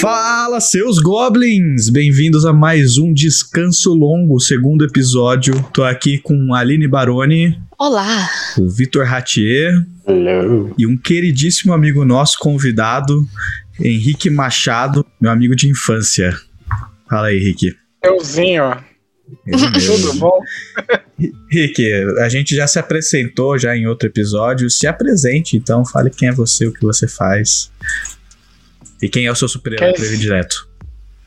[0.00, 1.88] Fala, seus goblins!
[1.88, 5.54] Bem-vindos a mais um Descanso Longo, segundo episódio.
[5.72, 8.28] Tô aqui com a Aline Baroni, Olá!
[8.58, 9.72] o Vitor Ratier
[10.06, 10.74] Hello.
[10.76, 13.26] e um queridíssimo amigo nosso convidado,
[13.80, 16.36] Henrique Machado, meu amigo de infância.
[17.08, 17.74] Fala aí, Henrique.
[18.04, 18.76] Euzinho,
[19.44, 20.38] tudo bom?
[21.50, 21.90] Henrique,
[22.20, 24.68] a gente já se apresentou já em outro episódio.
[24.70, 25.84] Se apresente, então.
[25.84, 27.70] Fale quem é você, o que você faz.
[29.02, 30.68] E quem é o seu super-herói Quem- predileto.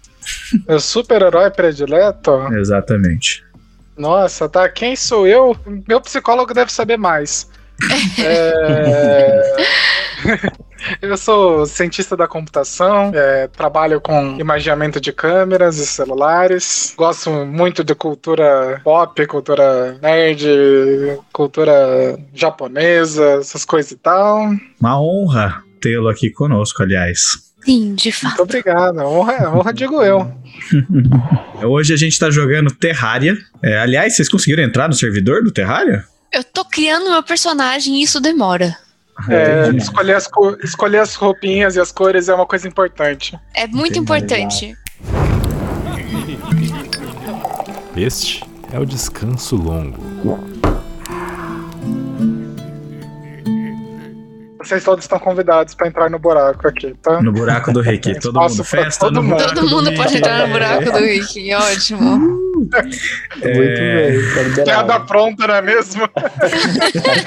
[0.68, 2.32] Meu super-herói predileto?
[2.54, 3.44] Exatamente.
[3.98, 4.70] Nossa, tá.
[4.70, 5.55] Quem sou eu?
[5.88, 7.48] Meu psicólogo deve saber mais.
[8.22, 9.55] É,
[11.02, 16.94] eu sou cientista da computação, é, trabalho com imaginamento de câmeras e celulares.
[16.98, 20.46] Gosto muito de cultura pop, cultura nerd,
[21.32, 24.49] cultura japonesa, essas coisas e tal.
[24.80, 27.49] Uma honra tê-lo aqui conosco, aliás.
[27.63, 28.41] Sim, de fato.
[28.41, 28.99] obrigado.
[28.99, 30.32] Honra, honra digo eu.
[31.63, 33.38] Hoje a gente tá jogando Terraria.
[33.62, 36.04] É, aliás, vocês conseguiram entrar no servidor do Terraria?
[36.32, 38.76] Eu tô criando meu personagem e isso demora.
[39.27, 39.84] É, Entendi.
[39.84, 43.37] escolher, as co- escolher as roupinhas e as cores é uma coisa importante.
[43.54, 43.99] É muito Entendi.
[43.99, 44.77] importante.
[47.96, 49.99] Este é o descanso longo.
[54.60, 57.21] Vocês todos estão convidados pra entrar no buraco aqui, tá?
[57.21, 58.20] No buraco do Rick.
[58.20, 59.41] Todo mundo festa todo no mundo.
[59.41, 61.54] Todo do mundo pode entrar no buraco do Rick.
[61.54, 62.40] Ótimo.
[63.41, 64.12] É.
[64.12, 66.06] Muito bem, tá Piada pronta, não é mesmo?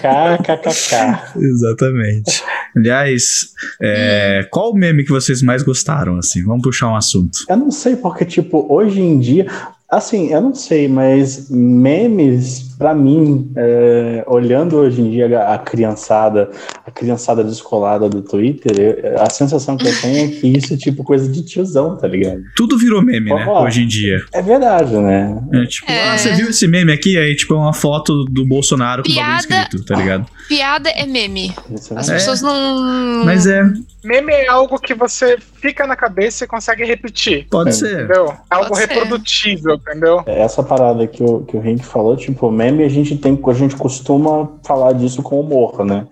[0.03, 1.33] KKKK.
[1.41, 2.43] Exatamente.
[2.77, 3.49] Aliás,
[3.81, 6.45] é, qual o meme que vocês mais gostaram, assim?
[6.45, 7.39] Vamos puxar um assunto.
[7.49, 9.47] Eu não sei, porque, tipo, hoje em dia.
[9.91, 15.59] Assim, eu não sei, mas memes, pra mim, é, olhando hoje em dia a, a
[15.59, 16.51] criançada,
[16.85, 20.77] a criançada descolada do Twitter, eu- a sensação que eu tenho é que isso é
[20.77, 22.41] tipo coisa de tiozão, tá ligado?
[22.57, 23.45] Tudo virou meme, né?
[23.49, 23.65] Ó.
[23.65, 24.21] Hoje em dia.
[24.35, 25.41] É verdade, né?
[25.53, 26.09] É, tipo, É.
[26.11, 27.17] ah, você viu esse meme aqui?
[27.17, 29.63] Aí, tipo, é uma foto do Bolsonaro com o bagulho Piada.
[29.69, 30.27] escrito, tá ligado?
[30.49, 31.55] Piada é meme.
[31.71, 32.15] É As É.
[32.15, 33.25] pessoas não.
[33.25, 33.63] Mas é,
[34.05, 37.47] Meme é algo que você fica na cabeça e consegue repetir.
[37.49, 37.73] pode É.
[37.73, 38.03] ser.
[38.05, 38.33] Entendeu?
[38.51, 38.89] É algo Pode ser.
[38.89, 40.23] reprodutível, entendeu?
[40.27, 43.77] Essa parada que o, que o Henrique falou, tipo, meme a gente tem, a gente
[43.77, 46.07] costuma falar disso com humor, né?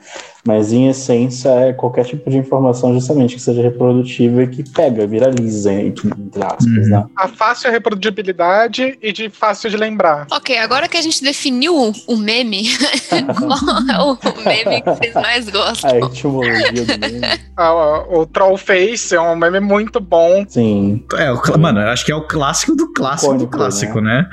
[0.46, 5.06] Mas em essência é qualquer tipo de informação justamente que seja reprodutível e que pega,
[5.06, 6.08] viraliza, entre
[6.42, 6.88] aspas, Uhum.
[6.88, 7.04] né?
[7.14, 10.26] A fácil reprodutibilidade e de fácil de lembrar.
[10.32, 12.64] Ok, agora que a gente definiu o meme,
[13.38, 13.58] qual
[13.90, 15.98] é o meme que vocês mais A gostam?
[16.08, 17.20] etimologia do meme.
[17.56, 20.46] Ah, o Trollface é um meme muito bom.
[20.48, 21.04] Sim.
[21.18, 24.26] É, o, mano, eu acho que é o clássico do clássico do Icônico, clássico, né?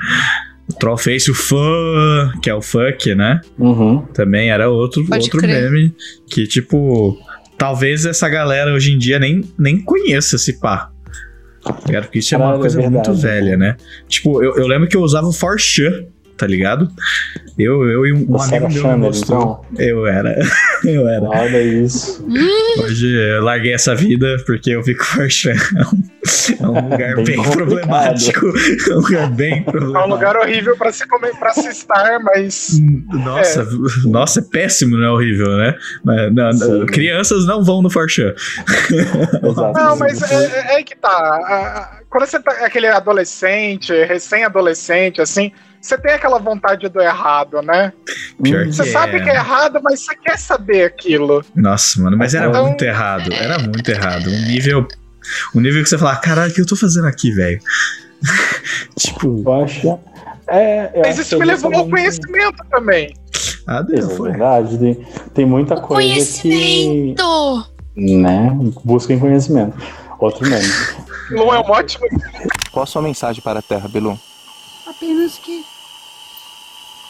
[0.70, 3.40] O Trollface, o fã, que é o fuck, né?
[3.58, 4.02] Uhum.
[4.12, 5.70] Também era outro, Pode outro crer.
[5.70, 5.94] meme
[6.26, 7.18] que, tipo,
[7.56, 10.90] talvez essa galera hoje em dia nem, nem conheça esse pá.
[11.62, 11.72] Tá?
[12.02, 13.20] Porque isso é uma Caralho, é coisa muito verdade.
[13.22, 13.76] velha, né?
[14.08, 16.04] Tipo, eu, eu lembro que eu usava o Forchan,
[16.38, 16.88] tá ligado?
[17.58, 19.66] Eu, eu e um, um Você amigo era meu me Chandler, mostrou.
[19.72, 19.84] então?
[19.84, 20.34] Eu era.
[20.84, 21.24] eu era.
[21.24, 22.24] Olha isso.
[22.78, 25.50] Hoje eu larguei essa vida porque eu vi que o Forchan
[26.60, 28.46] é um, é um lugar Bem bem, problemático.
[28.88, 30.08] É um lugar bem É um problemático.
[30.14, 32.78] lugar horrível pra se, comer, pra se estar, mas.
[33.12, 33.66] Nossa,
[34.04, 35.74] nossa, é péssimo, não é horrível, né?
[36.04, 38.34] Mas, não, não, crianças não vão no Forchan.
[39.74, 41.98] Não, mas é, é- é aí que tá.
[42.08, 47.92] Quando você tá aquele adolescente, recém-adolescente, assim, você tem aquela vontade do errado, né?
[48.42, 48.66] Pior.
[48.66, 49.20] Você que sabe é.
[49.22, 51.44] que é errado, mas você quer saber aquilo.
[51.54, 53.32] Nossa, mano, mas era Então- muito errado.
[53.32, 54.28] Era muito errado.
[54.28, 54.86] Um nível.
[55.54, 57.60] Um nível que você fala, caralho, o que eu tô fazendo aqui, velho?
[58.98, 59.98] tipo, Eu acho.
[60.50, 63.14] É, eu Mas acho isso que me levou ao conhecimento também.
[63.66, 64.78] ah, Isso Deus, é verdade.
[64.78, 64.94] Tem,
[65.34, 66.08] tem muita coisa
[66.40, 66.48] que.
[66.48, 67.66] Conhecimento!
[67.94, 68.50] Né?
[68.84, 69.76] Busquem conhecimento.
[70.18, 70.66] Outro meme.
[71.30, 72.06] Lu é um ótimo.
[72.72, 74.18] Qual a sua mensagem para a Terra, Bilu?
[74.86, 75.62] Apenas que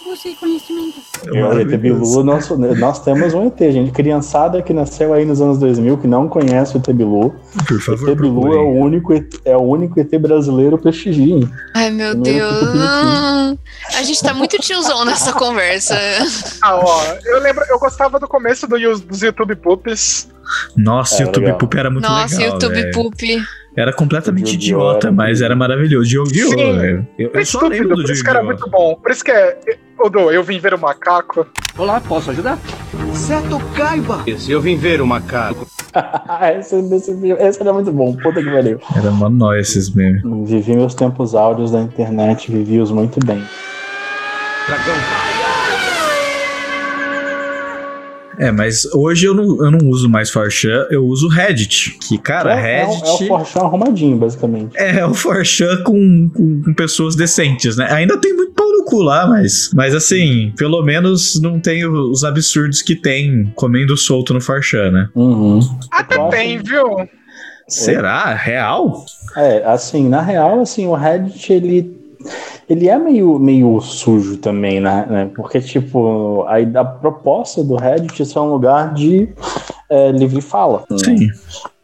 [0.09, 0.97] busquei conhecimento.
[1.27, 2.49] Eu, o ET Bilu, nós,
[2.79, 3.91] nós temos um ET, gente.
[3.93, 7.34] Criançada que nasceu aí nos anos 2000, que não conhece o ET Bilu.
[7.66, 8.83] Por O favor, ET Bilu é o procurem.
[8.83, 11.49] único, ET é o único ET brasileiro prestigiem.
[11.75, 13.59] Ai, meu Meu Deus.
[13.97, 15.95] A gente tá muito tiozão nessa conversa.
[16.63, 20.28] Ah, ó, eu lembro, eu gostava do começo do, dos YouTube Poops.
[20.77, 21.59] Nossa, É, YouTube legal.
[21.59, 22.53] Poop era muito Nossa, legal.
[22.54, 22.91] YouTube velho.
[22.92, 23.42] Poop.
[23.77, 24.78] Era completamente Yu-Gi-Oh!
[24.91, 26.09] idiota, mas era maravilhoso.
[26.12, 27.04] Yu-Gi-Oh!
[27.18, 28.45] Eu, É eu só lembro do por isso que era Yu-Gi-Oh!
[28.59, 28.95] muito bom.
[28.97, 29.56] Por isso que é.
[30.12, 31.47] Du, eu vim ver o macaco.
[31.77, 32.59] Olá, posso ajudar?
[33.15, 34.22] Certo, caiba!
[34.27, 35.66] Esse eu vim ver o macaco.
[36.59, 38.80] esse, era muito bom, puta que valeu.
[38.97, 40.22] Era mó nóia esses memes.
[40.48, 43.42] Vivi meus tempos áureos da internet, vivi-os muito bem.
[44.66, 45.28] Dragão.
[48.39, 51.99] É, mas hoje eu não, eu não uso mais Forchan, eu uso Reddit.
[52.09, 53.09] Que, cara, é, é o- Reddit.
[53.09, 54.77] é o Forchan arrumadinho, basicamente.
[54.77, 57.89] É, o Forchan com, com, com pessoas decentes, né?
[57.91, 62.11] Ainda tem muito pau no cu lá, mas, mas assim, pelo menos não tem o-
[62.11, 65.09] os absurdos que tem comendo solto no Forchan, né?
[65.15, 65.61] Uhum.
[65.91, 67.09] Até tem, viu?
[67.69, 68.33] Será?
[68.35, 69.05] Real?
[69.37, 71.97] É, assim, na real, assim, o Reddit, ele,
[72.68, 75.06] ele é meio, meio sujo também, né?
[75.09, 75.30] né?
[75.34, 79.28] Porque, tipo, a, a proposta do Reddit é ser um lugar de
[79.88, 80.84] é, livre fala.
[80.91, 80.97] né?
[80.98, 81.28] Sim.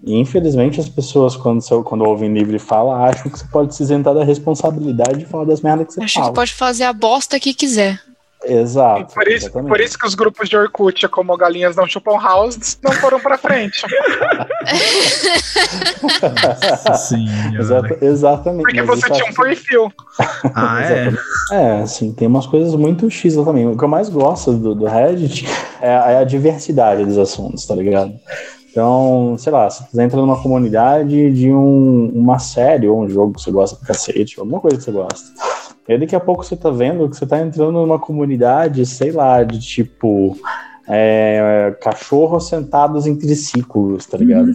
[0.06, 3.82] E, infelizmente, as pessoas, quando, você- quando ouvem livre fala, acham que você pode se
[3.82, 6.26] isentar da responsabilidade de falar das merdas que você Acho fala.
[6.28, 7.98] que pode fazer a bosta que quiser.
[8.46, 9.14] Exato.
[9.14, 9.68] Por isso, exatamente.
[9.68, 13.36] por isso que os grupos de Orkut, como Galinhas Não Chupam House, não foram pra
[13.38, 13.82] frente.
[16.96, 17.26] Sim.
[17.58, 18.62] Exata- exatamente.
[18.62, 19.92] Porque você tinha um perfil.
[20.54, 21.12] Ah, é?
[21.52, 23.66] É, assim, tem umas coisas muito X lá também.
[23.66, 25.46] O que eu mais gosto do, do Reddit
[25.80, 28.12] é, a- é a diversidade dos assuntos, tá ligado?
[28.70, 33.34] Então, sei lá, se você entra numa comunidade de um- uma série ou um jogo
[33.34, 35.24] que você gosta pra cacete, alguma coisa que você gosta.
[35.88, 39.12] E aí daqui a pouco você tá vendo que você tá entrando numa comunidade, sei
[39.12, 40.36] lá, de tipo.
[40.86, 44.52] é, cachorros sentados em triciclos, tá ligado?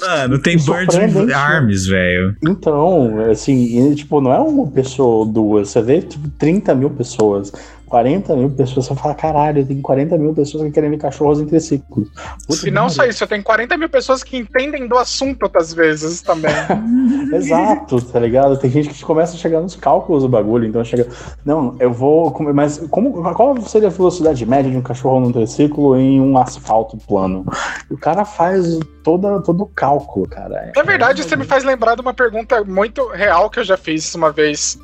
[0.00, 1.34] Mano, tem Birds with né?
[1.34, 2.36] Arms, velho.
[2.42, 6.90] Então, assim, e, tipo, não é uma pessoa ou duas, você vê, tipo, 30 mil
[6.90, 7.52] pessoas,
[7.94, 11.46] 40 mil pessoas, você fala, caralho, tem 40 mil pessoas que querem ver cachorros em
[11.46, 12.08] triciclos.
[12.44, 15.72] Puta E não só isso, eu tenho 40 mil pessoas que entendem do assunto outras
[15.72, 16.50] vezes também.
[17.32, 18.58] Exato, tá ligado?
[18.58, 21.06] Tem gente que começa a chegar nos cálculos do bagulho, então chega,
[21.44, 25.96] não, eu vou, mas como, qual seria a velocidade média de um cachorro num triciclo
[25.96, 27.46] em um asfalto plano?
[27.88, 30.72] O cara faz toda, todo o cálculo, cara.
[30.74, 34.12] Na verdade, você me faz lembrar de uma pergunta muito real que eu já fiz
[34.16, 34.76] uma vez.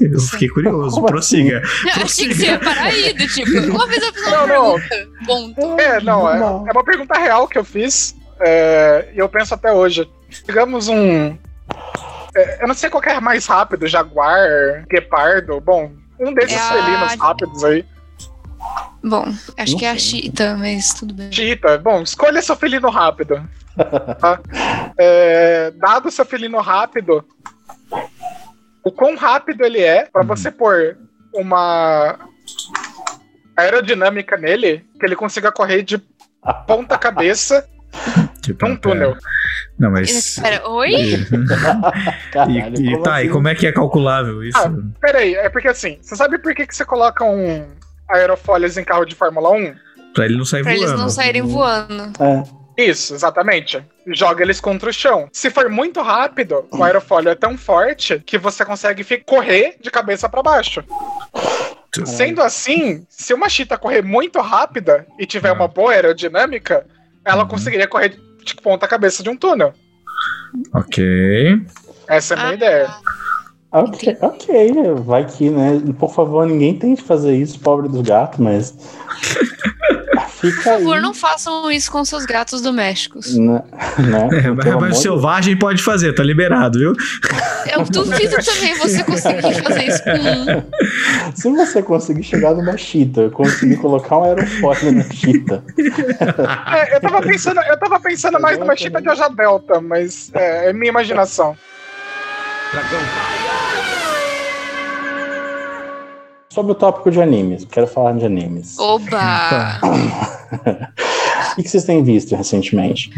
[0.00, 0.94] Eu fiquei curioso.
[0.96, 1.62] Como Prossiga.
[1.96, 4.46] Eu achei que você ia parar aí, do tipo, uma vez eu fiz uma Não,
[4.46, 4.80] não.
[4.80, 5.14] pergunta.
[5.26, 9.54] Bom, É, não, é, é uma pergunta real que eu fiz é, e eu penso
[9.54, 10.08] até hoje.
[10.46, 11.36] Digamos um.
[12.34, 16.60] é, eu não sei qual que é mais rápido, jaguar, guepardo, bom, um desses É
[16.60, 17.84] a- felinos rápidos aí.
[19.02, 19.98] bom, acho Não que é a.
[19.98, 21.30] Cheetah, mas tudo bem.
[21.30, 23.40] Cheetah, bom, escolha seu felino rápido.
[24.20, 24.40] tá?
[24.98, 27.24] É, dado seu felino rápido,
[28.84, 30.96] o quão rápido ele é pra você pôr
[31.34, 32.18] uma
[33.56, 36.00] aerodinâmica nele que ele consiga correr de
[36.66, 37.66] ponta cabeça
[38.42, 39.16] Tipo, num túnel.
[39.78, 40.38] Não, mas.
[40.38, 40.92] Pera, oi?
[42.32, 43.32] Caralho, E, e como tá, e assim?
[43.32, 44.58] como é que é calculável isso?
[44.58, 44.70] Ah,
[45.00, 47.66] Peraí, é porque assim, você sabe por que, que você coloca um
[48.10, 49.74] aerofólias em carro de Fórmula 1?
[50.12, 51.02] Pra ele não sair Pra eles voando.
[51.02, 52.12] não saírem voando.
[52.20, 52.42] É.
[52.76, 53.84] Isso, exatamente.
[54.08, 55.28] Joga eles contra o chão.
[55.32, 60.28] Se for muito rápido, o aerofólio é tão forte que você consegue correr de cabeça
[60.28, 60.82] pra baixo.
[62.04, 66.84] Sendo assim, se uma chita correr muito rápida e tiver uma boa aerodinâmica,
[67.24, 69.72] ela conseguiria correr de ponta cabeça de um túnel.
[70.74, 71.62] Ok.
[72.08, 72.94] Essa é a minha Ah, ideia.
[73.70, 74.72] Ok, ok,
[75.04, 75.80] vai que, né?
[75.98, 78.74] Por favor, ninguém tente fazer isso, pobre dos gatos, mas.
[80.28, 81.02] Fica Por favor, aí.
[81.02, 83.36] não façam isso com seus gatos domésticos.
[83.36, 83.62] Né?
[83.98, 84.28] né?
[84.64, 86.92] É, mas selvagem pode fazer, tá liberado, viu?
[87.70, 91.32] Eu duvido também você conseguir fazer isso com um.
[91.34, 95.64] Se você conseguir chegar numa chita, conseguir colocar um aerofólio na chita.
[96.72, 100.70] É, eu tava pensando, eu tava pensando mais numa chita de asa delta, mas é,
[100.70, 101.56] é minha imaginação.
[106.54, 108.78] Sobre o tópico de animes, quero falar de animes.
[108.78, 109.80] Oba!
[111.56, 113.10] O que vocês têm visto recentemente?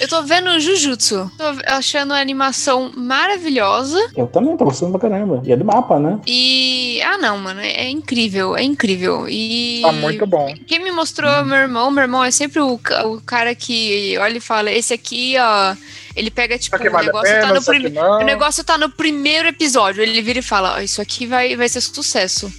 [0.00, 1.30] Eu tô vendo Jujutsu.
[1.36, 3.98] Tô achando a animação maravilhosa.
[4.16, 5.42] Eu também tô gostando pra caramba.
[5.44, 6.18] E é do mapa, né?
[6.26, 7.02] E.
[7.02, 7.60] Ah, não, mano.
[7.60, 9.26] É incrível, é incrível.
[9.28, 9.82] E.
[9.82, 10.54] Tá muito bom.
[10.66, 14.38] Quem me mostrou é meu irmão, meu irmão é sempre o, o cara que olha
[14.38, 15.76] e fala: esse aqui, ó.
[16.16, 17.94] Ele pega, tipo, o negócio tá pena, no aqui primeiro.
[17.94, 18.20] não.
[18.20, 20.02] O negócio tá no primeiro episódio.
[20.02, 22.50] Ele vira e fala: Ó, Isso aqui vai, vai ser sucesso.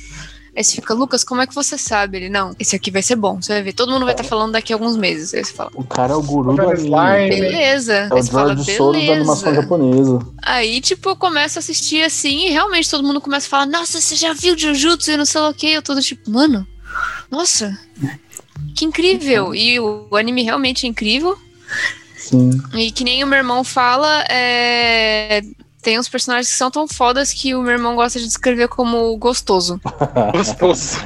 [0.55, 2.17] Aí você fica, Lucas, como é que você sabe?
[2.17, 3.41] Ele, não, esse aqui vai ser bom.
[3.41, 5.33] Você vai ver, todo mundo vai estar falando daqui a alguns meses.
[5.33, 6.77] Aí você fala, O cara é o guru do anime.
[6.89, 7.29] slime.
[7.41, 7.93] beleza.
[7.93, 10.19] É Aí o você fala, George Soros da animação japonesa.
[10.43, 13.99] Aí, tipo, eu começo a assistir assim e realmente todo mundo começa a falar, nossa,
[13.99, 15.67] você já viu Jujutsu e não sei lá o que.
[15.71, 16.67] Eu tô do tipo, mano,
[17.31, 17.75] nossa,
[18.75, 19.55] que incrível.
[19.55, 21.35] E o, o anime realmente é incrível.
[22.15, 22.51] Sim.
[22.75, 25.41] E que nem o meu irmão fala, é,
[25.83, 29.15] tem uns personagens que são tão fodas que o meu irmão gosta de descrever como
[29.17, 29.79] gostoso.
[30.33, 30.97] Gostoso.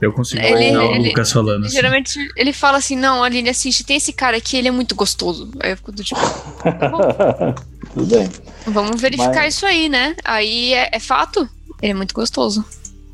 [0.00, 1.74] Eu consigo Ele- imaginar o ele- Lucas falando assim.
[1.76, 5.50] Geralmente ele fala assim, não, Aline, assiste, tem esse cara aqui, ele é muito gostoso.
[5.60, 6.20] Aí eu fico do tipo,
[7.94, 8.28] Tudo bem.
[8.66, 10.16] vamos verificar Mas- isso aí, né?
[10.24, 11.48] Aí é, é fato,
[11.80, 12.64] ele é muito gostoso.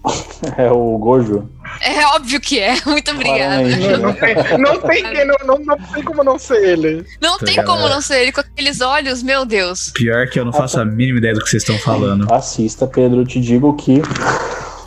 [0.57, 1.49] É o Gojo.
[1.81, 2.76] É óbvio que é.
[2.87, 3.62] Muito obrigada.
[3.62, 7.05] Não, não tem, não, tem, quem- não, não, não tem como não ser ele.
[7.21, 9.90] Não Tá tem como não ser ele com aqueles olhos, meu Deus.
[9.95, 12.33] Pior que eu não faço a mínima ideia do que vocês estão falando.
[12.33, 13.23] Assista, Pedro.
[13.23, 14.00] Eu te digo que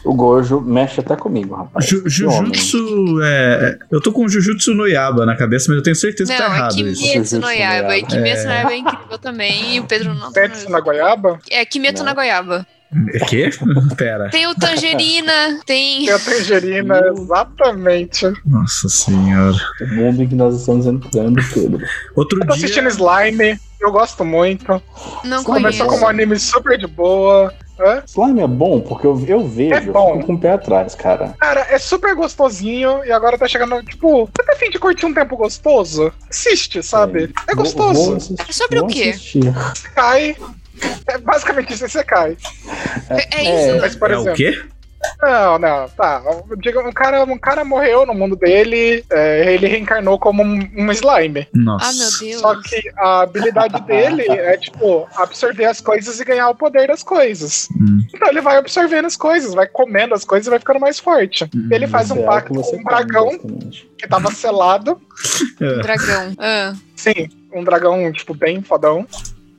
[0.05, 1.85] o Gojo mexe até comigo, rapaz.
[1.85, 2.09] Ju- Que.
[2.09, 3.77] Jujutsu é.
[3.91, 6.55] Eu tô com Jujutsu no Yaba na cabeça, mas eu tenho certeza que tá Não,
[6.55, 6.77] é errado isso.
[6.77, 7.97] Kimetsu Jujutsu no no Yaiba.
[7.97, 8.03] E.
[8.03, 8.45] Kimetsu É.
[8.47, 9.75] no Yaiba é incrível também.
[9.75, 10.41] E o Pedro não tá.
[10.41, 11.39] Pets na goiaba?
[11.49, 12.05] É Kimetsu Não.
[12.05, 12.65] na Goiaba.
[13.13, 13.49] É quê?
[13.97, 14.29] Pera.
[14.29, 16.05] Tem o Tangerina, tem.
[16.05, 18.25] Tem a tangerina, exatamente.
[18.25, 19.55] Eu Nossa senhora.
[19.81, 21.79] O mundo em que nós estamos entrando, Pedro.
[22.15, 22.55] Outro tô dia.
[22.55, 24.81] assistindo Slime, eu gosto muito.
[25.23, 25.85] Não Começou conheço.
[25.87, 27.53] como um anime super de boa.
[27.79, 28.03] Hã?
[28.05, 30.09] Slime é bom porque eu, eu vejo, É bom.
[30.09, 31.33] eu fico com o pé atrás, cara.
[31.39, 35.13] Cara, é super gostosinho e agora tá chegando, tipo, você tá afim de curtir um
[35.13, 36.11] tempo gostoso?
[36.29, 37.33] Assiste, sabe?
[37.47, 38.05] É Vou- gostoso.
[38.05, 39.09] vou assistir- É sobre o vou quê?
[39.09, 39.41] assistir.
[41.07, 42.37] É basicamente isso, você cai.
[43.09, 43.69] É, é É.
[43.71, 43.81] isso.
[43.81, 44.33] Mas, por é exemplo.
[44.33, 44.63] o quê?
[45.21, 46.21] Não, não, tá.
[46.51, 51.47] Um, cara, um cara morreu no mundo dele, é, ele reencarnou como um, um slime.
[51.53, 51.89] Nossa.
[51.89, 52.41] Ah, meu Deus.
[52.41, 57.03] Só que a habilidade dele é, tipo, absorver as coisas e ganhar o poder das
[57.03, 57.67] coisas.
[57.75, 58.01] Hum.
[58.13, 61.49] Então ele vai absorvendo as coisas, vai comendo as coisas e vai ficando mais forte.
[61.55, 63.39] Hum, ele faz um é pacto com um dragão
[63.97, 65.01] que tava selado.
[65.59, 65.81] É.
[65.81, 66.33] Dragão.
[66.37, 66.73] Ah.
[66.95, 69.07] Sim, um dragão, tipo, bem fodão.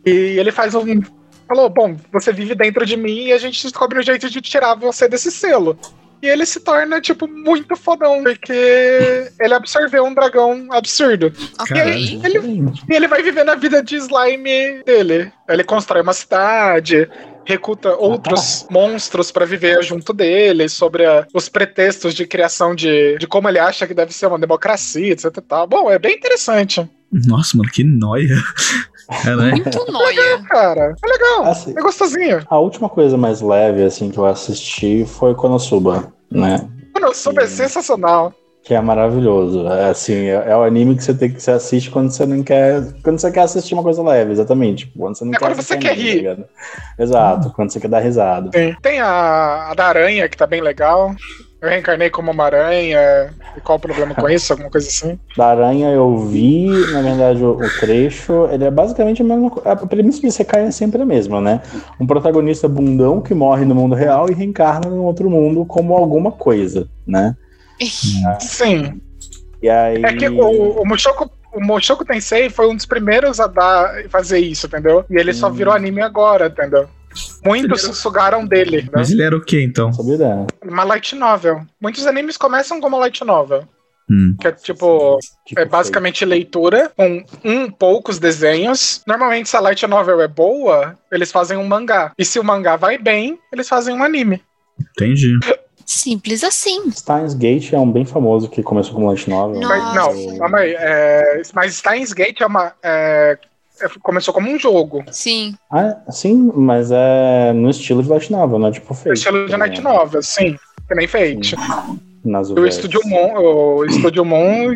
[0.04, 0.84] E ele faz um.
[1.46, 4.74] Falou: Bom, você vive dentro de mim e a gente descobre um jeito de tirar
[4.74, 5.78] você desse selo.
[6.22, 8.52] E ele se torna, tipo, muito fodão, porque
[9.40, 11.32] ele absorveu um dragão absurdo.
[11.58, 11.76] Ok.
[11.76, 11.96] Caralho.
[12.24, 15.32] Ele, e ele vai vivendo a vida de slime dele.
[15.48, 17.10] Ele constrói uma cidade,
[17.44, 23.26] recruta outros monstros pra viver junto dele, sobre a- os pretextos de criação de, de
[23.26, 25.24] como ele acha que deve ser uma democracia, etc.
[25.36, 25.66] e tal.
[25.66, 26.88] Bom, é bem interessante.
[27.12, 28.36] Nossa, mano, que noia.
[29.26, 29.50] É, né?
[29.50, 30.42] Muito noia.
[30.48, 31.44] Cara, é legal.
[31.44, 32.46] Assim, É gostosinho.
[32.48, 36.66] a última coisa mais leve, assim, que eu assisti foi Konosuba, né?
[36.94, 38.32] Mano, o Sub é sensacional.
[38.64, 39.66] Que é maravilhoso.
[39.66, 42.42] É, assim, é, é o anime que você tem que você assiste quando você não
[42.44, 42.80] quer.
[43.02, 44.86] Quando você quer assistir uma coisa leve, exatamente.
[44.86, 46.36] Tipo, quando você não É quer quando você quer rir.
[46.36, 46.44] tá?
[46.98, 48.50] Exato, quando você quer dar risada.
[48.54, 48.74] Sim.
[48.80, 51.12] Tem a, a da aranha, que tá bem legal.
[51.60, 53.32] Eu reencarnei como uma aranha.
[53.56, 54.52] E qual o problema com isso?
[54.52, 55.18] Alguma coisa assim.
[55.36, 59.70] Da Aranha eu vi, na verdade, o, o trecho, ele é basicamente a mesma coisa.
[59.70, 61.60] A premissa de Sekai é sempre a mesma, né?
[62.00, 66.32] Um protagonista bundão que morre no mundo real e reencarna no outro mundo como alguma
[66.32, 67.36] coisa, né?
[68.40, 69.00] Sim.
[69.62, 70.02] E aí.
[70.04, 71.30] É que o, o Mushoku.
[71.54, 75.04] O Mushoku Tensei foi um dos primeiros a dar, fazer isso, entendeu?
[75.10, 75.52] E ele só Hum.
[75.52, 76.88] virou anime agora, entendeu?
[77.44, 78.88] Muitos se sugaram dele, né?
[78.94, 79.90] Mas ele era o quê, então?
[80.64, 81.60] Uma light novel.
[81.78, 83.64] Muitos animes começam como light novel.
[84.10, 84.34] Hum.
[84.40, 89.02] Que é tipo, Tipo, é basicamente leitura com um poucos desenhos.
[89.06, 92.12] Normalmente, se a light novel é boa, eles fazem um mangá.
[92.18, 94.42] E se o mangá vai bem, eles fazem um anime.
[94.80, 95.38] Entendi.
[95.86, 96.90] Simples assim.
[96.90, 99.60] Steins Gate é um bem famoso que começou como light novel.
[99.60, 99.76] Nossa.
[99.76, 99.94] Mas,
[100.26, 100.74] não, calma aí.
[100.78, 102.72] é, mas Steins Gate é uma.
[102.82, 103.38] é,
[103.80, 105.02] é- começou como um jogo.
[105.10, 105.54] Sim.
[105.70, 109.14] Ah, sim, mas é no estilo de light novel, não é tipo No feito.
[109.16, 110.56] estilo de light novel, sim.
[110.88, 111.56] Que nem Fate.
[112.24, 114.74] Nas o Estúdio Mon, o Estúdio Mon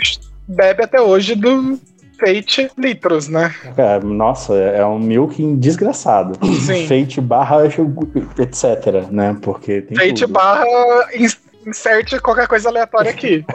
[0.49, 1.79] bebe até hoje do
[2.19, 3.55] Fate Litros, né?
[3.77, 6.39] É, nossa, é um milking desgraçado.
[6.65, 6.87] Sim.
[6.87, 9.37] Fate barra etc, né?
[9.41, 10.33] Porque tem Fate tudo.
[10.33, 10.65] barra
[11.15, 13.45] ins- inserte qualquer coisa aleatória aqui.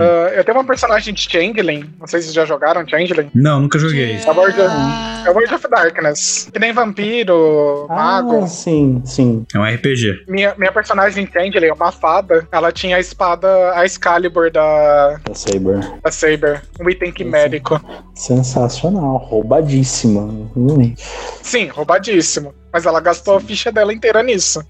[0.00, 1.90] Ah, eu tenho uma personagem de Changeling.
[1.98, 3.30] Não sei se vocês já jogaram Changeling.
[3.34, 4.16] Não, nunca joguei.
[4.16, 6.48] É World of, Ah, é World of Darkness.
[6.52, 8.44] Que nem vampiro, mago.
[8.44, 9.44] Ah, sim, sim.
[9.54, 10.24] É um RPG.
[10.28, 12.46] Minha, minha personagem Changeling é uma fada.
[12.52, 15.80] Ela tinha a espada, a Excalibur da, Da Saber.
[16.02, 16.62] da Saber.
[16.80, 17.80] Um item quimérico.
[18.14, 20.20] Sensacional, roubadíssima.
[20.56, 20.94] Hum,
[21.42, 22.54] Sim, roubadíssimo.
[22.72, 24.62] Mas ela gastou a ficha dela inteira nisso.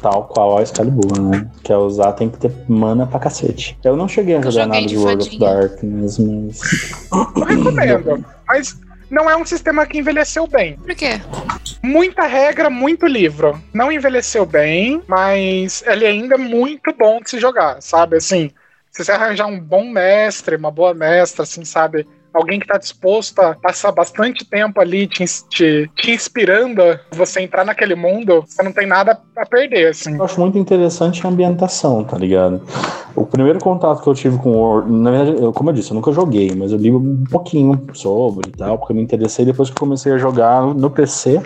[0.00, 1.46] tal qual a Excalibur, né?
[1.62, 3.78] Quer usar, tem que ter mana pra cacete.
[3.84, 5.54] Eu não cheguei a jogar nada de de World of fadinha.
[5.54, 6.60] Darkness, mas.
[7.12, 8.24] Eu recomendo.
[8.46, 10.76] Mas não é um sistema que envelheceu bem.
[10.76, 11.20] por quê?
[11.82, 13.60] Muita regra, muito livro.
[13.72, 18.16] Não envelheceu bem, mas ele ainda é muito bom de se jogar, sabe?
[18.16, 18.50] Assim,
[18.90, 22.06] se você arranjar um bom mestre, uma boa mestra, assim, sabe?
[22.34, 27.40] Alguém que tá disposto a passar bastante tempo ali te, te, te inspirando a você
[27.40, 30.16] entrar naquele mundo, você não tem nada a perder, assim.
[30.16, 32.60] Eu acho muito interessante a ambientação, tá ligado?
[33.14, 35.92] O primeiro contato que eu tive com o World, na verdade, eu- como eu disse,
[35.92, 39.44] eu nunca joguei, mas eu li um pouquinho sobre e tal, porque eu me interessei
[39.44, 41.40] depois que eu comecei a jogar no PC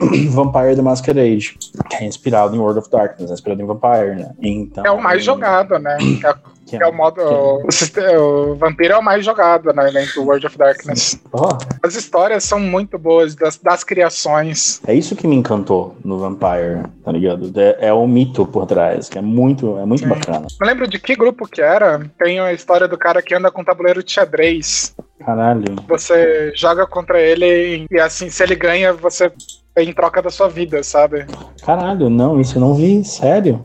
[0.30, 1.58] Vampire the Masquerade,
[1.90, 4.30] que é inspirado em World of Darkness, é inspirado em Vampire, né?
[4.40, 5.98] Então, É o mais jogado, né?
[6.24, 7.20] É- Que É o modo.
[7.22, 9.90] O, siste- o Vampiro é o mais jogado, né?
[9.92, 11.18] Dentro do World of Darkness.
[11.32, 14.80] Ó, As histórias são muito boas das, das criações.
[14.86, 17.52] é isso que me encantou no Vampire, tá ligado?
[17.58, 20.08] É, é o mito por trás, que é muito, é muito Sim.
[20.08, 20.46] bacana.
[20.60, 22.00] Não lembro de que grupo que era.
[22.18, 24.94] Tem a história do cara que anda com tabuleiro de xadrez.
[25.24, 25.76] Caralho.
[25.88, 29.32] Você joga contra ele e assim, se ele ganha, você
[29.74, 31.26] tem em troca da sua vida, sabe?
[31.64, 33.64] Caralho, não, isso eu não vi, sério.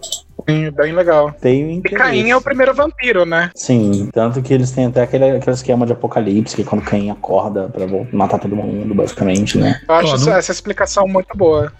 [0.49, 1.31] Sim, bem legal.
[1.39, 1.81] Tenho E.
[1.81, 3.51] Caim é o primeiro vampiro, né?
[3.55, 7.09] Sim, tanto que eles têm até aquele, aquele esquema de apocalipse, que é quando Caim
[7.09, 9.81] acorda pra matar todo mundo, basicamente, né?
[9.87, 11.71] Eu acho essa explicação muito boa.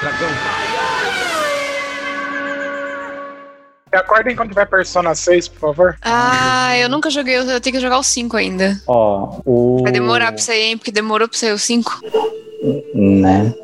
[0.00, 0.28] Dragão.
[3.92, 5.98] Acordem quando tiver Persona 6, por favor.
[6.00, 8.80] Ah, eu nunca joguei, eu tenho que jogar o 5 ainda.
[8.86, 9.82] Ó, o.
[9.82, 10.78] Vai demorar pra sair, hein?
[10.78, 12.00] Porque demorou pra sair o 5.
[12.94, 13.54] Né?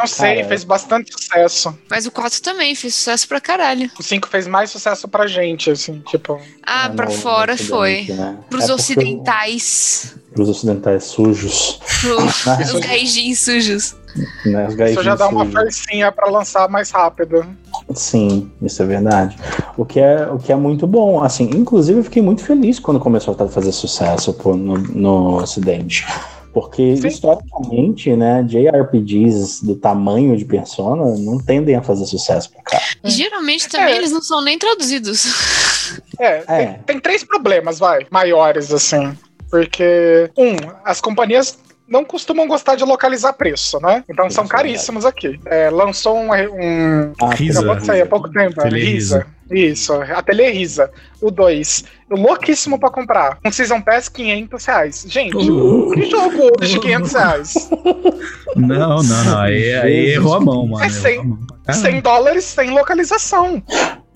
[0.00, 1.76] Não sei, fez bastante sucesso.
[1.88, 3.90] Mas o 4 também fez sucesso pra caralho.
[3.98, 6.40] O 5 fez mais sucesso pra gente, assim, tipo.
[6.66, 8.04] Ah, no- pra no fora Ocidente, foi.
[8.14, 8.38] Né?
[8.48, 10.14] Pros É porque ocidentais.
[10.16, 11.80] o- Pros ocidentais sujos.
[12.00, 13.96] Pros os gaijins sujos.
[14.44, 14.66] Né?
[14.68, 17.46] Os Isso já dá uma forcinha pra lançar mais rápido.
[17.94, 19.36] Sim, isso é verdade.
[19.76, 21.22] O que é, o que é muito bom.
[21.22, 26.04] Assim, inclusive eu fiquei muito feliz quando começou a fazer sucesso pô, no, no Ocidente.
[26.52, 27.06] Porque, Sim.
[27.08, 32.80] historicamente, né, JRPGs do tamanho de Persona não tendem a fazer sucesso pra cá.
[33.04, 33.96] E geralmente também É.
[33.96, 35.24] eles não são nem traduzidos.
[36.18, 36.66] É, É.
[36.66, 39.16] Tem, tem três problemas, vai, maiores, assim.
[39.48, 41.56] Porque, um, as companhias
[41.90, 44.04] não costumam gostar de localizar preço, né?
[44.08, 45.40] Então são é caríssimos aqui.
[45.46, 47.58] É, lançou um, um Ah, Risa.
[47.58, 49.26] acabou de sair há pouco tempo, Ateliê Risa.
[49.50, 50.90] Isso, Ateliê Risa.
[51.20, 51.84] O 2.
[52.08, 53.38] Louquíssimo pra comprar.
[53.44, 55.04] Um Season Pass, 500 reais.
[55.08, 57.70] Gente, que jogo de 500 reais?
[58.56, 59.38] Não, não, não.
[59.38, 60.84] Aí, aí errou a mão, mano.
[60.84, 61.38] É sem- errou a mão.
[61.68, 63.62] Ah, 100 dólares sem localização.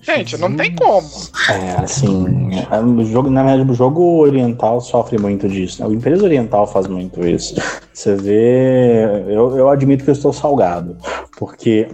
[0.05, 1.07] Gente, não tem como.
[1.49, 5.81] É, assim, é, o jogo, na verdade, o jogo oriental sofre muito disso.
[5.81, 5.87] Né?
[5.87, 7.55] O Empresa Oriental faz muito isso.
[7.91, 9.03] Você vê.
[9.27, 10.95] Eu, eu admito que eu estou salgado,
[11.39, 11.87] porque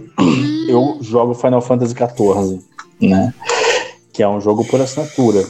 [0.68, 2.60] eu jogo Final Fantasy XIV,
[3.00, 3.32] né?
[4.12, 5.42] Que é um jogo por assinatura.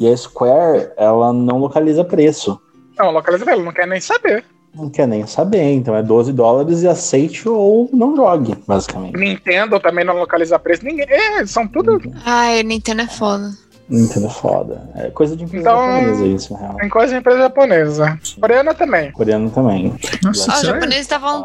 [0.00, 2.58] E a Square, ela não localiza preço.
[2.98, 4.42] Não, localiza ele, não quer nem saber.
[4.74, 9.18] Não quer nem saber, então é 12 dólares e aceite ou não jogue, basicamente.
[9.18, 10.84] Nintendo também não localiza preço.
[10.84, 11.06] Ninguém.
[11.08, 12.00] É, são tudo.
[12.24, 13.50] Ai, Nintendo é foda.
[13.88, 14.88] Nintendo é foda.
[14.96, 16.76] É coisa de empresa Então- japonesa isso, na real.
[16.76, 18.18] Tem coisa de empresa japonesa.
[18.40, 19.12] Coreana também.
[19.12, 19.94] Coreano também.
[20.22, 21.44] Nossa, Ah, os japoneses estavam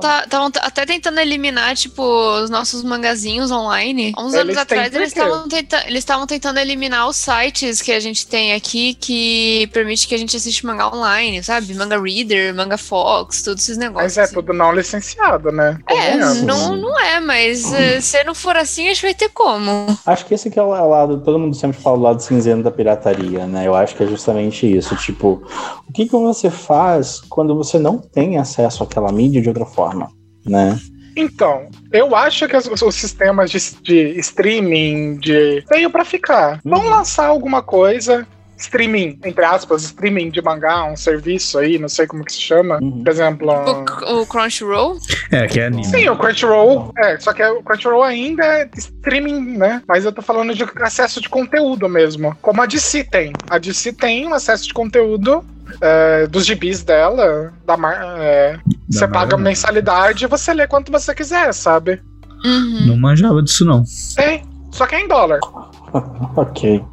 [0.61, 2.03] até tentando eliminar, tipo,
[2.41, 4.13] os nossos mangazinhos online.
[4.15, 8.27] Há uns Eles anos atrás, eles estavam tenta tentando eliminar os sites que a gente
[8.27, 11.73] tem aqui que permite que a gente assiste mangá online, sabe?
[11.73, 14.03] Manga Reader, Manga Fox, todos esses negócios.
[14.03, 14.33] Mas é assim.
[14.33, 15.77] tudo não licenciado, né?
[15.87, 19.97] É, não, não é, mas eh, se não for assim, a gente vai ter como.
[20.05, 22.71] Acho que esse que é o lado, todo mundo sempre fala do lado cinzento da
[22.71, 23.67] pirataria, né?
[23.67, 24.95] Eu acho que é justamente isso.
[24.95, 25.41] Tipo,
[25.87, 30.09] o que, que você faz quando você não tem acesso àquela mídia de outra forma,
[30.45, 30.77] né?
[31.15, 36.59] Então, eu acho que os, os sistemas de, de streaming de veio pra ficar.
[36.63, 36.89] Vão Uhum.
[36.91, 38.27] lançar alguma coisa.
[38.57, 42.79] Streaming, entre aspas, streaming de mangá, um serviço aí, não sei como que se chama.
[42.81, 43.03] Uhum.
[43.03, 43.47] Por exemplo.
[43.51, 44.97] O, o Crunchyroll?
[45.31, 45.85] É, que é anime.
[45.85, 46.91] Sim, o Crunchyroll.
[46.97, 49.81] É, só que o Crunchyroll ainda é streaming, né?
[49.87, 52.35] Mas eu tô falando de acesso de conteúdo mesmo.
[52.41, 53.31] Como a DC tem.
[53.49, 55.45] A DC tem um acesso de conteúdo
[55.81, 57.53] é, dos gibis dela.
[57.65, 59.09] Da mar, é, você Marvel.
[59.09, 62.01] paga mensalidade e você lê quanto você quiser, sabe?
[62.43, 62.87] Uhum.
[62.87, 63.83] Não manjava disso, não.
[64.15, 64.43] Tem.
[64.71, 65.39] Só que é em dólar.
[66.35, 66.83] ok.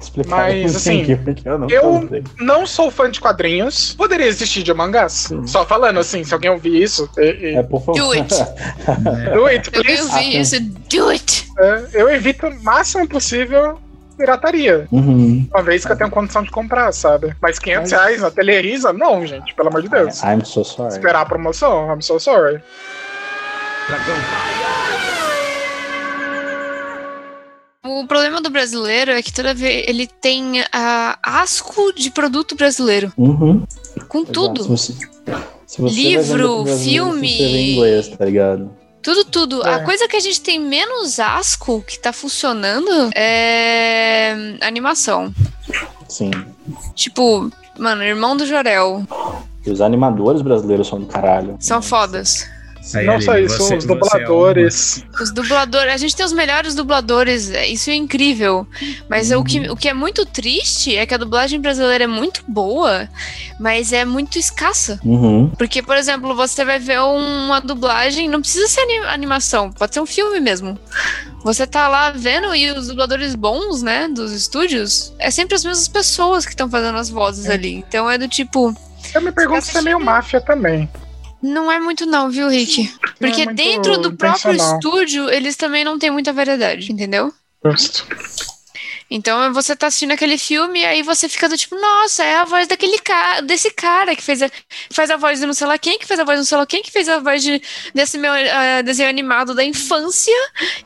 [0.00, 2.08] Explicar Mas, assim, porque eu não eu-.
[2.40, 3.92] Não sou fã de quadrinhos.
[3.94, 5.28] Poderia existir de mangás.
[5.46, 7.08] Só falando assim, se alguém ouvir isso.
[7.18, 8.00] e- e- É, por favor.
[8.00, 8.34] Do it.
[8.88, 10.10] É, do it, Eu please.
[10.18, 11.46] vi isso, do it!
[11.58, 13.78] É, eu evito o máximo possível
[14.16, 14.86] pirataria.
[14.90, 15.46] Uhum.
[15.52, 17.34] Uma vez que eu tenho condição de comprar, sabe?
[17.40, 18.92] Mas 500 reais na Telerisa?
[18.92, 20.22] Não, gente, pelo amor de Deus.
[20.22, 20.92] I'm so sorry.
[20.92, 21.90] Esperar a promoção?
[21.94, 22.60] I'm so sorry.
[23.88, 24.69] Dragão.
[27.82, 33.10] O problema do brasileiro é que toda vez ele tem ah, asco de produto brasileiro.
[33.16, 33.64] Uhum.
[34.06, 34.62] Com tudo.
[34.62, 34.92] Se você,
[35.66, 37.36] se você Livro, filme.
[37.38, 38.70] Você vê inglês, tá ligado?
[39.02, 39.66] Tudo, tudo.
[39.66, 39.76] É.
[39.76, 45.32] A coisa que a gente tem menos asco que tá funcionando é animação.
[46.06, 46.30] Sim.
[46.94, 49.04] Tipo, mano, Irmão do Jorel.
[49.64, 51.56] E os animadores brasileiros são do caralho.
[51.58, 52.46] São fodas.
[52.94, 55.04] Aí, Não Aline, só isso, você- os é dubladores.
[55.20, 58.66] Os dubladores, a gente tem os melhores dubladores, é, isso é incrível.
[59.08, 62.42] Mas o, que, o que é muito triste é que a dublagem brasileira é muito
[62.48, 63.08] boa,
[63.60, 64.98] mas é muito escassa.
[65.04, 65.50] Uhum.
[65.58, 70.00] Porque, por exemplo, você vai ver uma dublagem, não precisa ser ani- animação, pode ser
[70.00, 70.78] um filme mesmo.
[71.44, 75.88] Você tá lá vendo e os dubladores bons, né, dos estúdios, é sempre as mesmas
[75.88, 77.74] pessoas que estão fazendo as vozes ali.
[77.88, 78.74] Então é do tipo,
[79.14, 80.88] Eu me pergunto se é meio máfia também.
[81.42, 82.92] Não é muito não, viu, Rick?
[83.18, 87.32] Porque muito dentro do próprio estúdio, eles também não têm muita variedade, entendeu?
[87.64, 88.06] Justo.
[89.10, 92.44] Então você tá assistindo aquele filme e aí você fica do tipo, nossa, é a
[92.44, 94.48] voz daquele cara, desse cara que fez a,
[94.90, 96.58] faz a voz de não sei lá quem, que fez a voz de não sei
[96.58, 97.60] lá quem, que fez a voz de,
[97.92, 100.32] desse meu eh, desenho animado da infância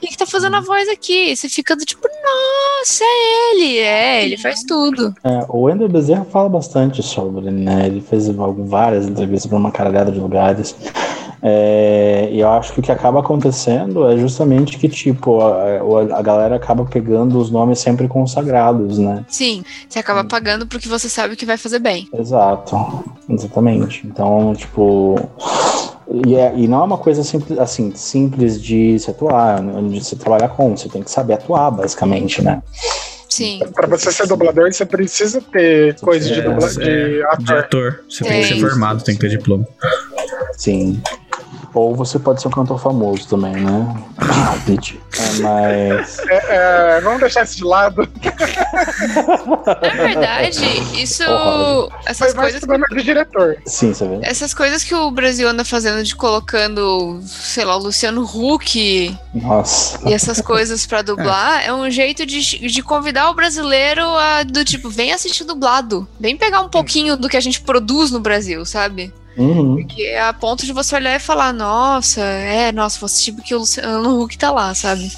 [0.01, 1.37] e que tá fazendo a voz aqui.
[1.37, 5.15] Você fica do tipo, nossa, é ele, é, ele faz tudo.
[5.23, 7.87] É, o Wendel Bezerra fala bastante sobre, né?
[7.87, 10.75] Ele fez várias entrevistas para uma caralhada de lugares.
[11.47, 16.23] É, e eu acho que o que acaba acontecendo é justamente que, tipo, a, a
[16.23, 19.27] galera acaba pegando os nomes sempre consagrados, né?
[19.29, 22.09] Sim, você acaba pagando porque você sabe que vai fazer bem.
[22.15, 22.75] Exato,
[23.29, 24.07] exatamente.
[24.07, 25.17] Então, tipo.
[26.27, 30.17] E, é- e não é uma coisa simples, assim, simples de se atuar, de se
[30.17, 30.75] trabalhar com.
[30.75, 32.63] Você tem que saber atuar, basicamente, né?
[33.29, 33.61] Sim.
[33.75, 37.59] Pra você ser dublador, você precisa ter coisa de, dubla, é, de de ator.
[37.59, 38.01] ator.
[38.09, 38.61] Você tem que ser Tem.
[38.63, 39.67] formado, tem que ter diploma.
[40.57, 41.03] Sim.
[41.75, 43.97] Ou você pode ser um cantor famoso também, né?
[44.17, 44.95] Ah, Pitch.
[44.95, 46.19] É, mas.
[46.21, 48.09] É, é, vamos deixar isso de lado.
[49.83, 50.65] Na verdade,
[51.03, 51.25] isso.
[51.25, 51.99] Porra.
[52.07, 52.61] Essas Foi coisas.
[52.61, 53.57] problema de diretor.
[53.67, 54.21] Sim, você vê.
[54.23, 59.99] Essas coisas que o Brasil anda fazendo de colocando, sei lá, o Luciano Huck Nossa.
[60.09, 61.73] e essas coisas pra dublar, é.
[61.73, 66.07] um jeito de, de convidar o brasileiro a do tipo, vem assistir dublado.
[66.21, 69.13] Vem pegar um pouquinho do que a gente produz no Brasil, sabe?
[69.37, 69.85] Uhum.
[69.87, 73.55] Que é a ponto de você olhar e falar, nossa, é, nossa, vou assistir porque
[73.55, 75.09] o Luciano Huck tá lá, sabe?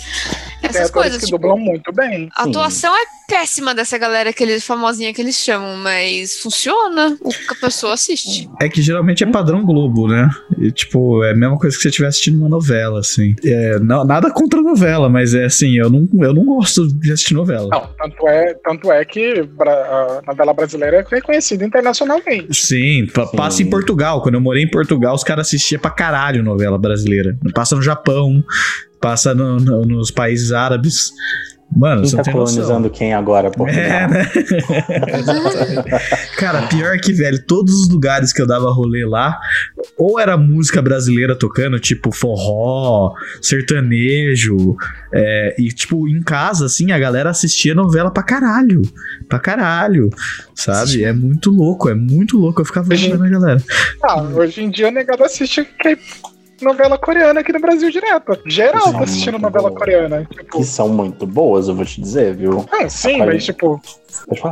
[0.60, 2.28] Tem Essas atores coisas, que tipo, dublam muito bem.
[2.34, 7.28] a atuação é péssima dessa galera que eles, famosinha que eles chamam, mas funciona, o
[7.30, 8.48] que a pessoa assiste.
[8.62, 10.30] É que geralmente é padrão Globo, né?
[10.58, 13.34] E, tipo, é a mesma coisa que você estivesse assistindo uma novela, assim.
[13.44, 17.34] É, não- nada contra novela, mas é assim, eu não, eu não gosto de assistir
[17.34, 17.68] novela.
[17.70, 22.54] Não, tanto é, tanto é que a novela brasileira é reconhecida internacionalmente.
[22.54, 24.05] Sim, pa- passa em Portugal.
[24.22, 27.36] Quando eu morei em Portugal, os caras assistiam pra caralho novela brasileira.
[27.54, 28.42] Passa no Japão,
[29.00, 31.10] passa no- no- nos países árabes.
[31.74, 33.84] Mano, Quem você tá colonizando quem agora, Portugal?
[33.84, 34.30] É, né?
[36.38, 39.38] Cara, pior que, velho, todos os lugares que eu dava rolê lá,
[39.98, 44.76] ou era música brasileira tocando, tipo forró, sertanejo,
[45.12, 48.82] é, e tipo, em casa, assim, a galera assistia novela pra caralho.
[49.28, 50.10] Pra caralho,
[50.54, 51.04] sabe?
[51.04, 52.60] É muito louco, é muito louco.
[52.60, 53.62] Eu ficava vendo a galera.
[54.02, 55.98] Ah, hoje em dia o negado assiste K-
[56.64, 58.38] novela coreana aqui no Brasil direto.
[58.46, 59.78] Geral tá assistindo novela boas.
[59.78, 60.26] coreana.
[60.30, 62.64] Tipo, Que são muito boas, eu vou te dizer, viu?
[62.70, 63.80] não, sim, mas tipo,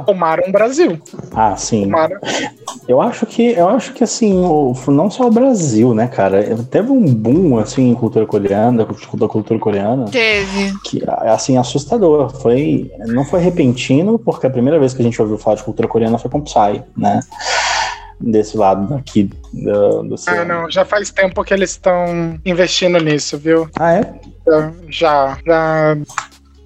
[0.06, 1.00] tomaram o Brasil.
[1.34, 1.84] Ah, sim.
[1.84, 2.18] Tomaram.
[2.86, 6.42] Eu acho que, eu acho que assim, o- não só o Brasil, né, cara?
[6.70, 10.74] Teve um boom, assim, em cultura coreana, da cultura coreana, Teve.
[10.84, 12.30] que, assim, assustador.
[12.40, 15.88] Foi, não foi repentino, porque a primeira vez que a gente ouviu falar de cultura
[15.88, 17.20] coreana foi com Psy, né?
[18.20, 23.36] Desse lado daqui do, do Ah, não, já faz tempo que eles estão investindo nisso,
[23.38, 23.68] viu?
[23.78, 24.14] Ah, é?
[24.88, 25.96] Já, já.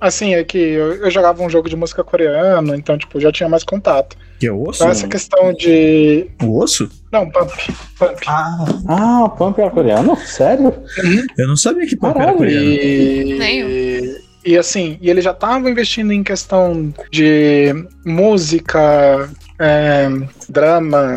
[0.01, 3.49] Assim, é que eu, eu jogava um jogo de música coreano, então, tipo, já tinha
[3.49, 4.17] mais contato.
[4.39, 4.83] Que é osso?
[4.83, 6.31] Então, essa questão de.
[6.43, 6.89] O osso?
[7.11, 7.51] Não, Pump.
[7.99, 8.21] Pump.
[8.29, 10.17] Ah, Ah, o Pump era coreano?
[10.19, 10.73] Sério?
[11.37, 12.37] eu não sabia que era Caralho.
[12.37, 12.65] coreano.
[12.65, 17.75] E, Nem e assim, e ele já tava investindo em questão de
[18.07, 19.29] música,
[19.59, 20.09] é,
[20.49, 21.15] drama,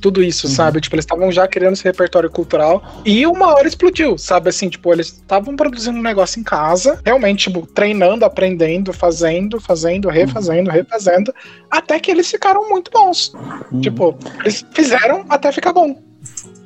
[0.00, 0.80] tudo isso, sabe?
[0.80, 4.48] Tipo, eles estavam já criando esse repertório cultural e uma hora explodiu, sabe?
[4.48, 10.08] Assim, tipo, eles estavam produzindo um negócio em casa, realmente, tipo, treinando, aprendendo, fazendo, fazendo,
[10.08, 11.32] refazendo, refazendo,
[11.70, 13.32] até que eles ficaram muito bons.
[13.72, 13.80] Hum.
[13.80, 16.02] Tipo, eles fizeram até ficar bom.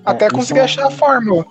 [0.04, 1.44] Até isso conseguir é- achar a fórmula.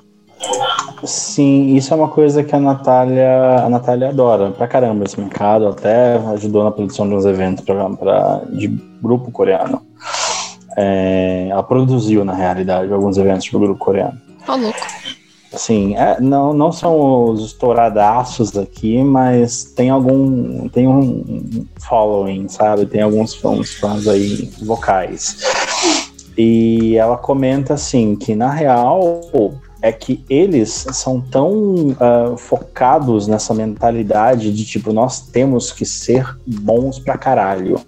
[1.03, 5.67] Sim, isso é uma coisa que a Natália, a Natália adora pra caramba esse mercado,
[5.67, 8.67] até ajudou na produção de uns eventos pra, pra- de
[9.01, 9.81] grupo coreano.
[10.77, 14.17] É, ela produziu, na realidade, alguns eventos de grupo coreano.
[14.47, 14.77] Ó, louco.
[15.51, 20.69] Assim, é, não, não são os estouradaços aqui, mas tem algum.
[20.69, 22.85] tem um following, sabe?
[22.85, 25.37] Tem alguns fãs, fãs aí vocais.
[26.37, 29.21] E ela comenta assim que na real
[29.81, 36.25] é que eles são tão ah, focados nessa mentalidade de tipo, nós temos que ser
[36.45, 37.79] bons pra caralho.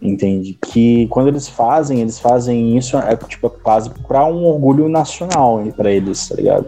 [0.00, 0.58] entende?
[0.64, 5.90] Que quando eles fazem, eles fazem isso é tipo quase para um orgulho nacional para
[5.90, 6.66] eles, tá ligado?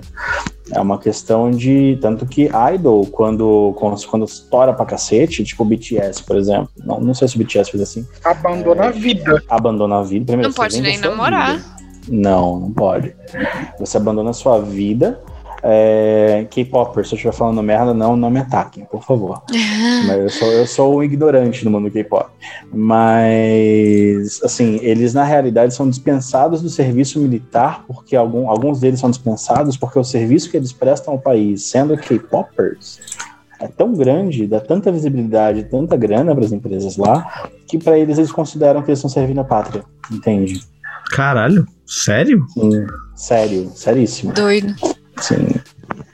[0.72, 5.66] É uma questão de tanto que Idol quando quando, quando estoura pra cacete, tipo o
[5.66, 6.70] BTS, por exemplo.
[6.84, 8.06] Não, não sei se o BTS fez assim.
[8.24, 9.42] Abandona a vida.
[9.48, 10.26] Abandona a vida.
[10.26, 11.56] Primeiro, Não pode nem namorar.
[11.56, 11.79] vida.
[12.10, 13.14] Não, não pode.
[13.78, 15.20] Você abandona a sua vida.
[15.62, 19.42] É, K-Popper, se eu estiver falando merda, não, não me ataquem, por favor.
[20.06, 22.30] Mas eu sou, eu sou um ignorante do mundo K-pop.
[22.72, 29.10] Mas, assim, eles na realidade são dispensados do serviço militar, porque algum, alguns deles são
[29.10, 32.98] dispensados porque o serviço que eles prestam ao país, sendo K-Poppers,
[33.60, 38.16] é tão grande, dá tanta visibilidade, tanta grana para as empresas lá, que para eles
[38.16, 40.62] eles consideram que eles estão servindo a pátria, entende?
[41.10, 42.46] Caralho, sério?
[42.54, 44.32] Sim, sério, seríssimo.
[44.32, 44.74] Doido.
[45.20, 45.48] Sim.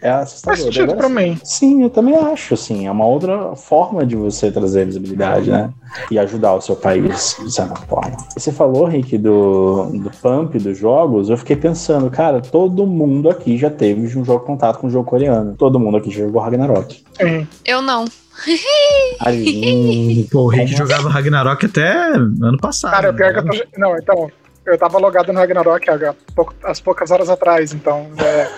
[0.00, 0.58] É Faz assustador.
[0.64, 1.38] sentido Agora, pra mim.
[1.42, 5.70] Sim, eu também acho, assim, é uma outra forma de você trazer visibilidade, né?
[6.10, 8.16] E ajudar o seu país, de certa forma.
[8.36, 13.56] Você falou, Rick, do, do pump dos jogos, eu fiquei pensando, cara, todo mundo aqui
[13.58, 15.54] já teve um jogo contato com um jogo coreano.
[15.56, 17.02] Todo mundo aqui já jogou Ragnarok.
[17.20, 17.46] Sim.
[17.64, 18.04] Eu não.
[19.20, 22.92] Ali, Pô, o Rick jogava Ragnarok até ano passado.
[22.92, 23.50] Cara, o pior que eu né?
[23.72, 23.80] tô.
[23.80, 24.30] Não, então.
[24.66, 28.10] Eu tava logado no Ragnarok há pouco- às poucas horas atrás, então.
[28.18, 28.48] é,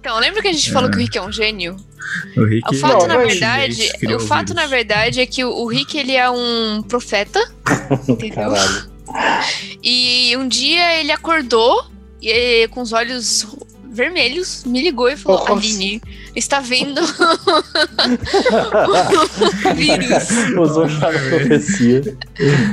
[0.00, 1.76] Então, lembra que a gente falou que o Rick é um gênio?
[2.36, 5.98] O Rick O fato, Não, na verdade, o fato, na verdade, é que o, Rick,
[5.98, 7.40] ele é um profeta,
[8.08, 8.50] entendeu?
[8.52, 8.90] Caralho.
[9.82, 11.86] E um dia ele acordou
[12.22, 13.46] e com os olhos
[13.96, 15.52] vermelhos, me ligou e falou: Nossa.
[15.52, 16.02] Aline,
[16.34, 17.00] está vendo
[19.64, 20.28] o vírus.
[20.58, 22.02] Usou chave de profecia.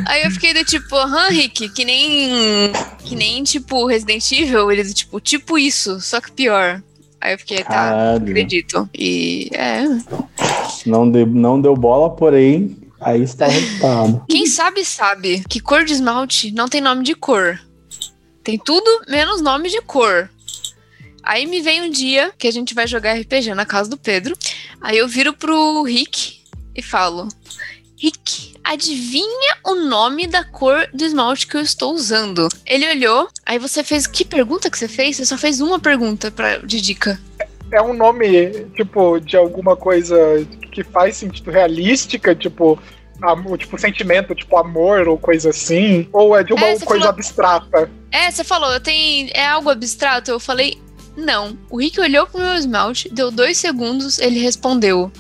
[0.08, 2.72] Aí eu fiquei do tipo, aham, Rick, que nem.
[3.00, 6.82] Que nem tipo Resident Evil, ele do tipo, tipo isso, só que pior.
[7.20, 8.22] Aí eu fiquei, tá, Caralho.
[8.22, 8.88] acredito.
[8.94, 9.84] E é.
[10.86, 14.26] Não deu, não deu bola, porém, aí está o resultado.
[14.30, 17.58] Quem sabe, sabe que cor de esmalte não tem nome de cor.
[18.44, 20.30] Tem tudo menos nome de cor.
[21.24, 24.36] Aí me vem um dia que a gente vai jogar RPG na casa do Pedro.
[24.82, 26.42] Aí eu viro pro Rick
[26.76, 27.28] e falo:
[27.98, 32.50] Rick, adivinha o nome da cor do esmalte que eu estou usando?
[32.66, 34.06] Ele olhou, aí você fez.
[34.06, 35.16] Que pergunta que você fez?
[35.18, 37.20] Você só fez uma pergunta pra, de dica.
[37.72, 40.16] é um nome, tipo, de alguma coisa
[40.72, 42.78] que faz sentido realística, tipo.
[43.22, 46.10] Amor, tipo, sentimento, tipo amor ou coisa assim?
[46.12, 47.90] Ou é de uma É, coisa falou- abstrata?
[48.12, 49.30] É, você falou, tenho.
[49.34, 50.30] É algo abstrato?
[50.30, 50.78] Eu falei,
[51.16, 51.58] não.
[51.70, 55.12] O Rick olhou pro meu esmalte, deu dois segundos, ele respondeu.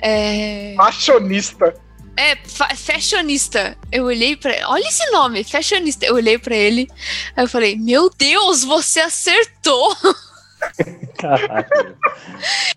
[0.00, 0.74] É.
[0.76, 1.74] Fashionista.
[2.16, 3.76] É, fa- fashionista.
[3.90, 6.04] Eu olhei pra Olha esse nome, fashionista.
[6.04, 6.88] Eu olhei pra ele,
[7.36, 9.96] aí eu falei, meu Deus, você acertou!
[11.18, 11.96] Caralho.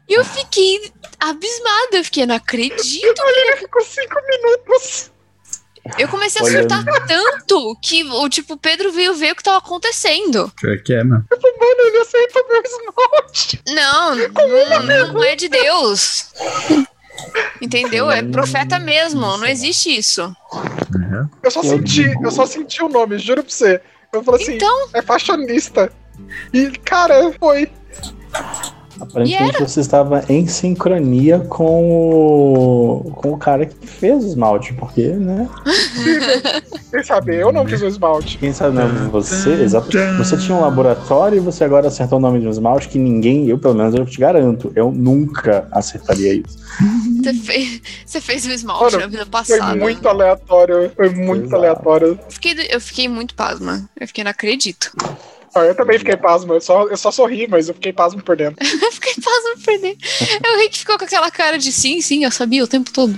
[0.07, 3.21] E eu fiquei abismada, eu fiquei, não acredito.
[3.21, 5.11] Ele ficou cinco minutos.
[5.97, 6.69] Eu comecei a Olhando.
[6.73, 10.51] surtar tanto que o tipo, Pedro veio ver o que tava acontecendo.
[10.59, 11.25] Pior que é, mano.
[11.29, 13.61] Mano, ele acertou meu esmalte.
[13.67, 16.31] Não, não, não é de Deus.
[17.61, 18.09] Entendeu?
[18.09, 20.23] É profeta mesmo, não existe isso.
[20.53, 21.29] Uhum.
[21.43, 23.81] Eu só senti, eu só senti o nome, juro pra você.
[24.11, 25.91] Eu falei assim, Então, é fashionista.
[26.53, 27.69] E, cara, foi.
[28.99, 35.07] Aparentemente você estava em sincronia com o, com o cara que fez o esmalte, porque,
[35.07, 35.49] né?
[36.91, 38.37] Quem sabe, eu não fiz o esmalte.
[38.37, 39.89] Quem sabe não é você, exato.
[40.17, 43.47] Você tinha um laboratório e você agora acertou o nome de um esmalte que ninguém,
[43.47, 46.59] eu pelo menos eu te garanto, eu nunca acertaria isso.
[47.21, 49.75] você fez, você fez o esmalte Mano, na vida Foi passada.
[49.75, 50.91] muito aleatório.
[50.95, 51.55] Foi muito Exato.
[51.55, 52.07] aleatório.
[52.07, 53.89] Eu fiquei, eu fiquei muito pasma.
[53.99, 54.91] Eu fiquei, não acredito.
[55.55, 56.53] Ah, eu também fiquei pasmo.
[56.53, 58.57] Eu só, eu só sorri, mas eu fiquei pasmo por dentro.
[58.65, 59.97] Eu fiquei pasma por perder.
[60.43, 63.13] Aí o Rick ficou com aquela cara de sim, sim, eu sabia o tempo todo.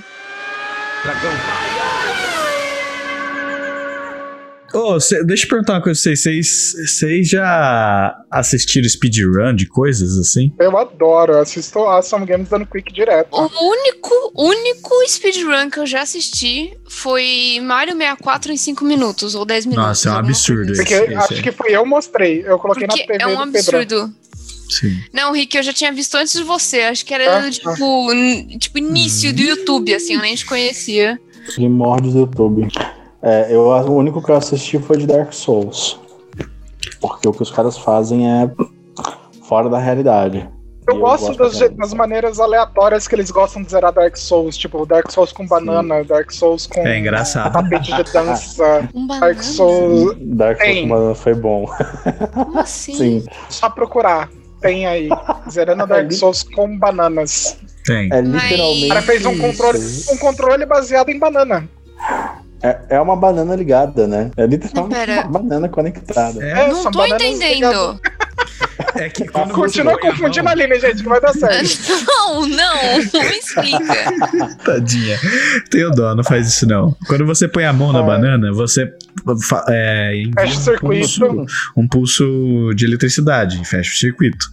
[4.75, 6.75] Ô, cê- deixa eu perguntar uma coisa pra vocês.
[6.85, 10.51] Vocês, já assistiram speedrun de coisas assim?
[10.59, 11.33] Eu adoro.
[11.33, 13.29] Eu assisto a Some Games dando quick direto.
[13.31, 19.45] O único, único speedrun que eu já assisti foi Mario 64 em 5 minutos, ou
[19.45, 19.87] 10 minutos.
[19.87, 22.43] Nossa, é um absurdo coisa Porque esse- acho que fui eu mostrei.
[22.45, 23.77] Eu coloquei Porque na TV é um do Pedro.
[23.79, 24.13] absurdo.
[24.69, 24.97] Sim.
[25.13, 26.81] Não, Rick, eu já tinha visto antes de você.
[26.81, 31.19] Acho que era, Ah, tipo, n- tipo, início do YouTube, assim, eu nem te conhecia.
[31.53, 32.67] Primórdios do YouTube.
[33.25, 35.99] É, eu, o único que eu assisti foi de Dark Souls.
[37.01, 38.49] Porque o que os caras fazem é
[39.47, 40.47] fora da realidade.
[40.87, 44.55] Eu E gosto pra das, das maneiras aleatórias que eles gostam de zerar Dark Souls.
[44.55, 47.51] Tipo, Dark Souls com banana, Dark Souls com É engraçado.
[47.53, 48.87] tapete de dança.
[48.93, 49.25] Um banana.
[49.25, 50.15] Dark Souls.
[50.21, 50.87] Dark Souls Tem.
[50.87, 51.65] mano, foi bom.
[52.31, 52.93] Como assim?
[52.93, 53.25] Sim.
[53.49, 54.29] Só procurar.
[54.61, 55.09] tem aí.
[55.49, 57.57] Zerando Dark Souls com bananas.
[57.83, 58.07] Tem.
[58.13, 58.85] É literalmente.
[58.85, 59.79] O cara fez um controle,
[60.11, 61.67] um controle baseado em banana.
[62.61, 64.31] É, é uma banana ligada, né?
[64.37, 65.21] É literalmente Pera.
[65.27, 66.43] uma banana conectada.
[66.43, 67.99] É, É, Não tô entendendo.
[68.95, 72.05] é que quando você Continua confundindo a Aline, gente, que vai dar certo.
[72.25, 72.47] Não, não,
[73.13, 74.55] não me explica.
[74.65, 75.17] Tadinha.
[75.69, 76.95] Tenho dó, não faz isso não.
[77.07, 78.03] Quando você põe a mão na É.
[78.03, 78.91] banana, você
[79.69, 81.45] é, Fecha o um circuito, pulso,
[81.77, 84.45] um pulso de eletricidade, fecha o circuito.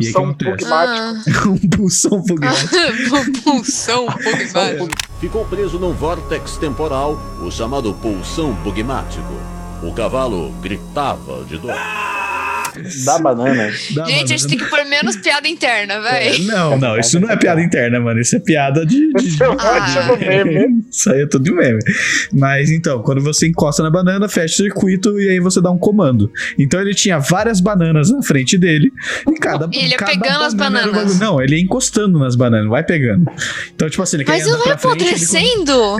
[0.00, 0.56] E aí, acontece?
[0.66, 1.48] pragmática.
[1.48, 2.68] um pulsão foguete.
[2.76, 4.88] Ah, pulsão bugmático.
[5.20, 9.34] Ficou preso num vórtex temporal, o chamado pulsão bugmático.
[9.82, 11.74] O cavalo gritava de dor.
[13.04, 13.70] Da banana.
[13.94, 14.48] Da Gente, a gente banana.
[14.48, 16.38] tem que pôr menos piada interna, É, véi.
[16.44, 18.20] não, não, isso não é piada interna, mano.
[18.20, 19.12] Isso é piada de.
[19.12, 20.06] de- Isso é Ah.
[20.08, 20.84] ótimo meme.
[20.90, 21.80] Isso aí é tudo de meme.
[22.32, 25.78] Mas então, quando você encosta na banana, fecha o circuito e aí você dá um
[25.78, 26.30] comando.
[26.58, 28.90] Então ele tinha várias bananas na frente dele
[29.28, 29.68] e cada.
[29.72, 31.18] E ele ia cada pegando as banana um bananas.
[31.18, 33.30] Não, ele ia encostando nas bananas, vai pegando.
[33.74, 35.96] Então, tipo assim, ele Mas não andar vai ele- apodrecendo?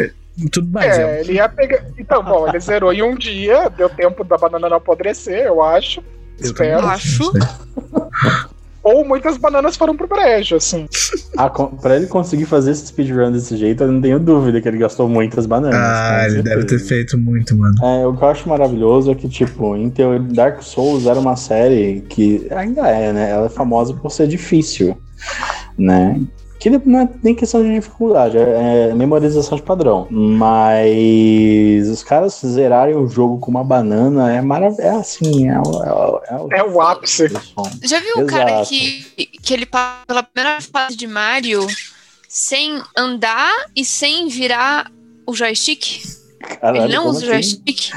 [0.51, 0.97] Tudo mais.
[0.99, 1.85] É, É, ele ia pegar.
[1.99, 6.03] Então, bom, ele zerou em um dia, deu tempo da banana não apodrecer, eu acho.
[6.41, 6.87] Eu Espero.
[6.87, 7.33] Acho.
[8.83, 10.89] Ou muitas bananas foram pro brejo, assim.
[11.37, 14.67] Ah, com- pra ele conseguir fazer esse speedrun desse jeito, eu não tenho dúvida que
[14.67, 15.77] ele gastou muitas bananas.
[15.79, 17.75] Ah, ele deve ter feito muito, mano.
[17.85, 21.37] É, o que eu acho maravilhoso é que, tipo, em teoria, Dark Souls era uma
[21.37, 23.31] série que ainda é, né?
[23.31, 24.97] Ela é famosa por ser difícil,
[25.77, 26.19] né?
[26.61, 30.07] Que não é nem questão de dificuldade, é, é memorização de padrão.
[30.11, 34.83] Mas os caras zerarem o jogo com uma banana é maravilhoso.
[34.83, 37.29] É assim, é, o- é, o- é, o- É o ápice.
[37.83, 38.69] Já viu o cara Exato.
[38.69, 41.67] que, que ele passa pela primeira fase de Mario
[42.29, 44.91] sem andar e sem virar
[45.27, 46.03] o joystick?
[46.61, 47.27] Caralho, ele não usa o assim?
[47.27, 47.91] joystick.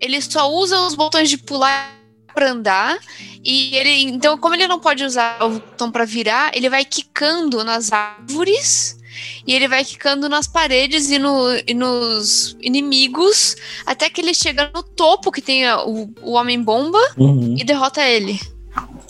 [0.00, 1.90] Ele só usa os botões de pular
[2.34, 2.98] pra andar.
[3.44, 4.02] E ele.
[4.04, 8.98] Então, como ele não pode usar o botão pra virar, ele vai quicando nas árvores.
[9.46, 13.54] E ele vai quicando nas paredes e, no- e nos inimigos.
[13.86, 17.54] Até que ele chega no topo, que tem o, o Homem-Bomba, Uhum.
[17.56, 18.40] e derrota ele.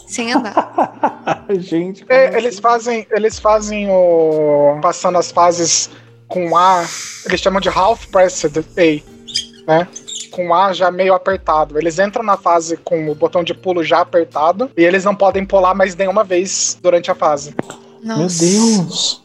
[0.07, 1.47] Sem andar.
[1.59, 3.07] Gente, É, eles fazem.
[3.11, 4.79] Eles fazem o.
[4.83, 5.89] Passando as fases
[6.29, 6.87] com A.
[7.25, 9.89] Eles chamam de half pressed A, né?
[10.35, 11.79] Com A já meio apertado.
[11.79, 14.71] Eles entram na fase com o botão de pulo já apertado.
[14.77, 17.55] E eles não podem pular mais nenhuma vez durante a fase.
[18.03, 18.45] Meu Nossa.
[18.45, 19.23] Deus!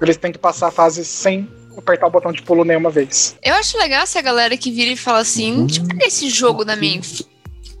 [0.00, 3.36] Eles têm que passar a fase sem apertar o botão de pulo nenhuma vez.
[3.42, 6.28] Eu acho legal se a galera que vira e fala assim: deixa eu pegar esse
[6.30, 7.26] jogo da minha infância.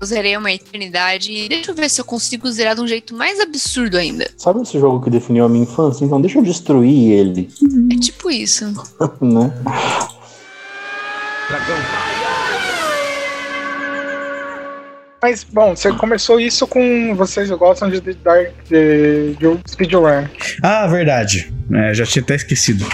[0.00, 3.16] Eu zerei uma eternidade e deixa eu ver se eu consigo zerar de um jeito
[3.16, 4.30] mais absurdo ainda.
[4.36, 6.04] Sabe esse jogo que definiu a minha infância?
[6.04, 7.50] Então deixa eu destruir ele,
[7.92, 8.64] É tipo isso.
[9.20, 9.52] né?
[15.22, 17.14] Mas, bom, você começou isso com.
[17.16, 20.26] Vocês gostam de, de, de, de speedrun.
[20.62, 21.52] Ah, verdade.
[21.74, 22.86] É, já tinha até esquecido.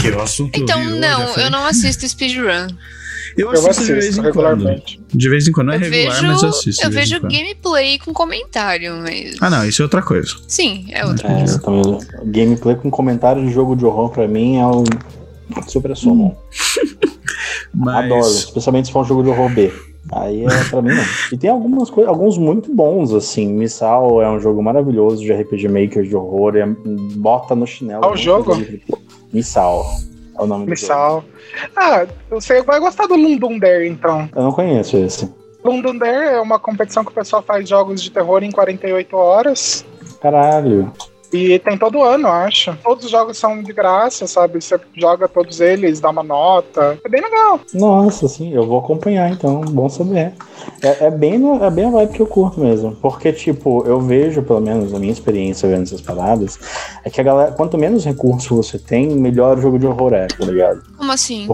[0.00, 2.66] Que o assunto Então, não, eu não assisto speedrun.
[3.36, 4.24] Eu Eu assisto de vez em quando.
[4.26, 5.00] regularmente.
[5.14, 5.66] De vez em quando.
[5.68, 6.84] Não é Eu regular, vejo, mas eu assisto.
[6.84, 7.32] eu vejo quando.
[7.32, 9.36] gameplay com comentário, mas.
[9.40, 10.34] Ah, não, isso é outra coisa.
[10.48, 11.62] Sim, é outra É, coisa.
[12.24, 14.84] Gameplay com comentário de jogo de horror pra mim é o
[15.68, 16.36] super summon.
[17.74, 18.04] Mas.
[18.04, 19.72] Adoro, especialmente se for um jogo de horror B.
[20.10, 21.04] Aí é pra mim não.
[21.32, 23.52] E tem algumas coisas, alguns muito bons, assim.
[23.52, 26.56] Missal é um jogo maravilhoso de RPG Maker de horror.
[26.56, 26.66] É,
[27.16, 28.02] bota no chinelo.
[28.02, 28.56] Qual jogo?
[29.32, 29.84] Missal.
[30.38, 30.70] É o nome do jogo.
[30.70, 31.24] Missal.
[31.76, 34.28] Ah, você vai gostar do Lundum Dare, então.
[34.34, 35.32] Eu não conheço esse.
[35.64, 39.84] Lundum Dare é uma competição que o pessoal faz jogos de terror em 48 horas.
[40.20, 40.92] Caralho.
[41.32, 42.76] E tem todo ano, eu acho.
[42.82, 44.60] Todos os jogos são de graça, sabe?
[44.60, 46.98] Você joga todos eles, dá uma nota.
[47.02, 47.58] É bem legal.
[47.72, 50.34] Nossa, sim, eu vou acompanhar então, bom saber.
[50.82, 52.94] É, é bem, é bem a vibe que eu curto mesmo.
[52.96, 56.58] Porque, tipo, eu vejo, pelo menos a minha experiência vendo essas paradas,
[57.02, 60.26] é que a galera, quanto menos recurso você tem, melhor o jogo de horror é,
[60.26, 60.82] tá ligado?
[60.98, 61.46] Como assim?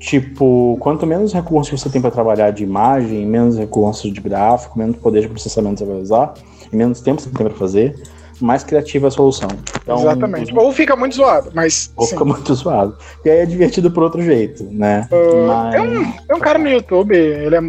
[0.00, 4.96] Tipo, quanto menos recurso você tem pra trabalhar de imagem, menos recursos de gráfico, menos
[4.96, 6.34] poder de processamento você vai usar,
[6.72, 8.00] e menos tempo você tem pra fazer,
[8.40, 9.48] mais criativa é a solução.
[9.82, 10.56] Então, Exatamente.
[10.56, 11.92] Ou fica muito zoado, mas.
[11.96, 12.12] Ou sim.
[12.12, 12.96] fica muito zoado.
[13.24, 15.08] E aí é divertido por outro jeito, né?
[15.46, 15.74] Mas...
[15.74, 17.60] Tem um, tem um cara no YouTube, ele é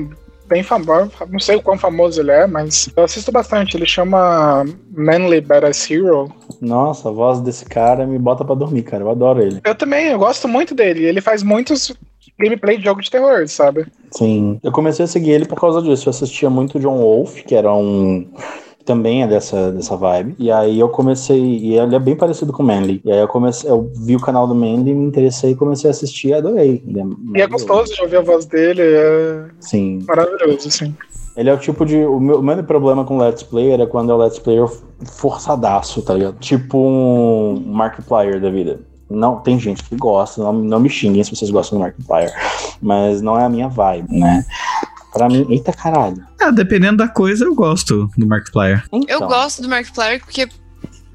[0.50, 3.78] bem famoso, não sei o quão famoso ele é, mas eu assisto bastante.
[3.78, 6.34] Ele chama Manly Badass Hero.
[6.60, 9.04] Nossa, a voz desse cara me bota pra dormir, cara.
[9.04, 9.62] Eu adoro ele.
[9.64, 11.06] Eu também, eu gosto muito dele.
[11.06, 11.94] Ele faz muitos
[12.40, 13.86] gameplay de jogo de terror, sabe?
[14.12, 14.60] Sim.
[14.64, 16.08] Eu comecei a seguir ele por causa disso.
[16.08, 18.28] Eu assistia muito John Wolf, que era um.
[18.90, 20.34] Também é dessa, dessa vibe.
[20.40, 21.40] E aí eu comecei.
[21.40, 23.00] E ele é bem parecido com o Manly.
[23.06, 23.70] E aí eu comecei.
[23.70, 26.84] Eu vi o canal do Manly, me interessei, comecei a assistir e adorei.
[26.88, 27.04] Ele
[27.36, 30.04] E é gostoso de ouvir a voz dele, é Sim.
[30.08, 30.96] maravilhoso, assim.
[31.38, 31.98] Ele é o tipo de.
[31.98, 34.68] O meu, o meu problema com Let's Player é quando é o Let's Player
[35.06, 36.40] forçadaço, tá ligado?
[36.40, 38.80] Tipo um Markiplier da vida.
[39.08, 42.34] Não, tem gente que gosta, não, não me xinguem se vocês gostam do Markiplier.
[42.82, 44.44] Mas não é a minha vibe, né?
[45.12, 46.24] Pra mim, eita caralho.
[46.40, 48.84] Ah, dependendo da coisa, eu gosto do Markiplier.
[48.92, 50.48] Eu Então, gosto do Markiplier porque,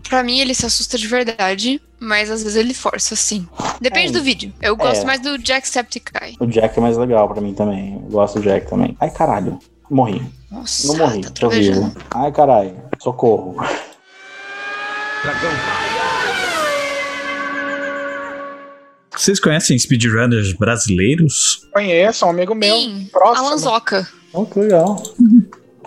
[0.08, 3.46] pra mim, ele se assusta de verdade, mas às vezes ele força, sim.
[3.80, 4.12] Depende É.
[4.12, 4.52] do vídeo.
[4.60, 5.04] Eu gosto É.
[5.04, 6.36] mais do Jacksepticeye.
[6.40, 7.94] O Jack é mais legal pra mim também.
[7.94, 8.96] Eu gosto do Jack também.
[9.00, 9.58] Ai caralho,
[9.90, 10.20] morri.
[10.50, 11.92] Nossa, Não morri, tá tô vivo.
[12.10, 13.56] Ai caralho, socorro.
[19.24, 21.66] Vocês conhecem speedrunners brasileiros?
[21.72, 22.76] Conheço, um amigo meu.
[22.76, 23.46] Sim, próximo.
[23.46, 24.06] Alanzoca.
[24.34, 25.02] Oh, que legal.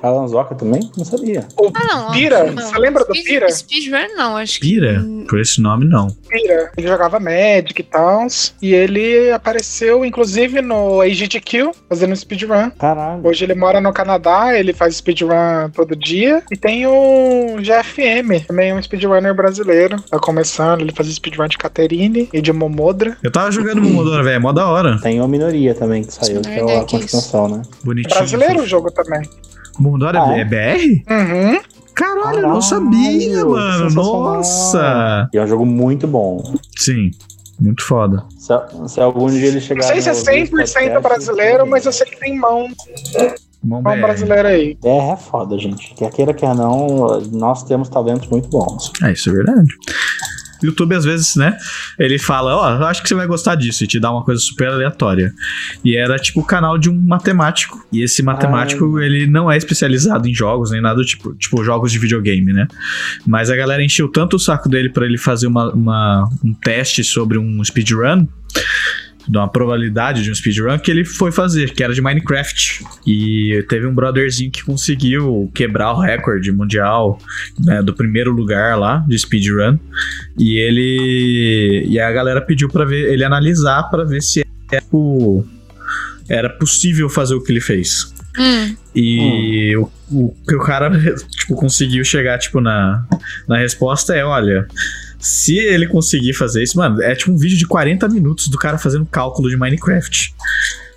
[0.02, 0.90] Alanzoca também?
[0.98, 1.48] Não sabia.
[1.60, 2.12] O Ah, não.
[2.12, 2.64] Pira, não.
[2.64, 3.50] você lembra do Speed- Pira?
[3.50, 4.68] Speedrun, não, acho que.
[4.68, 5.06] Pira?
[5.30, 6.08] Por esse nome, não.
[6.30, 6.72] Pira.
[6.78, 8.28] Ele jogava Magic e tal.
[8.62, 12.72] E ele apareceu, inclusive, no AGDQ, fazendo speedrun.
[12.80, 13.22] Caralho.
[13.28, 16.42] Hoje ele mora no Canadá, ele faz speedrun todo dia.
[16.52, 20.02] E tem o GFM, também um speedrunner brasileiro.
[20.10, 23.18] Tá começando, ele faz speedrun de Caterine e de Momodra.
[23.24, 25.00] Eu tava jogando Momodora, velho, é mó da hora.
[25.02, 27.62] Tem uma minoria também que saiu, que é Merda, a que continuação, né?
[27.84, 28.16] Bonitinho.
[28.16, 29.22] Brasileiro o jogo também.
[29.80, 30.46] Momodora Ah, é é?
[30.46, 31.04] BR?
[31.14, 31.60] Uhum.
[31.94, 33.90] Caralho, eu não sabia, mano.
[33.92, 35.28] Nossa.
[35.34, 36.38] E é um jogo muito bom.
[36.78, 37.10] Sim,
[37.60, 38.24] muito foda.
[38.38, 38.54] Se,
[38.88, 39.82] se algum dia ele chegar.
[39.82, 42.38] Não sei se é no ouvir esse 100% podcast, brasileiro, mas eu sei que tem
[42.38, 42.68] mão,
[43.64, 44.02] Mão mão BR.
[44.02, 44.78] brasileira aí.
[44.84, 45.96] É, é foda, gente.
[45.96, 48.92] Quer queira, quer não, nós temos talentos muito bons.
[49.04, 49.68] É, isso é verdade.
[50.64, 51.58] YouTube, às vezes, né?
[52.00, 54.42] Ele fala, ó, eu acho que você vai gostar disso e te dá uma coisa
[54.42, 55.34] super aleatória.
[55.84, 57.86] E era tipo o canal de um matemático.
[57.92, 61.92] E esse matemático, ele não é especializado em jogos, nem nada do tipo, tipo jogos
[61.92, 62.68] de videogame, né?
[63.26, 67.04] Mas a galera encheu tanto o saco dele pra ele fazer uma, uma- um teste
[67.04, 68.28] sobre um speedrun.
[69.28, 72.84] De uma probabilidade de um speedrun que ele foi fazer, que era de Minecraft.
[73.06, 77.20] E teve um brotherzinho que conseguiu quebrar o recorde mundial
[77.60, 79.78] né, do primeiro lugar lá de speedrun.
[80.38, 81.86] E ele.
[81.88, 84.84] E a galera pediu pra ver ele analisar pra ver se era,
[86.30, 88.14] era possível fazer o que ele fez.
[88.38, 90.92] Hum, E o, o que o cara
[91.32, 93.06] tipo, conseguiu chegar tipo, na,
[93.48, 94.68] na resposta é: olha,
[95.20, 98.78] se ele conseguir fazer isso, mano, é tipo um vídeo de 40 minutos do cara
[98.78, 100.34] fazendo cálculo de Minecraft.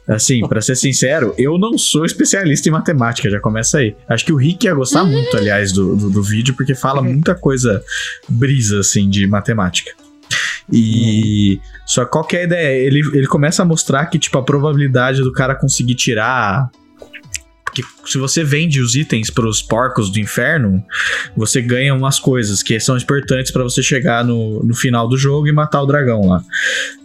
[0.08, 3.94] Assim, pra ser sincero, eu não sou especialista em matemática, já começa aí.
[4.08, 7.32] Acho que o Rick ia gostar muito, aliás, do, do, do vídeo, porque fala muita
[7.32, 7.80] coisa
[8.28, 9.92] brisa, assim, de matemática.
[10.72, 11.60] E.
[11.86, 12.86] Só que qual que é a ideia?
[12.86, 16.70] Ele, ele começa a mostrar que, tipo, a probabilidade do cara conseguir tirar
[17.70, 20.84] porque se você vende os itens pros porcos do inferno,
[21.36, 25.46] você ganha umas coisas que são importantes pra você chegar no, no final do jogo
[25.46, 26.42] e matar o dragão lá.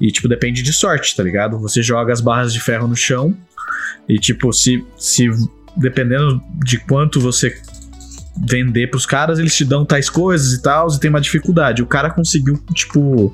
[0.01, 1.59] E, tipo, depende de sorte, tá ligado?
[1.59, 3.37] Você joga as barras de ferro no chão
[4.09, 5.29] e, tipo, se, se
[5.77, 7.55] dependendo de quanto você
[8.37, 11.81] vender pros caras, eles te dão tais coisas e tal, e tem uma dificuldade.
[11.81, 13.33] O cara conseguiu, tipo,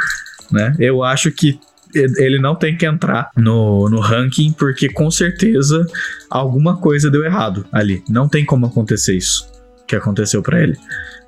[0.51, 1.59] né, eu acho que
[1.95, 5.87] ele não tem que entrar no, no ranking, porque com certeza
[6.29, 8.03] alguma coisa deu errado ali.
[8.09, 9.51] Não tem como acontecer isso
[9.87, 10.73] que aconteceu pra ele.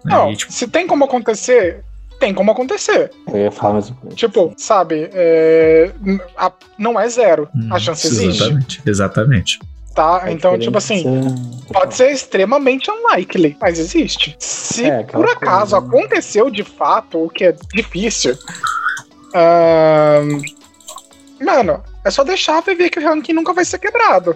[0.05, 0.15] né?
[0.15, 1.83] Não, E, tipo, se tem como acontecer,
[2.21, 3.11] tem como acontecer.
[3.33, 3.97] Eu ia falar mesmo.
[4.15, 5.91] Tipo, sabe, é,
[6.37, 7.49] a- não é zero.
[7.55, 8.43] hum, a chance existe.
[8.43, 9.59] Exatamente, exatamente.
[9.95, 10.25] Tá?
[10.27, 14.37] É então, tipo assim, ser- pode ser extremamente unlikely, mas existe.
[14.39, 15.99] Se É, por acaso coisa, né?
[15.99, 18.37] aconteceu de fato, o que é difícil,
[19.35, 20.41] ahn,
[21.41, 24.35] mano, é só deixar pra ver que o ranking nunca vai ser quebrado.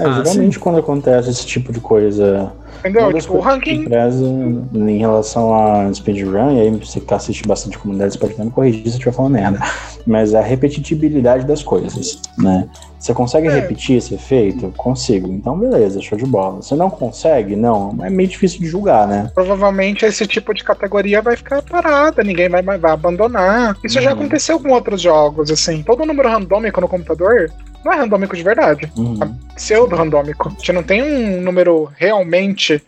[0.00, 2.52] É, Ah, geralmente quando acontece esse tipo de coisa
[2.84, 3.12] Entendeu?
[3.12, 3.84] Tipo, o ranking.
[3.84, 8.44] preza em relação a speedrun, e aí você que assiste bastante comunidade, você pode até
[8.44, 9.60] me corrigir se eu estiver falando merda,
[10.06, 12.68] mas a repetitibilidade das coisas, né?
[12.98, 13.50] Você consegue É.
[13.50, 14.72] repetir esse efeito?
[14.76, 15.26] Consigo.
[15.32, 16.62] Então, beleza, show de bola.
[16.62, 17.56] Você não consegue?
[17.56, 17.96] Não.
[18.00, 19.28] É meio difícil de julgar, né?
[19.34, 23.76] Provavelmente esse tipo de categoria vai ficar parada, ninguém vai, vai abandonar.
[23.82, 24.18] Isso já Uhum.
[24.20, 25.82] aconteceu com outros jogos, assim.
[25.82, 27.50] Todo número randômico no computador
[27.84, 28.92] não é randômico de verdade.
[28.96, 29.18] Uhum.
[29.56, 30.48] pseudo-randômico.
[30.48, 32.80] A gente não tem um número realmente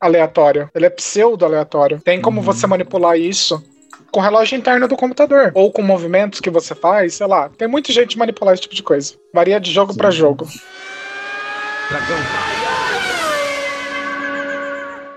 [0.00, 0.68] aleatório.
[0.74, 2.00] Ele é pseudo-aleatório.
[2.04, 3.62] Tem como você manipular isso
[4.10, 5.52] com o relógio interno do computador.
[5.54, 7.48] Ou com movimentos que você faz, sei lá.
[7.48, 9.14] Tem muita jeito de manipular esse tipo de coisa.
[9.32, 10.46] Varia de jogo pra jogo.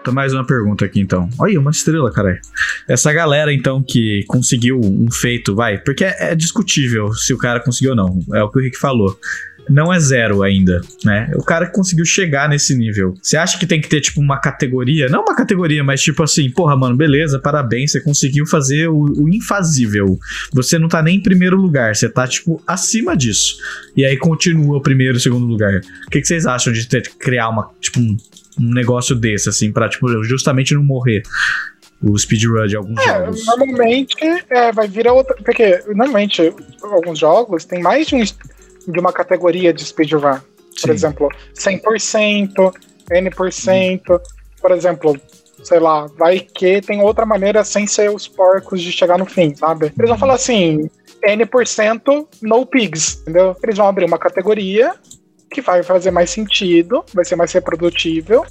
[0.02, 1.30] Então, mais uma pergunta aqui, então.
[1.40, 2.40] Olha, uma estrela, caralho.
[2.90, 7.62] Essa galera, então, que conseguiu um feito, vai, porque é, é discutível se o cara
[7.62, 8.20] conseguiu ou não.
[8.34, 9.18] É o que o Rick falou.
[9.70, 11.32] Não é zero ainda, né?
[11.36, 13.14] O cara que conseguiu chegar nesse nível.
[13.22, 15.08] Você acha que tem que ter, tipo, uma categoria?
[15.08, 19.30] Não uma categoria, mas tipo assim, porra, mano, beleza, parabéns, você conseguiu fazer o, o
[19.30, 20.20] infazível.
[20.52, 23.56] Você não tá nem em primeiro lugar, você tá, tipo, acima disso.
[23.96, 25.82] E aí continua o primeiro e segundo lugar.
[26.08, 28.18] O que, que vocês acham de ter, criar uma, tipo, um,
[28.60, 31.24] um negócio desse, assim, pra, tipo, justamente não morrer
[32.02, 33.46] o speedrun de alguns É, jogos?
[33.46, 34.16] normalmente
[34.50, 35.36] é, vai virar outra.
[35.38, 38.24] Porque normalmente alguns jogos tem mais de, um,
[38.88, 40.40] de uma categoria de speedrun.
[40.82, 42.74] Por exemplo, 100%,
[43.12, 44.22] N%.
[44.62, 45.20] Por exemplo,
[45.64, 49.56] sei lá, vai que tem outra maneira sem ser os porcos de chegar no fim,
[49.56, 49.94] sabe?
[49.98, 50.90] Eles vão falar assim:
[51.24, 53.56] N% no pigs, entendeu?
[53.64, 54.96] Eles vão abrir uma categoria
[55.50, 58.44] que vai fazer mais sentido, vai ser mais reprodutível,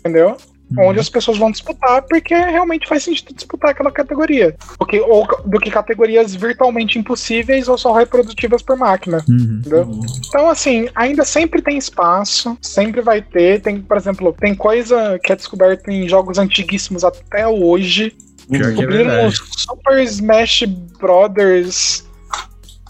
[0.00, 0.36] entendeu?
[0.70, 0.88] Uhum.
[0.88, 4.56] Onde as pessoas vão disputar, porque realmente faz sentido disputar aquela categoria.
[4.78, 9.22] Do que, ou, do que categorias virtualmente impossíveis ou só reprodutivas por máquina.
[9.28, 9.60] Uhum.
[9.60, 9.90] Entendeu?
[10.26, 13.60] Então, assim, ainda sempre tem espaço, sempre vai ter.
[13.60, 18.16] Tem, por exemplo, tem coisa que é descoberta em jogos antiguíssimos até hoje.
[18.50, 20.64] É Descobriram o Super Smash
[20.98, 22.04] Brothers,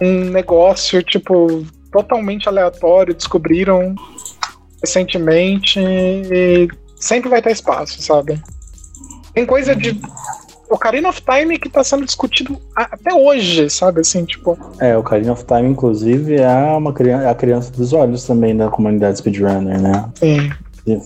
[0.01, 3.95] um negócio, tipo, totalmente aleatório, descobriram
[4.81, 6.69] recentemente e
[7.05, 8.41] sempre vai ter espaço, sabe?
[9.35, 10.01] Tem coisa de
[10.71, 14.01] Ocarina of Time que tá sendo discutido até hoje, sabe?
[14.01, 18.25] Assim, tipo, É, o Ocarina of Time, inclusive, é uma criança, a criança dos olhos
[18.25, 20.09] também da comunidade speedrunner, né?
[20.15, 20.51] sim.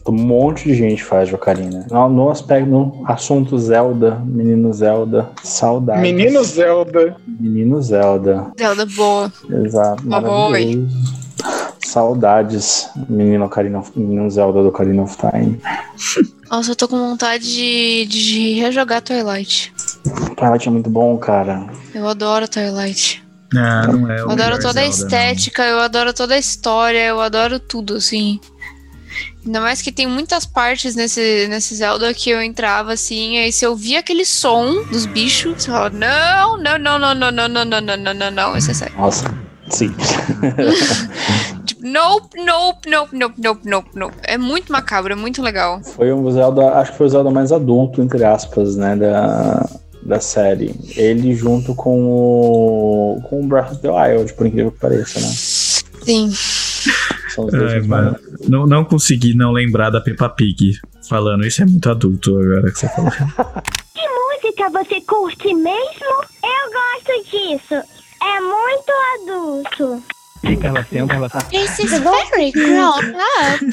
[0.08, 1.86] Um monte de gente faz de Ocarina.
[1.88, 6.02] No, no aspecto, no assunto Zelda, menino Zelda, saudades.
[6.02, 7.16] Menino Zelda.
[7.28, 9.32] Menino Zelda, Zelda boa.
[9.64, 10.02] exato.
[10.04, 11.27] Uma boa, maravilhoso.
[11.98, 15.60] Saudades, menino, Ocarina of, menino Zelda do Ocarina of Time.
[16.48, 19.72] Nossa, eu tô com vontade de, de rejogar Twilight.
[20.36, 21.66] Twilight é muito bom, cara.
[21.92, 23.24] Eu adoro Twilight.
[23.56, 27.04] Ah, não é o Eu adoro toda a Zelda, estética, eu adoro toda a história,
[27.04, 28.38] eu adoro tudo, assim.
[29.44, 33.64] Ainda mais que tem muitas partes nesse, nesse Zelda que eu entrava assim, aí se
[33.64, 37.64] eu via aquele som dos bichos, você falava, não, não, não, não, não, não, não,
[37.64, 38.96] não, não, não, não, não, isso é sério.
[38.96, 39.34] Nossa,
[39.68, 39.92] sim.
[41.78, 44.16] Tipo, nope, nope, nope, nope, nope, nope, nope.
[44.24, 45.80] É muito macabro, é muito legal.
[45.82, 49.68] Foi um Zelda, acho que foi o Zelda mais adulto, entre aspas, né, da,
[50.02, 50.74] da série.
[50.96, 55.26] Ele junto com o, com o Breath of the Wild, por incrível que pareça, né?
[56.04, 56.30] Sim.
[57.28, 58.16] São os dois Ai, mano,
[58.48, 61.46] não, não consegui não lembrar da Peppa Pig falando.
[61.46, 63.10] Isso é muito adulto agora que você falou.
[63.94, 66.24] Que música você curte mesmo?
[66.44, 67.74] Eu gosto disso.
[67.74, 70.02] É muito adulto.
[70.42, 73.64] Ela senta, ela This is very grown up.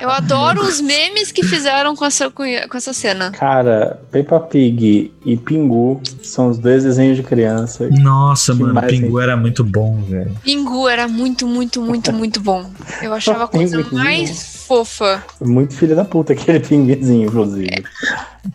[0.00, 3.30] Eu adoro os memes que fizeram com essa, com essa cena.
[3.32, 7.88] Cara, Peppa Pig e Pingu são os dois desenhos de criança.
[7.90, 10.34] Nossa, mano, Pingu era muito bom, velho.
[10.42, 12.70] Pingu era muito, muito, muito, muito bom.
[13.02, 15.24] Eu achava a coisa mais fofa.
[15.40, 17.84] Muito filho da puta aquele pinguizinho, inclusive.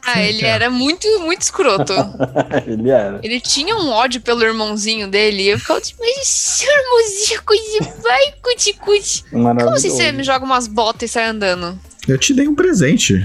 [0.05, 1.93] Ah, ele era muito, muito escroto.
[2.67, 3.19] Ele era.
[3.23, 5.43] Ele tinha um ódio pelo irmãozinho dele.
[5.43, 9.23] E eu ficava tipo, mas seu irmãozinho, coisa vai, cuti, cuti.
[9.31, 9.87] Como Maravilhoso.
[9.87, 11.77] assim você me joga umas botas e sai andando?
[12.07, 13.19] Eu te dei um presente.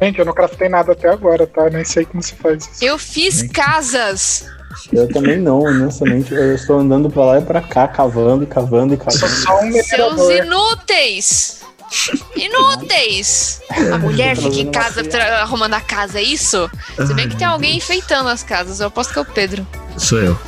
[0.00, 1.68] Gente, eu não craftei nada até agora, tá?
[1.70, 2.84] Nem sei como se faz isso.
[2.84, 4.46] Eu fiz casas.
[4.92, 6.32] Eu também não, honestamente.
[6.32, 9.42] Eu estou andando pra lá e pra cá, cavando e cavando e Sou cavando.
[9.42, 11.58] só um Seus inúteis.
[12.36, 13.62] Inúteis!
[13.92, 15.02] A mulher fica em casa
[15.40, 16.70] arrumando a casa, é isso?
[17.06, 19.66] Se bem que tem alguém enfeitando as casas, eu aposto que é o Pedro.
[19.96, 20.38] Sou eu.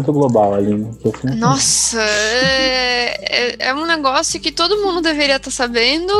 [0.00, 0.90] Aquecimento global ali, né?
[1.04, 6.12] Aquecimento- Nossa, é, é- é um negócio que todo mundo deveria estar sabendo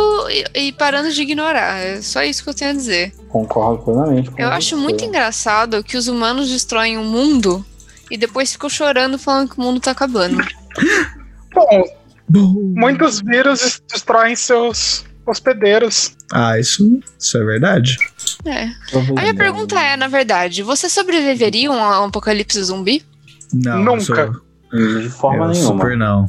[0.55, 1.79] e, e parando de ignorar.
[1.79, 3.12] É só isso que eu tenho a dizer.
[3.29, 4.31] Concordo plenamente.
[4.31, 4.83] com Eu acho você.
[4.83, 7.64] muito engraçado que os humanos destroem o mundo
[8.11, 10.39] e depois ficam chorando falando que o mundo tá acabando.
[11.55, 11.85] Bom,
[12.76, 16.12] muitos vírus des- destroem seus hospedeiros.
[16.33, 17.97] Ah, isso, isso é verdade.
[18.47, 18.64] É.
[19.16, 23.05] A minha pergunta é, na verdade, você sobreviveria a um apocalipse zumbi?
[23.53, 24.32] Não, Nunca.
[24.70, 25.72] Sou, De forma eu nenhuma.
[25.82, 26.26] super não.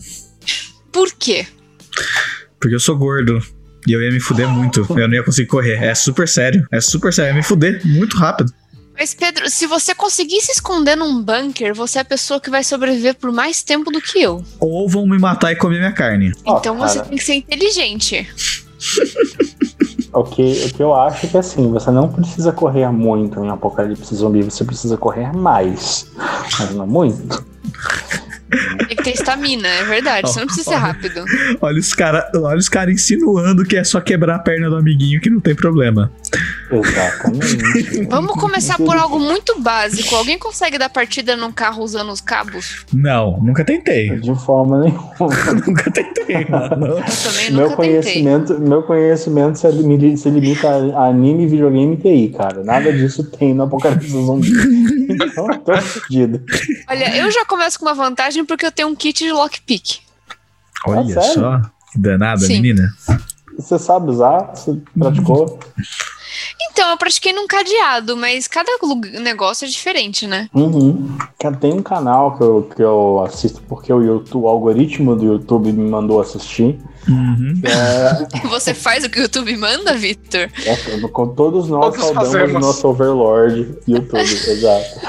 [0.91, 1.45] Por quê?
[2.59, 3.39] Porque eu sou gordo.
[3.87, 4.85] E eu ia me fuder muito.
[4.89, 5.75] Eu não ia conseguir correr.
[5.83, 6.65] É super sério.
[6.71, 7.29] É super sério.
[7.29, 8.51] Eu ia me fuder muito rápido.
[8.97, 12.65] Mas, Pedro, se você conseguir se esconder num bunker, você é a pessoa que vai
[12.65, 14.43] sobreviver por mais tempo do que eu.
[14.59, 16.33] Ou vão me matar e comer minha carne.
[16.45, 18.27] Então você tem que ser inteligente.
[20.11, 23.49] O que, o que eu acho é que assim, você não precisa correr muito em
[23.49, 26.09] Apocalipse Zumbi, você precisa correr mais.
[26.59, 27.43] Mas não muito.
[28.87, 30.29] Tem que ter estamina, é verdade.
[30.29, 31.23] Você não precisa ser rápido.
[31.61, 35.21] Olha os caras olha os cara insinuando que é só quebrar a perna do amiguinho
[35.21, 36.11] que não tem problema.
[36.71, 38.05] Exatamente.
[38.09, 40.15] Vamos começar por algo muito básico.
[40.15, 42.85] Alguém consegue dar partida num carro usando os cabos?
[42.93, 44.19] Não, nunca tentei.
[44.19, 45.09] De forma nenhuma.
[45.65, 46.87] nunca tentei, mano.
[46.87, 48.01] Eu também Meu nunca tentei.
[48.01, 52.63] conhecimento, meu conhecimento se limita, se limita a anime, videogame e TI, cara.
[52.63, 54.49] Nada disso tem no Apocalipse Zumbi.
[55.09, 56.39] Então, tô fudido.
[56.87, 59.99] Olha, eu já começo com uma vantagem porque eu tenho um kit de lockpick.
[60.85, 61.33] Olha sério?
[61.33, 61.61] só.
[61.91, 62.61] Que danada, Sim.
[62.61, 62.93] menina.
[63.59, 64.55] Você sabe usar?
[64.55, 65.59] Você praticou?
[66.71, 68.71] Então, eu pratiquei num cadeado, mas cada
[69.21, 70.47] negócio é diferente, né?
[70.53, 71.17] Uhum.
[71.59, 75.73] Tem um canal que eu, que eu assisto porque o, YouTube, o algoritmo do YouTube
[75.73, 76.79] me mandou assistir.
[77.07, 77.61] Uhum.
[77.65, 80.49] É, Você faz o que o YouTube manda, Victor?
[80.65, 84.99] É, com todos nós Todos saudamos o nosso Overlord YouTube, exato.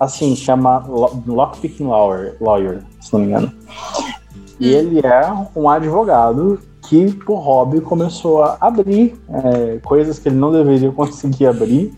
[0.00, 3.52] Assim, chama Lo- Lockpicking Lawyer, Lawyer, se não me engano.
[4.58, 10.36] E ele é um advogado que, por hobby, começou a abrir é, coisas que ele
[10.36, 11.92] não deveria conseguir abrir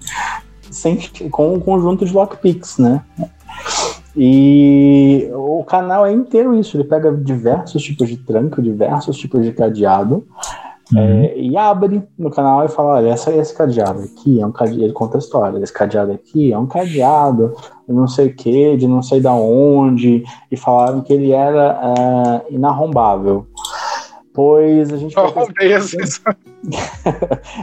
[0.71, 0.99] sem,
[1.31, 3.03] com um conjunto de lockpicks, né?
[4.17, 9.53] E o canal é inteiro isso, ele pega diversos tipos de tranco, diversos tipos de
[9.53, 10.27] cadeado,
[10.95, 14.85] é, e abre no canal e fala: olha, essa, esse cadeado aqui é um cadeado.
[14.85, 17.55] Ele conta a história: esse cadeado aqui é um cadeado
[17.89, 21.81] de não sei o que, de não sei da onde, e falaram que ele era
[22.49, 23.47] é, inarrombável.
[24.37, 25.17] Pois a gente.
[25.19, 26.21] Roubei esses.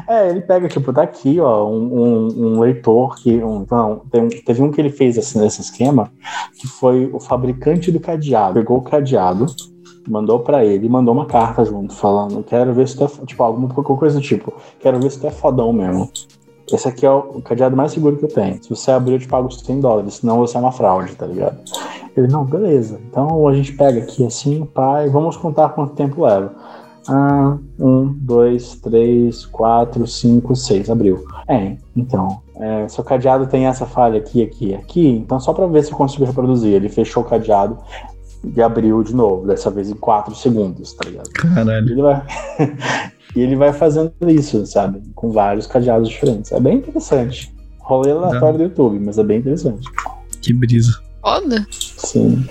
[0.07, 3.43] É, ele pega, tipo, tá aqui, ó, um, um- um leitor que.
[3.43, 6.09] Um, não, tem teve um que ele fez assim nesse esquema,
[6.57, 8.53] que foi o fabricante do cadeado.
[8.55, 9.45] Pegou o cadeado,
[10.07, 13.07] mandou pra ele mandou uma carta junto, falando: quero ver se tu é.
[13.09, 16.09] fo-" Tipo, alguma coisa do tipo, quero ver se tu é fodão mesmo.
[16.71, 18.63] Esse aqui é o o cadeado mais seguro que eu tenho.
[18.63, 21.25] Se você abrir, eu te pago os 100 dólares, senão você é uma fraude, tá
[21.25, 21.57] ligado?
[22.15, 23.01] Ele, não, beleza.
[23.09, 26.53] Então a gente pega aqui assim, pai, vamos contar quanto tempo leva.
[27.07, 30.89] Ah, um, dois, três, quatro, cinco, seis.
[30.89, 31.25] Abriu.
[31.47, 32.41] É, então.
[32.55, 35.07] é, seu cadeado tem essa falha aqui, aqui, aqui.
[35.07, 36.73] Então, só pra ver se eu consigo reproduzir.
[36.73, 37.77] Ele fechou o cadeado
[38.43, 41.29] e abriu de novo, dessa vez em quatro segundos, tá ligado?
[41.31, 41.89] Caralho.
[41.89, 42.23] Ele vai.
[43.35, 45.01] e ele vai fazendo isso, sabe?
[45.15, 46.51] Com vários cadeados diferentes.
[46.51, 47.53] É bem interessante.
[47.79, 49.89] Rolê aleatório do YouTube, mas é bem interessante.
[50.41, 50.91] Que brisa.
[51.21, 51.65] Foda.
[51.71, 52.45] Sim.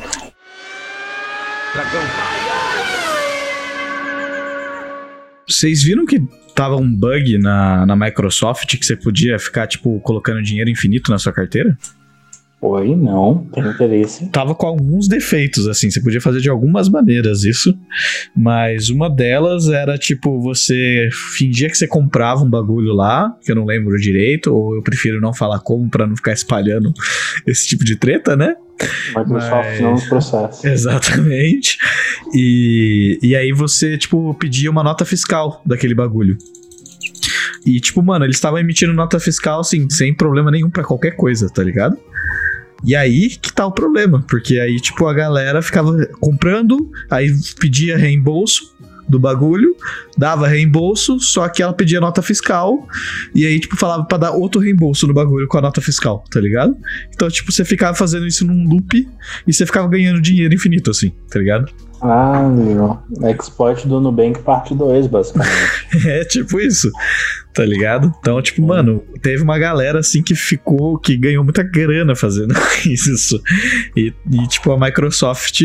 [5.52, 6.20] Vocês viram que
[6.54, 11.18] tava um bug na, na Microsoft que você podia ficar, tipo, colocando dinheiro infinito na
[11.18, 11.76] sua carteira?
[12.60, 14.28] Oi, não, tem interesse.
[14.28, 17.76] Tava com alguns defeitos, assim, você podia fazer de algumas maneiras isso,
[18.36, 23.56] mas uma delas era, tipo, você fingia que você comprava um bagulho lá, que eu
[23.56, 26.92] não lembro direito, ou eu prefiro não falar como pra não ficar espalhando
[27.44, 28.54] esse tipo de treta, né?
[29.16, 30.68] Microsoft Mas- não processa.
[30.70, 31.78] Exatamente.
[32.34, 36.36] E, e aí você, tipo, pedia uma nota fiscal daquele bagulho.
[37.64, 41.48] E, tipo, mano, eles estavam emitindo nota fiscal, assim, sem problema nenhum pra qualquer coisa,
[41.48, 41.96] tá ligado?
[42.84, 47.30] E aí que tá o problema, porque aí, tipo, a galera ficava comprando, aí
[47.60, 48.71] pedia reembolso
[49.12, 49.76] do bagulho,
[50.16, 52.88] dava reembolso, só que ela pedia nota fiscal,
[53.34, 56.40] e aí, tipo, falava pra dar outro reembolso no bagulho com a nota fiscal, tá
[56.40, 56.74] ligado?
[57.14, 59.08] Então, tipo, você ficava fazendo isso num loop
[59.46, 61.70] e você ficava ganhando dinheiro infinito, assim, tá ligado?
[62.02, 62.98] Ah, meu.
[63.30, 65.52] Exploit do Nubank parte 2, basicamente.
[66.04, 66.90] É tipo isso,
[67.54, 68.12] tá ligado?
[68.18, 72.54] Então, tipo, mano, teve uma galera assim que ficou, que ganhou muita grana fazendo
[72.86, 73.40] isso.
[73.96, 75.60] E, e, tipo, a Microsoft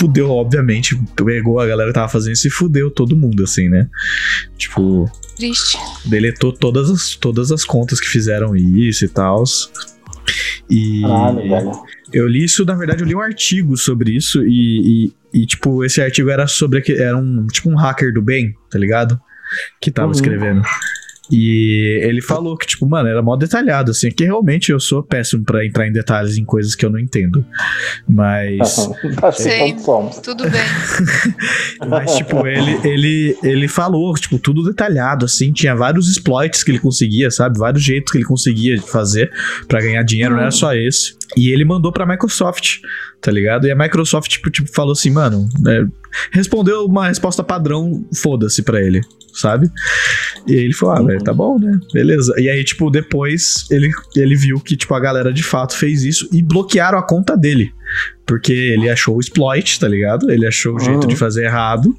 [0.00, 3.88] fudeu, obviamente, pegou a galera que tava fazendo isso e fudeu todo mundo, assim, né?
[4.56, 5.76] Tipo, Triste.
[6.06, 9.44] deletou todas as, todas as contas que fizeram isso e tal.
[10.68, 11.72] E Caralho, velho.
[12.12, 15.84] eu li isso, na verdade, eu li um artigo sobre isso e, e, e, tipo,
[15.84, 19.20] esse artigo era sobre era um tipo um hacker do bem, tá ligado?
[19.80, 20.12] Que tava Uhum.
[20.12, 20.62] escrevendo.
[21.30, 25.44] E ele falou que, tipo, mano, era mó detalhado, assim, que realmente eu sou péssimo
[25.44, 27.44] pra entrar em detalhes em coisas que eu não entendo.
[28.08, 28.88] Mas.
[29.84, 30.18] Somos.
[30.18, 30.60] Tudo bem.
[31.88, 35.52] Mas, tipo, ele, ele, ele falou, tipo, tudo detalhado, assim.
[35.52, 37.58] Tinha vários exploits que ele conseguia, sabe?
[37.58, 39.30] Vários jeitos que ele conseguia fazer
[39.68, 41.19] pra ganhar dinheiro, não era só esse.
[41.36, 42.78] E ele mandou pra Microsoft,
[43.20, 43.66] tá ligado?
[43.66, 45.86] E a Microsoft, tipo, tipo falou assim, mano, né,
[46.32, 49.00] respondeu uma resposta padrão, foda-se pra ele,
[49.32, 49.70] sabe?
[50.46, 51.78] E aí ele falou, ah, velho, tá bom, né?
[51.92, 52.34] Beleza.
[52.38, 56.28] E aí, tipo, depois ele, ele viu que, tipo, a galera de fato fez isso
[56.32, 57.72] e bloquearam a conta dele.
[58.26, 60.30] Porque ele achou o exploit, tá ligado?
[60.30, 61.08] Ele achou o jeito Uhum.
[61.08, 61.96] de fazer errado.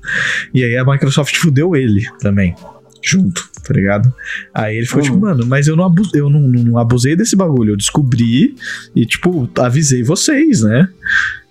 [0.53, 2.55] E aí a Microsoft fudeu ele também.
[3.03, 4.13] Junto, tá ligado?
[4.53, 5.05] Aí ele ficou Uhum.
[5.05, 7.73] tipo, mano, mas eu não, abu eu não, não- abusei desse bagulho.
[7.73, 8.55] Eu descobri
[8.95, 10.87] e, tipo, avisei vocês, né?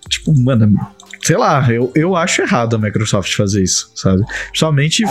[0.09, 0.77] Tipo, mano,
[1.23, 4.23] sei lá, eu, eu acho errado a Microsoft fazer isso, sabe?
[4.49, 5.05] Principalmente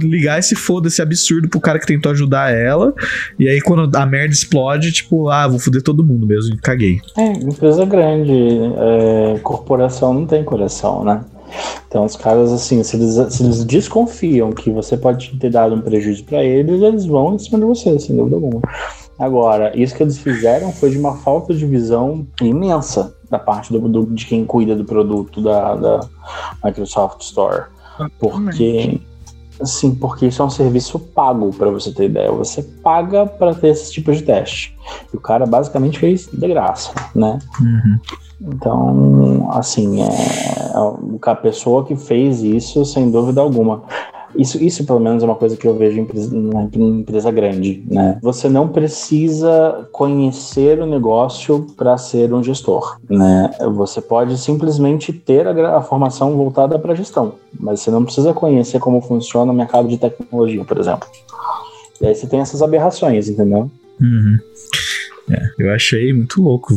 [0.00, 2.94] ligar esse foda, esse absurdo pro cara que tentou ajudar ela.
[3.38, 6.56] E aí, quando a merda explode, tipo, ah, vou foder todo mundo mesmo.
[6.62, 7.00] Caguei.
[7.16, 11.22] É, empresa grande, é, corporação não tem coração, né?
[11.88, 15.80] Então os caras, assim, se eles, se eles desconfiam que você pode ter dado um
[15.80, 18.60] prejuízo pra eles, eles vão em cima de você, sem dúvida alguma.
[19.18, 23.80] Agora, isso que eles fizeram foi de uma falta de visão imensa da parte do,
[23.88, 26.00] do- de quem cuida do produto da, da
[26.64, 27.64] Microsoft Store.
[28.18, 29.00] Porque,
[29.58, 32.30] assim, porque isso é um serviço pago, pra você ter ideia.
[32.30, 34.76] Você paga pra ter esse tipo de teste.
[35.12, 37.38] E o cara basicamente fez de graça, né?
[37.58, 37.98] Uhum.
[38.40, 40.08] Então, assim, é,
[41.22, 43.82] a pessoa que fez isso, sem dúvida alguma.
[44.34, 47.82] Isso, isso pelo menos é uma coisa que eu vejo em empresa, em empresa grande,
[47.88, 48.18] né?
[48.20, 53.50] Você não precisa conhecer o negócio para ser um gestor, né?
[53.74, 58.78] Você pode simplesmente ter a, a formação voltada para gestão, mas você não precisa conhecer
[58.78, 61.08] como funciona o mercado de tecnologia, por exemplo.
[62.00, 63.70] E aí você tem essas aberrações, entendeu?
[63.98, 64.38] Uhum.
[65.30, 66.74] É, eu achei muito louco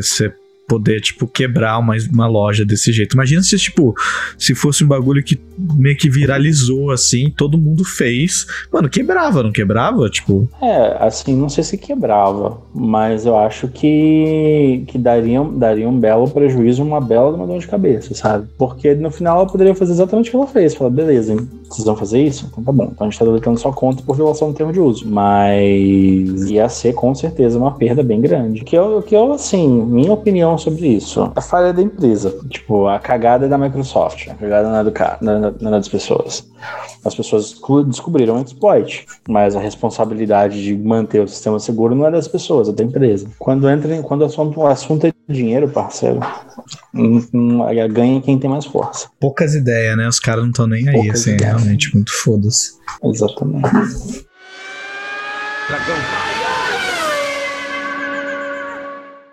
[0.00, 0.32] você
[0.70, 3.14] poder, tipo, quebrar uma, uma loja desse jeito.
[3.14, 3.92] Imagina se, tipo,
[4.38, 5.34] se fosse um bagulho que
[5.76, 8.46] meio que viralizou, assim, todo mundo fez.
[8.72, 10.08] Mano, quebrava, não quebrava?
[10.08, 15.98] Tipo, É, assim, não sei se quebrava, mas eu acho que, que daria, daria um
[15.98, 18.46] belo prejuízo, uma bela uma dor de cabeça, sabe?
[18.58, 20.74] Porque no final ela poderia fazer exatamente o que ela fez.
[20.74, 22.48] Falar, beleza, hein, vocês vão fazer isso?
[22.50, 22.90] Então tá bom.
[22.92, 25.06] Então a gente tá deletando sua conta por violação do termo de uso.
[25.08, 28.64] Mas ia ser com certeza uma perda bem grande.
[28.64, 32.34] Que eu, que eu assim, minha opinião sobre isso, a falha da empresa.
[32.48, 35.68] Tipo, a cagada é da Microsoft, a cagada não é, do cara, não é- não
[35.68, 36.46] é das pessoas.
[37.04, 42.06] As pessoas desco- descobriram o exploit, mas a responsabilidade de manter o sistema seguro não
[42.06, 43.26] é das pessoas, é da empresa.
[43.38, 46.20] Quando entra, em- quando o assunto, o assunto é dinheiro, parceiro,
[46.94, 49.08] hum, hum, aí ganha quem tem mais força.
[49.18, 50.06] poucas ideias, né?
[50.08, 51.54] Os caras não estão nem aí, Poucas assim, é ideias.
[51.54, 52.72] realmente muito foda-se.
[53.02, 53.68] Exatamente.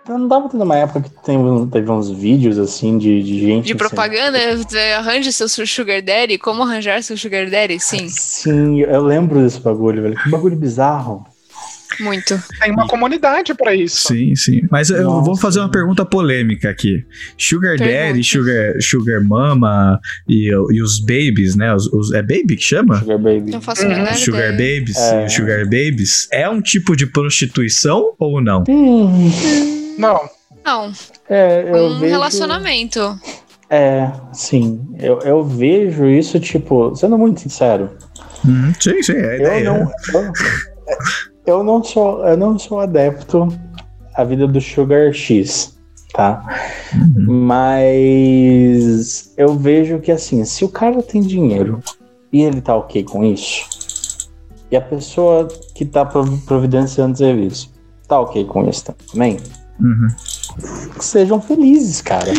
[0.08, 3.66] Não dava tendo uma época que teve, teve uns vídeos assim de, de gente.
[3.66, 9.02] De propaganda, é, arranje seu sugar daddy, como arranjar seu sugar daddy, sim, Sim, eu
[9.02, 10.16] lembro desse bagulho, velho.
[10.16, 11.26] Que bagulho bizarro.
[12.00, 12.40] muito.
[12.60, 14.08] Tem uma comunidade pra isso.
[14.08, 14.60] Sim, sim.
[14.70, 15.24] Mas eu Nossa.
[15.24, 17.04] vou fazer uma pergunta polêmica aqui.
[17.36, 18.06] Sugar Pergunta.
[18.06, 19.98] Daddy, Sugar, Sugar Mama
[20.28, 21.74] e, e os babies, né?
[21.74, 22.98] Os, os- é baby que chama?
[23.00, 23.50] Sugar Baby.
[23.50, 24.52] Não faço menor Sugar.
[24.52, 25.22] Babies É.
[25.22, 26.28] e os Sugar Babies.
[26.30, 28.62] É um tipo de prostituição ou não?
[28.68, 29.30] Hum,
[29.98, 30.28] Não,
[30.64, 30.92] Não,
[31.28, 32.12] é, eu um vejo...
[32.12, 33.18] relacionamento.
[33.70, 34.86] É, sim.
[34.98, 37.90] Eu, eu vejo isso, tipo, sendo muito sincero,
[38.46, 39.64] Hum, sim, sim, é a eu ideia.
[39.64, 40.32] não, eu,
[41.46, 43.48] eu não sou, eu não sou adepto
[44.14, 45.76] à vida do Sugar X,
[46.14, 46.44] tá?
[46.94, 47.44] Uhum.
[48.38, 51.82] Mas eu vejo que assim, se o cara tem dinheiro
[52.32, 53.66] e ele tá ok com isso,
[54.70, 57.72] e a pessoa que tá prov- providenciando o serviço
[58.06, 59.38] tá ok com isso também,
[59.80, 60.08] Uhum.
[61.00, 62.32] sejam felizes, cara.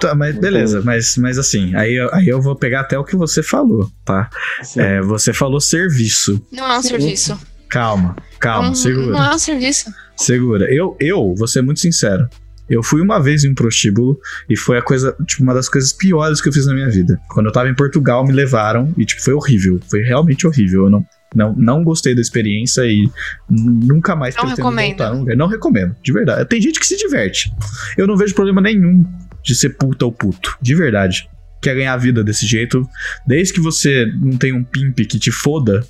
[0.00, 3.16] Tá, mas beleza, mas, mas assim, aí, eu- aí eu vou pegar até o que
[3.16, 4.28] você falou, tá?
[4.76, 6.44] É, você falou serviço.
[6.52, 7.38] Não é um serviço.
[7.68, 9.06] Calma, calma, não, segura.
[9.12, 9.90] não é um serviço.
[10.16, 10.66] Segura.
[10.74, 12.28] Eu, eu, vou ser muito sincero.
[12.68, 15.92] Eu fui uma vez em um prostíbulo e foi a coisa, tipo, uma das coisas
[15.92, 17.20] piores que eu fiz na minha vida.
[17.28, 19.80] Quando eu tava em Portugal, me levaram e, tipo, foi horrível.
[19.88, 20.84] Foi realmente horrível.
[20.84, 23.08] Eu não, não, não gostei da experiência e
[23.48, 24.88] nunca mais Não pretendo recomendo.
[24.98, 25.14] voltar.
[25.14, 26.48] Não, não recomendo, de verdade.
[26.48, 27.52] Tem gente que se diverte.
[27.96, 29.04] Eu não vejo problema nenhum
[29.42, 31.28] de ser puta ou puto, de verdade.
[31.62, 32.86] Quer ganhar a vida desse jeito,
[33.26, 35.84] desde que você não tenha um pimp que te foda,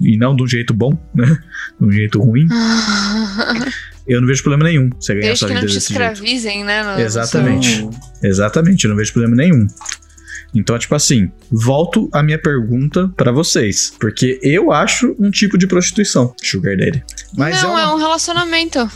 [0.00, 1.26] e não de um jeito bom, né?
[1.78, 2.46] De um jeito ruim.
[4.06, 6.02] Eu não vejo problema nenhum você ganhar Desde sua que não vida te desse jeito.
[6.02, 6.82] escravizem, né?
[6.82, 7.88] no- Exatamente.
[8.22, 9.66] Exatamente, eu não vejo problema nenhum.
[10.54, 13.94] Então, tipo assim, volto a minha pergunta pra vocês.
[14.00, 17.04] Porque eu acho um tipo de prostituição, Sugar Daddy.
[17.36, 18.90] Mas, não, é, é, uma- um relacionamento.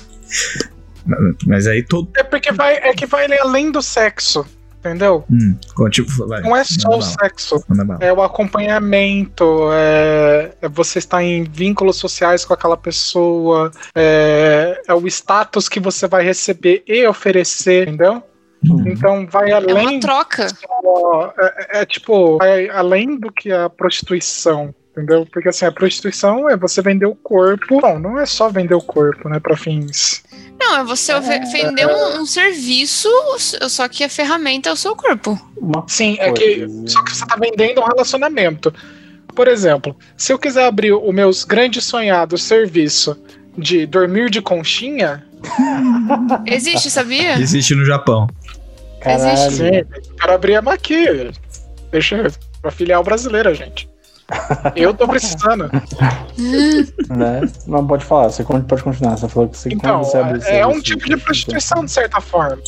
[1.46, 2.08] mas aí todo.
[2.16, 4.44] É porque vai, é que vai além do sexo,
[4.80, 5.24] entendeu?
[5.30, 5.54] Hum,
[5.90, 7.64] tipo, vai, Não é só manda o sexo.
[8.00, 14.94] É o acompanhamento, é, é você estar em vínculos sociais com aquela pessoa, é, é
[14.94, 18.22] o status que você vai receber e oferecer, entendeu?
[18.86, 19.74] Então vai É além.
[19.88, 20.48] uma troca.
[20.48, 24.74] só- é, é tipo, vai além do que a prostituição.
[24.96, 25.26] Entendeu?
[25.32, 27.80] Porque assim, a prostituição é você vender o corpo.
[27.80, 29.40] Bom, não é só vender o corpo, né?
[29.40, 30.22] Pra fins.
[30.60, 33.08] Não, é você ve- vender um, um serviço,
[33.68, 35.36] só que a ferramenta é o seu corpo.
[35.88, 36.64] Sim, é que.
[36.86, 38.72] Só que você tá vendendo um relacionamento.
[39.34, 43.20] Por exemplo, se eu quiser abrir o meus grandes sonhados serviço
[43.58, 45.24] de dormir de conchinha.
[46.46, 47.38] Existe, sabia?
[47.38, 48.28] Existe no Japão.
[49.06, 49.50] Existe.
[49.56, 49.86] Sim, eu
[50.18, 51.30] quero abrir a aqui.
[51.90, 52.26] Deixa
[52.60, 53.88] pra filial brasileira, gente.
[54.74, 55.70] Eu tô precisando.
[57.08, 57.42] Né?
[57.66, 59.16] Não, pode falar, você pode continuar.
[59.16, 62.20] Você falou que você, Então, você abre esse é um tipo de prostituição, de certa
[62.20, 62.58] forma.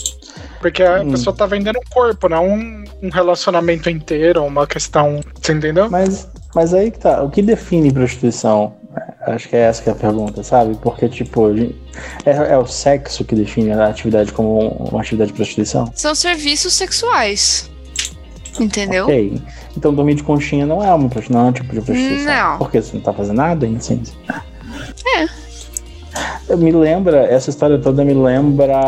[0.61, 1.11] Porque a Hum.
[1.11, 5.21] pessoa tá vendendo um corpo, não um, um relacionamento inteiro, uma questão.
[5.43, 5.91] Você entendeu?
[5.91, 7.23] Mas, mas aí que tá.
[7.23, 8.77] O que define prostituição?
[9.27, 10.77] Acho que é essa que é a pergunta, sabe?
[10.81, 11.49] Porque, tipo,
[12.25, 15.91] é, é o sexo que define a atividade como uma atividade de prostituição?
[15.95, 17.71] São serviços sexuais.
[18.59, 19.05] Entendeu?
[19.05, 19.43] Ok.
[19.77, 22.25] Então dormir de conchinha não é uma não é um tipo de prostituição.
[22.25, 22.59] Não.
[22.59, 24.15] Porque você não tá fazendo nada, em essência.
[25.19, 25.27] É.
[26.49, 28.79] Eu me lembra, essa história toda me lembra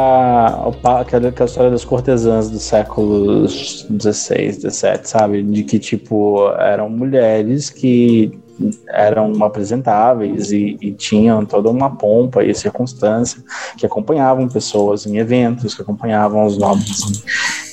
[1.00, 5.42] aquela, aquela história das cortesãs do século XVI, XVII, sabe?
[5.42, 8.32] De que, tipo, eram mulheres que
[8.88, 13.42] eram apresentáveis e, e tinham toda uma pompa e circunstância
[13.76, 17.22] que acompanhavam pessoas em eventos, que acompanhavam os nobres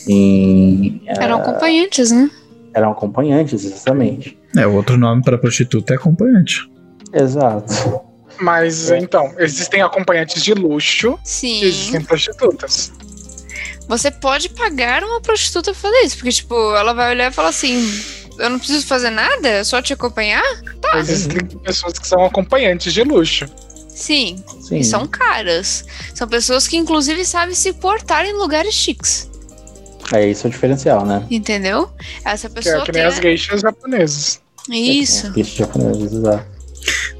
[0.08, 1.02] em...
[1.02, 2.30] em, Eram eh, acompanhantes, né?
[2.76, 4.38] eram acompanhantes, exatamente.
[4.56, 6.70] É, o outro nome pra prostituta é acompanhante.
[7.14, 8.02] Exato.
[8.40, 11.62] Mas então, existem acompanhantes de luxo Sim.
[11.62, 12.92] e existem prostitutas.
[13.88, 17.50] Você pode pagar uma prostituta pra fazer isso, porque, tipo, ela vai olhar e falar
[17.50, 17.80] assim:
[18.40, 20.44] eu não preciso fazer nada, é só te acompanhar?
[20.82, 20.98] Tá.
[21.00, 23.46] Existem pessoas que são acompanhantes de luxo.
[23.90, 24.44] Sim.
[24.62, 24.80] Sim.
[24.80, 25.86] E são caras.
[26.14, 29.30] São pessoas que, inclusive, sabem se portar em lugares chiques.
[30.14, 31.26] É isso é o diferencial, né?
[31.32, 31.90] Entendeu?
[32.24, 33.02] Essa Que pessoa é que tem.
[33.02, 34.42] nem as geishas japonesas.
[34.70, 35.32] Isso.
[35.36, 36.46] Isso japoneses, exato.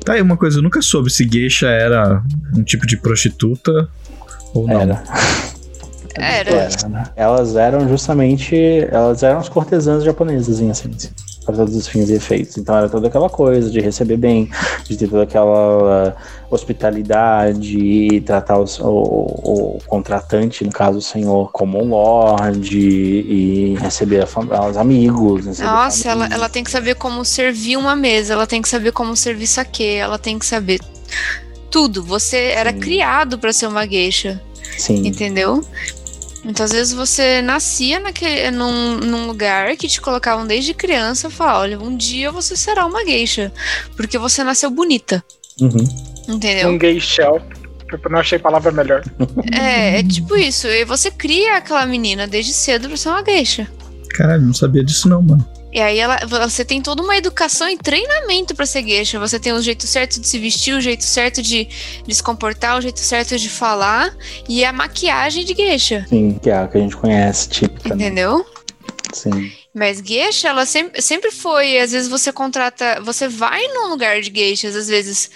[0.04, 2.22] Tá aí uma coisa, eu nunca soube se geisha era
[2.56, 3.90] um tipo de prostituta
[4.54, 4.82] ou não.
[4.82, 5.04] Era.
[6.18, 6.50] Era.
[6.52, 7.04] Era, né?
[7.16, 8.56] Elas eram justamente.
[8.92, 11.12] Elas eram as cortesãs japonesas, em essência.
[11.46, 12.58] Para todos os fins e efeitos.
[12.58, 14.50] Então era toda aquela coisa de receber bem,
[14.86, 16.14] de ter toda aquela uh,
[16.50, 23.76] hospitalidade e tratar os- o, o contratante, no caso o senhor, como um lord e
[23.80, 24.26] receber
[24.70, 25.46] os amigos.
[25.46, 28.92] receber Nossa, ela, ela tem que saber como servir uma mesa, ela tem que saber
[28.92, 30.80] como servir saque, ela tem que saber
[31.70, 32.04] tudo.
[32.04, 32.80] Você era Sim.
[32.80, 34.42] criado pra ser uma geisha,
[34.80, 35.06] Sim.
[35.08, 35.64] entendeu?
[36.48, 41.32] Então, às vezes você nascia naquele, num, num lugar que te colocavam desde criança e
[41.32, 43.52] falavam, olha, um dia você será uma geisha,
[43.98, 45.24] porque você nasceu bonita,
[45.60, 45.88] Uhum.
[46.28, 46.70] entendeu?
[46.70, 47.42] Um gay shell.
[47.92, 49.04] Eu não achei palavra melhor.
[49.54, 53.68] É, é tipo isso, e você cria aquela menina desde cedo pra ser uma geisha.
[54.12, 55.46] Caralho, não sabia disso não, mano.
[55.76, 59.20] E aí ela, você tem toda uma educação e treinamento pra ser geisha.
[59.20, 61.68] Você tem o jeito certo de se vestir, o jeito certo de,
[62.08, 64.16] de se comportar, o jeito certo de falar
[64.48, 66.06] e a maquiagem de geisha.
[66.08, 67.94] Sim, que é a que a gente conhece, típica.
[67.94, 68.06] né?
[68.06, 68.46] Entendeu?
[69.12, 69.52] Sim.
[69.74, 71.78] Mas geisha, ela sempre, sempre foi.
[71.78, 73.02] Às vezes você contrata.
[73.02, 75.30] Você vai num lugar de geishas, às vezes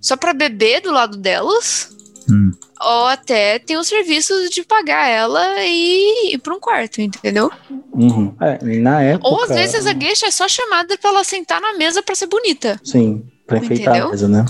[0.00, 1.94] só pra beber do lado delas.
[2.30, 2.50] Hum.
[2.80, 7.50] Ou até tem o serviço de pagar ela e ir pra um quarto, entendeu?
[7.92, 8.34] Uhum.
[8.40, 9.28] É, na época.
[9.28, 12.26] Ou às vezes a geisha é só chamada pra ela sentar na mesa pra ser
[12.26, 12.80] bonita.
[12.84, 14.08] Sim, pra enfeitar Entendeu?
[14.08, 14.44] a mesa, né?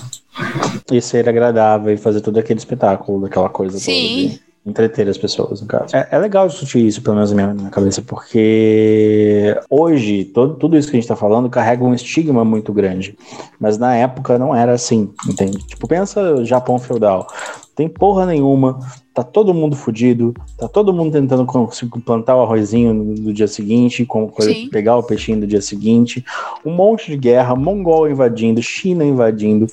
[0.91, 4.29] E ser agradável e fazer todo aquele espetáculo, daquela coisa Sim.
[4.29, 4.35] toda.
[4.35, 5.95] De entreter as pessoas, no caso.
[5.95, 10.77] É, é legal discutir isso, pelo menos na minha, minha cabeça, porque hoje, todo, tudo
[10.77, 13.17] isso que a gente tá falando carrega um estigma muito grande.
[13.61, 15.59] Mas na época não era assim, entende?
[15.67, 17.29] Tipo, pensa Japão feudal.
[17.75, 18.79] Tem porra nenhuma,
[19.15, 23.47] tá todo mundo fudido, tá todo mundo tentando conseguir plantar o arrozinho no, no dia
[23.47, 24.69] seguinte, com coisa, Sim.
[24.69, 26.25] pegar o peixinho do dia seguinte,
[26.65, 29.67] um monte de guerra, Mongol invadindo, China invadindo.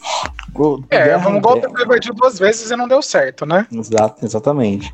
[0.53, 1.83] o- É, guerra em golpe guerra.
[1.83, 3.65] invadiu duas vezes e não deu certo, né?
[3.71, 4.93] Exato, exatamente.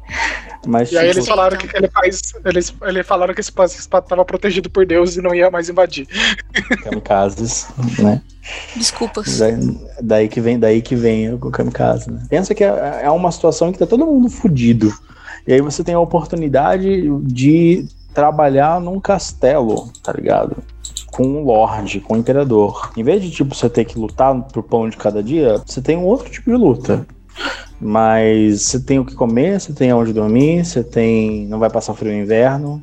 [0.65, 2.21] Mas, E aí tipo, eles falaram que ele faz.
[2.43, 6.07] Eles, eles falaram que esse espaço tava protegido por Deus e não ia mais invadir.
[6.83, 7.67] kamikazes,
[7.99, 8.21] né?
[8.75, 9.39] Desculpas.
[9.39, 9.55] Daí,
[10.01, 12.25] daí que vem, daí que vem o kamikaze, né?
[12.29, 14.93] Pensa que é, é uma situação que tá todo mundo fudido.
[15.47, 20.57] E aí você tem a oportunidade de trabalhar num castelo, tá ligado?
[21.11, 22.91] Com um lorde, com um imperador.
[22.97, 25.95] Em vez de, tipo, você ter que lutar pro pão de cada dia, você tem
[25.97, 27.05] um outro tipo de luta.
[27.79, 31.45] Mas você tem o que comer, você tem onde dormir, você tem.
[31.47, 32.81] não vai passar frio no inverno,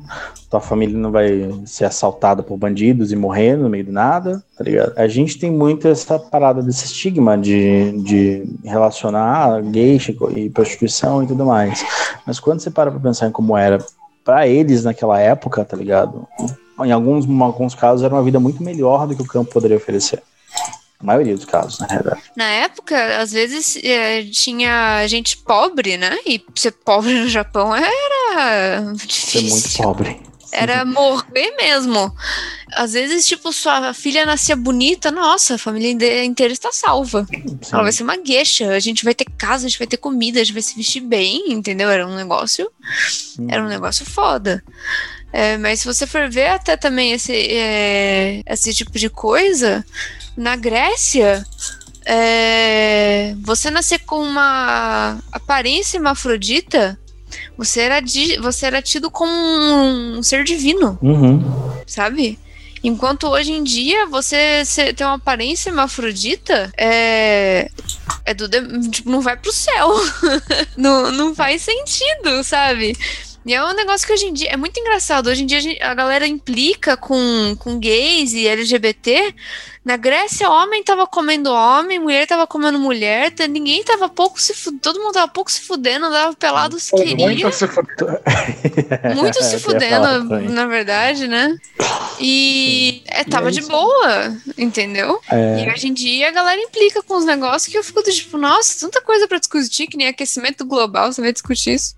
[0.49, 4.63] tua família não vai ser assaltada por bandidos e morrer no meio do nada, tá
[4.63, 4.93] ligado?
[4.95, 11.27] A gente tem muito essa parada desse estigma de, de relacionar geisha e prostituição e
[11.27, 11.83] tudo mais.
[12.25, 13.79] Mas quando você para pra pensar em como era
[14.23, 16.25] pra eles naquela época, tá ligado?
[16.83, 19.77] Em alguns, em alguns casos era uma vida muito melhor do que o campo poderia
[19.77, 20.23] oferecer.
[20.99, 22.21] A maioria dos casos, na realidade.
[22.35, 26.17] Na época, às vezes eh, tinha gente pobre, né?
[26.25, 29.49] E ser pobre no Japão era Ser difícil.
[29.49, 30.21] muito pobre.
[30.51, 32.15] Era morrer mesmo.
[32.71, 37.27] Às vezes, tipo, sua filha nascia bonita, nossa, a família inteira está salva.
[37.71, 40.39] Ela vai ser uma gueixa, a gente vai ter casa, a gente vai ter comida,
[40.39, 41.89] a gente vai se vestir bem, entendeu?
[41.89, 42.71] Era um negócio.
[43.49, 44.63] Era um negócio foda.
[45.33, 49.85] É, mas se você for ver até também esse, é, esse tipo de coisa,
[50.37, 51.45] na Grécia,
[52.05, 56.99] é, você nascer com uma aparência hermafrodita,
[57.57, 61.41] você era, di- você era tido como um ser divino Uhum.
[61.87, 62.39] sabe?
[62.83, 64.61] Enquanto hoje em dia você
[64.95, 67.67] tem uma aparência hermafrodita, é.
[68.23, 68.47] É do.
[68.91, 69.89] Tipo, não vai pro céu.
[70.77, 72.95] não, não faz sentido, sabe?
[73.45, 75.27] E é um negócio que hoje em dia é muito engraçado.
[75.27, 79.35] Hoje em dia a, gente- a galera implica com, com gays e LGBT.
[79.83, 84.51] Na Grécia, homem tava comendo homem, mulher tava comendo mulher, tá- ninguém tava pouco se
[84.55, 87.27] fudendo, todo mundo tava pouco se fudendo, andava pelado se queria.
[87.45, 88.07] Muito se fudeu.
[89.15, 91.55] Muito se fudendo, na verdade, né?
[92.19, 95.19] E é, tava de boa, entendeu?
[95.29, 95.63] É.
[95.63, 98.39] E hoje em dia a galera implica com os negócios que eu fico do tipo,
[98.39, 101.93] nossa, tanta coisa pra discutir, que nem aquecimento global, você vai discutir isso.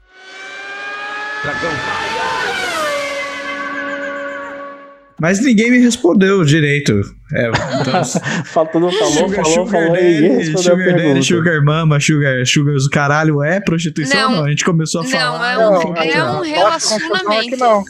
[5.20, 6.94] Mas ninguém me respondeu direito.
[7.34, 7.50] É,
[7.82, 8.04] então,
[8.46, 13.42] Faltou, falou, sugar, falou, sugar falou daddy, sugar daddy, sugar mama, sugar, sugar do caralho
[13.44, 14.38] é prostituição Não.
[14.38, 14.46] não?
[14.46, 15.52] A gente começou a Não, falar.
[15.54, 17.58] é um- Não, é um relacionamento.
[17.58, 17.84] não.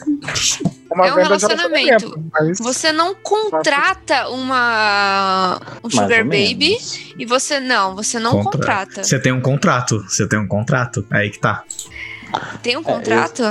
[0.90, 2.24] Uma É um relacionamento.
[2.32, 6.78] mas- Você não contrata uma um sugar baby
[7.18, 9.04] e você não, você não Contra- contrata.
[9.04, 10.02] Você tem um contrato.
[10.08, 11.06] Você tem um contrato.
[11.10, 11.62] Aí que tá.
[12.62, 13.42] Tem um contrato?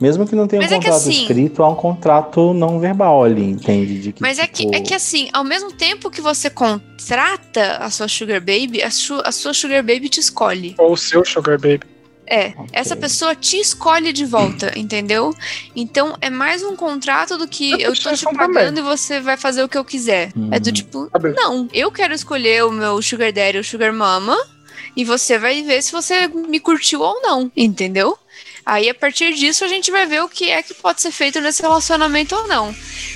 [0.00, 2.78] Mesmo que não tenha um Mas é que contrato assim- escrito, há um contrato não
[2.80, 4.00] verbal ali, entende?
[4.00, 7.76] De que, Mas é que, tipo, é que assim, ao mesmo tempo que você contrata
[7.78, 10.74] a sua sugar baby, a, su- a sua sugar baby te escolhe.
[10.78, 11.80] Ou o seu Sugar Baby.
[12.24, 15.34] É, essa pessoa te escolhe de volta, entendeu?
[15.74, 19.36] Então é mais um contrato do que É eu tô te pagando e você vai
[19.36, 20.32] fazer o que eu quiser.
[20.50, 20.72] É do Hum.
[20.72, 24.36] tipo, não, eu quero escolher o meu sugar daddy ou sugar mama
[24.96, 28.16] e você vai ver se você me curtiu ou não, entendeu?
[28.64, 31.40] Aí a partir disso a gente vai ver o que é que pode ser feito
[31.40, 32.72] nesse relacionamento ou não.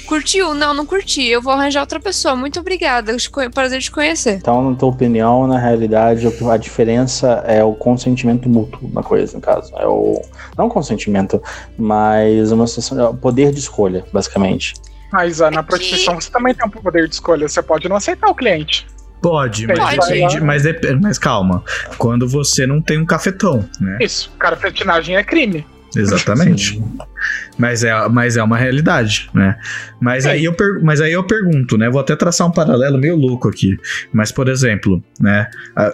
[0.07, 0.55] Curtiu?
[0.55, 1.25] Não, não curti.
[1.25, 2.35] Eu vou arranjar outra pessoa.
[2.35, 3.17] Muito obrigada.
[3.55, 4.35] Prazer te conhecer.
[4.35, 9.41] Então, na tua opinião, na realidade, a diferença é o consentimento mútuo na coisa, no
[9.41, 9.73] caso.
[9.77, 10.21] É o.
[10.59, 11.41] Não consentimento,
[11.79, 13.01] mas uma situação.
[13.01, 14.75] É o poder de escolha, basicamente.
[15.13, 17.49] Mas ah, na É que- prostituição você também tem um poder de escolha.
[17.49, 18.87] Você pode não aceitar o cliente.
[19.23, 19.97] Pode, mas Pode.
[19.97, 20.41] depende.
[20.41, 21.63] Mas, dep- mas calma.
[21.99, 23.99] Quando você não tem um cafetão, né?
[24.01, 24.33] Isso.
[24.39, 25.67] Cara, fetinagem é crime.
[25.97, 26.81] Exatamente.
[27.59, 29.57] Mas é, mas é uma realidade, né?
[30.01, 31.89] Mas aí, eu per- mas aí eu pergunto, né?
[31.89, 33.77] Vou até traçar um paralelo meio louco aqui.
[34.13, 35.49] Mas, por exemplo, né?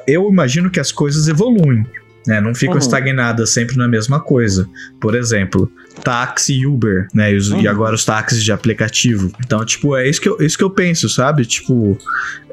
[0.06, 1.86] Eu imagino que as coisas evoluem.
[2.24, 2.78] Né, não ficam Uhum.
[2.78, 4.68] estagnadas sempre na mesma coisa.
[5.00, 5.68] Por exemplo,
[6.02, 7.32] táxi e Uber, né?
[7.32, 7.68] E, os- e Uhum.
[7.70, 9.30] agora os táxis de aplicativo.
[9.44, 11.44] Então, tipo, é isso que eu, isso que eu penso, sabe?
[11.44, 11.96] Tipo,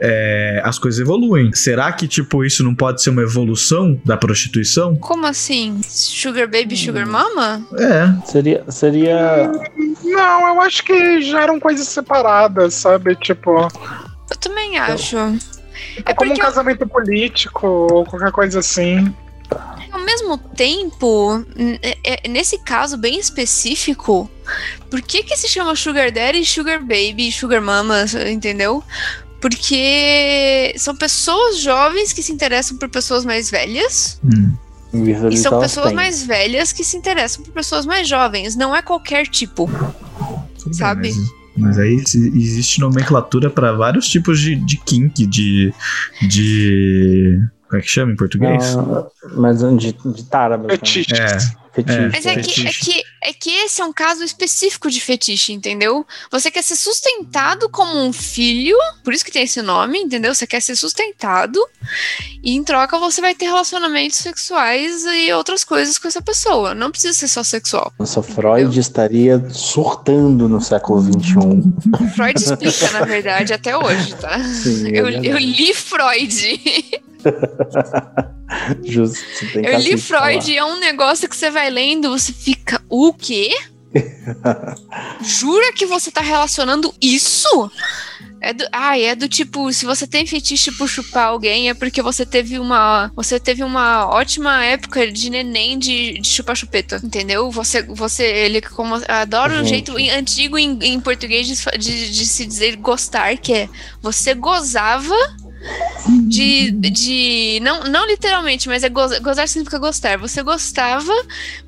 [0.01, 1.51] é, as coisas evoluem.
[1.53, 4.95] Será que, tipo, isso não pode ser uma evolução da prostituição?
[4.95, 5.79] Como assim?
[5.83, 7.11] Sugar baby, sugar Hum.
[7.11, 7.65] mama?
[7.77, 8.63] É, Seria.
[8.69, 9.51] seria
[10.03, 13.15] Não, eu acho que já eram coisas separadas, sabe?
[13.15, 13.67] Tipo,
[14.31, 15.17] Eu também acho.
[16.05, 19.13] é como um casamento político ou qualquer coisa assim.
[20.19, 21.45] Ao mesmo tempo,
[21.81, 24.29] é- é- nesse caso bem específico,
[24.89, 28.83] por que que se chama Sugar Daddy, Sugar Baby, Sugar Mama, entendeu?
[29.39, 34.53] Porque são pessoas jovens que se interessam por pessoas mais velhas hum,
[35.31, 38.55] e são pessoas mais velhas que se interessam por pessoas mais jovens.
[38.57, 39.69] Não é qualquer tipo.
[40.57, 41.13] Tudo bem, Sabe?
[41.13, 45.73] mas, mas aí existe nomenclatura para vários tipos de, de kink, de.
[46.21, 47.39] de.
[47.69, 48.75] Como é que chama em português?
[48.75, 51.13] Ah, mas de, de tara, Fetiche.
[51.13, 51.37] É.
[51.71, 52.09] Fetiche.
[52.11, 56.03] Mas é que, é, que, é que esse é um caso específico de fetiche, entendeu?
[56.31, 60.33] Você quer ser sustentado como um filho, por isso que tem esse nome, entendeu?
[60.33, 61.59] Você quer ser sustentado,
[62.43, 66.73] e em troca você vai ter relacionamentos sexuais e outras coisas com essa pessoa.
[66.73, 67.93] Não precisa ser só sexual.
[67.99, 72.13] Nossa, Freud estaria surtando no século XXI.
[72.15, 74.39] Freud explica, na verdade, até hoje, tá?
[74.43, 77.03] Sim, é eu, eu li Freud.
[78.83, 83.13] Justo, Eu li Freud e é um negócio que você vai lendo, você fica, o
[83.13, 83.51] quê?
[85.21, 87.71] Jura que você tá relacionando isso?
[88.41, 92.01] É do, ah, é do tipo, se você tem fetiche por chupar alguém, é porque
[92.01, 93.11] você teve uma.
[93.13, 97.51] Você teve uma ótima época de neném de, de chupar chupeta, entendeu?
[97.51, 99.91] Você, você ele como adora o Gente.
[99.91, 103.69] jeito antigo em, em português de, de, de se dizer gostar, que é
[104.01, 105.15] você gozava
[106.27, 110.17] de, de não, não literalmente, mas é goza- gozar significa gostar.
[110.17, 111.13] Você gostava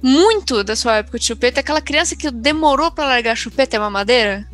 [0.01, 3.79] muito da sua época de chupeta, aquela criança que demorou pra largar a chupeta é
[3.79, 4.47] mamadeira?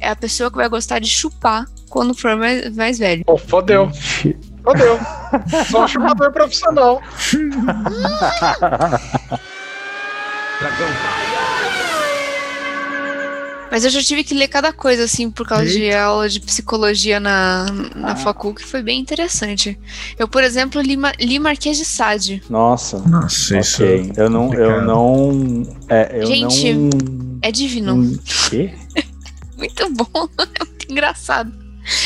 [0.00, 3.24] É a pessoa que vai gostar de chupar quando for mais, mais velho.
[3.24, 3.90] Pô, fodeu.
[4.62, 4.98] Fodeu.
[5.70, 7.00] Sou um chupador profissional.
[13.72, 17.18] Mas eu já tive que ler cada coisa, assim, por causa de aula de psicologia
[17.18, 17.64] na,
[17.96, 19.78] na facul, que foi bem interessante.
[20.18, 22.42] Eu, por exemplo, li, li Marquês de Sade.
[22.50, 22.98] Nossa.
[22.98, 23.82] Nossa, isso.
[23.82, 24.12] Ok.
[24.14, 24.52] Eu não.
[24.52, 25.62] Eu não.
[25.88, 26.90] É, eu Gente, não.
[27.40, 27.94] É divino.
[27.94, 28.18] Hum,
[28.50, 28.74] Quê?
[29.56, 30.28] Muito bom.
[30.60, 31.50] É muito engraçado.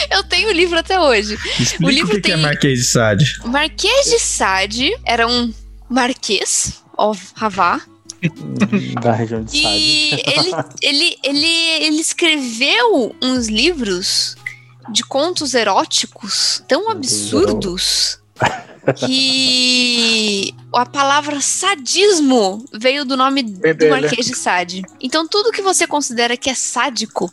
[0.09, 1.37] Eu tenho o livro até hoje.
[1.59, 3.41] Explica o o, livro que, que é tem- Marquês de Sade.
[3.45, 5.53] Marquês de Sade era um
[5.91, 7.81] marquês, ó, Ravá,
[9.03, 9.77] Da região de Sade.
[9.77, 11.47] E ele, ele, ele,
[11.85, 14.37] ele escreveu uns livros
[14.91, 18.21] de contos eróticos tão absurdos
[18.95, 23.89] que a palavra sadismo veio do nome do dele.
[23.89, 24.83] Marquês de Sade.
[25.01, 27.33] Então tudo que você considera que é sádico,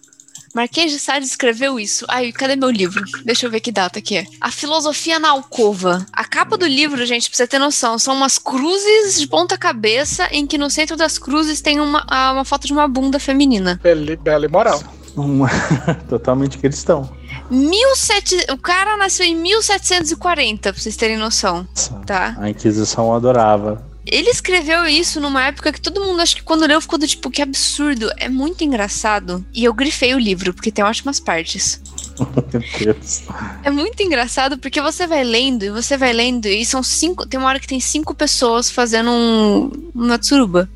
[0.53, 2.05] Marquês de Sade escreveu isso.
[2.07, 3.03] Ai, cadê meu livro?
[3.25, 4.25] Deixa eu ver que data que é.
[4.39, 6.05] A Filosofia na Alcova.
[6.13, 10.27] A capa do livro, gente, pra você ter noção, são umas cruzes de ponta cabeça
[10.31, 13.79] em que no centro das cruzes tem uma, uma foto de uma bunda feminina.
[13.81, 14.83] Bela, bela e moral.
[15.15, 15.49] Uma-
[16.09, 17.09] Totalmente cristão.
[17.49, 18.47] 17...
[18.51, 21.67] O cara nasceu em 1740, pra vocês terem noção,
[22.05, 22.35] tá?
[22.39, 23.83] A Inquisição adorava.
[24.05, 27.31] Ele escreveu isso numa época que todo mundo, acho que quando leu, ficou do tipo,
[27.31, 28.09] que absurdo.
[28.17, 29.45] É muito engraçado.
[29.53, 31.81] E eu grifei o livro, porque tem ótimas partes.
[32.19, 33.23] Meu Deus.
[33.63, 37.25] É muito engraçado porque você vai lendo e você vai lendo e são cinco.
[37.25, 40.69] Tem uma hora que tem cinco pessoas fazendo um, uma tsuruba.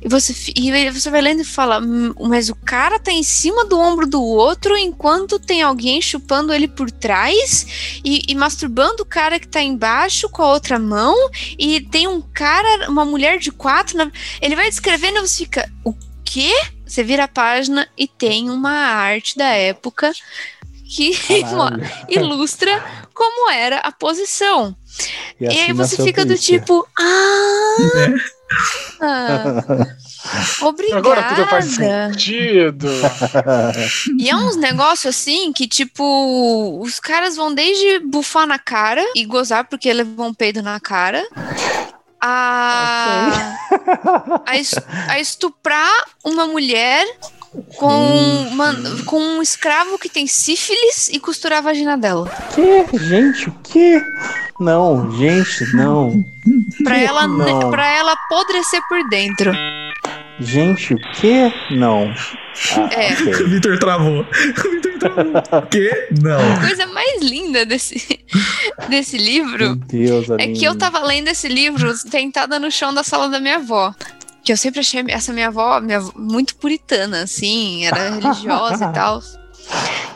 [0.00, 3.64] E você, e você vai lendo e fala, "Hum, mas o cara tá em cima
[3.64, 7.66] do ombro do outro enquanto tem alguém chupando ele por trás
[8.04, 11.14] e, e masturbando o cara que tá embaixo com a outra mão.
[11.58, 13.96] E tem um cara, uma mulher de quatro.
[13.96, 14.10] na-
[14.40, 15.94] Ele vai descrevendo e você fica, o
[16.24, 16.52] quê?
[16.86, 20.12] Você vira a página e tem uma arte da época
[20.94, 21.12] que
[22.08, 22.84] ilustra
[23.14, 24.76] como era a posição.
[25.40, 28.14] E E, assim aí você nasceu fica do tipo, ah,
[30.62, 30.98] obrigada.
[30.98, 32.88] Agora tudo faz sentido.
[34.18, 39.24] E é uns negócios assim que, tipo, os caras vão desde bufar na cara e
[39.24, 41.26] gozar porque levou um peido na cara.
[42.24, 43.56] A,
[45.08, 45.92] a estuprar
[46.22, 47.04] uma mulher
[47.76, 48.74] com, uma-
[49.06, 52.30] com um escravo que tem sífilis e costurar a vagina dela.
[52.54, 52.98] Que?
[52.98, 54.02] Gente, o quê?
[54.60, 56.24] Não, gente, não.
[56.84, 57.70] Pra ela, Não.
[57.70, 59.52] pra ela apodrecer por dentro.
[60.40, 61.52] Gente, o quê?
[61.72, 62.12] Não.
[62.76, 63.12] Ah, É.
[63.12, 63.32] ok.
[63.44, 64.20] O Vitor travou.
[64.22, 65.62] O Vitor travou.
[65.70, 66.08] que?
[66.22, 66.54] Não.
[66.54, 68.18] A coisa mais linda desse,
[68.88, 73.02] desse livro Meu Deus, é que eu tava lendo esse livro sentada no chão da
[73.02, 73.94] sala da minha avó.
[74.44, 78.92] Que eu sempre achei essa minha avó, minha avó muito puritana, assim, era religiosa e
[78.92, 79.22] tal.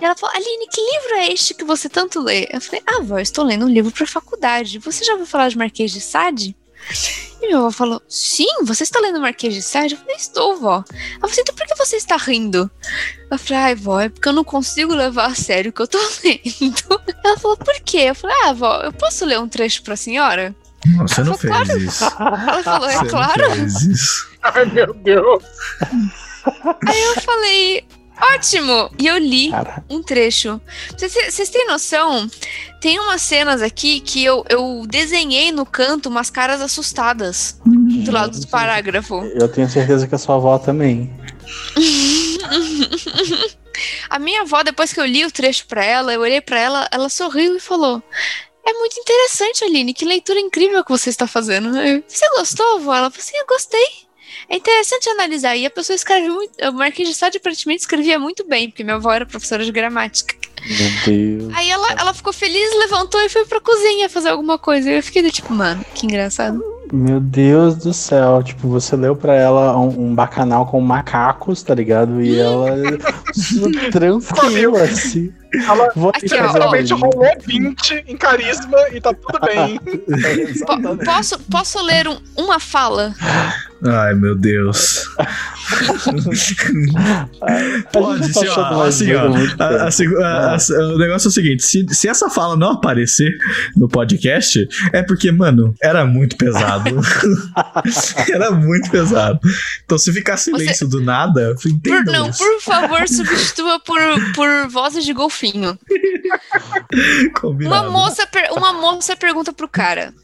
[0.00, 2.48] E ela falou, Aline, que livro é este que você tanto lê?
[2.50, 4.78] Eu falei, ah, avó, estou lendo um livro pra faculdade.
[4.80, 6.56] Você já ouviu falar de Marquês de Sade?
[7.40, 9.94] E minha avó falou, sim, você está lendo Marquês de Sade?
[9.94, 10.76] Eu falei, estou, vó.
[10.76, 10.84] Ela
[11.20, 12.70] falou, assim, então por que você está rindo?
[13.30, 15.88] Eu falei, ai, vó, é porque eu não consigo levar a sério o que eu
[15.88, 17.02] tô lendo.
[17.24, 17.98] Ela falou, por quê?
[18.08, 20.54] Eu falei, ah, vó, eu posso ler um trecho pra senhora?
[20.94, 21.78] Não, você não fez Claro.
[21.78, 22.04] isso.
[22.04, 23.48] Ela falou, é Você claro.
[23.48, 24.28] não fez isso.
[24.42, 25.42] Ai, meu Deus.
[26.86, 27.84] Aí eu falei,
[28.34, 28.90] ótimo!
[28.98, 30.60] E eu li Cara, um trecho.
[30.96, 32.28] Vocês, têm noção?
[32.80, 38.38] Tem umas cenas aqui que eu, eu desenhei no canto umas caras assustadas do lado
[38.38, 39.24] do parágrafo.
[39.34, 41.12] eu tenho certeza que a sua avó também.
[44.08, 46.88] A minha avó, depois que eu li o trecho pra ela, eu olhei pra ela,
[46.90, 48.02] ela sorriu e falou:
[48.66, 49.94] É muito interessante, Aline.
[49.94, 51.70] Que leitura incrível que você está fazendo.
[52.06, 52.94] Você gostou, vó?
[52.94, 54.06] Ela falou assim: Eu gostei.
[54.48, 55.56] É interessante analisar.
[55.56, 56.52] E a pessoa escreve muito.
[56.68, 60.34] O Marquês de Sade aparentemente escrevia muito bem, porque minha avó era professora de gramática.
[60.66, 61.54] Meu Deus.
[61.54, 64.90] Aí ela, ela ficou feliz, levantou e foi pra cozinha fazer alguma coisa.
[64.90, 66.60] E eu fiquei do tipo, mano, que engraçado.
[66.92, 68.42] Meu Deus do céu.
[68.42, 72.22] Tipo, você leu pra ela um, um bacanal com macacos, tá ligado?
[72.22, 72.68] E ela
[73.92, 75.32] tranquila, assim.
[75.54, 79.78] Ela Aqui, ó, rolou 20 em carisma e tá tudo bem.
[80.66, 83.14] Po- posso, posso ler um- uma fala?
[83.84, 85.06] Ai, meu Deus.
[87.92, 89.26] Pode ser, ó, assim, ó.
[89.58, 89.88] a- a
[90.24, 93.36] a- a- o negócio é o seguinte: se, se essa fala não aparecer
[93.76, 96.90] no podcast, é porque, mano, era muito pesado.
[98.32, 99.38] era muito pesado.
[99.84, 101.54] Então, se ficar silêncio do nada,
[101.84, 102.38] Por, não, isso.
[102.38, 103.98] por favor, substitua por,
[104.34, 105.35] por vozes de golfinho.
[107.30, 107.90] Uma Combinado.
[107.90, 110.14] moça, uma moça pergunta pro cara: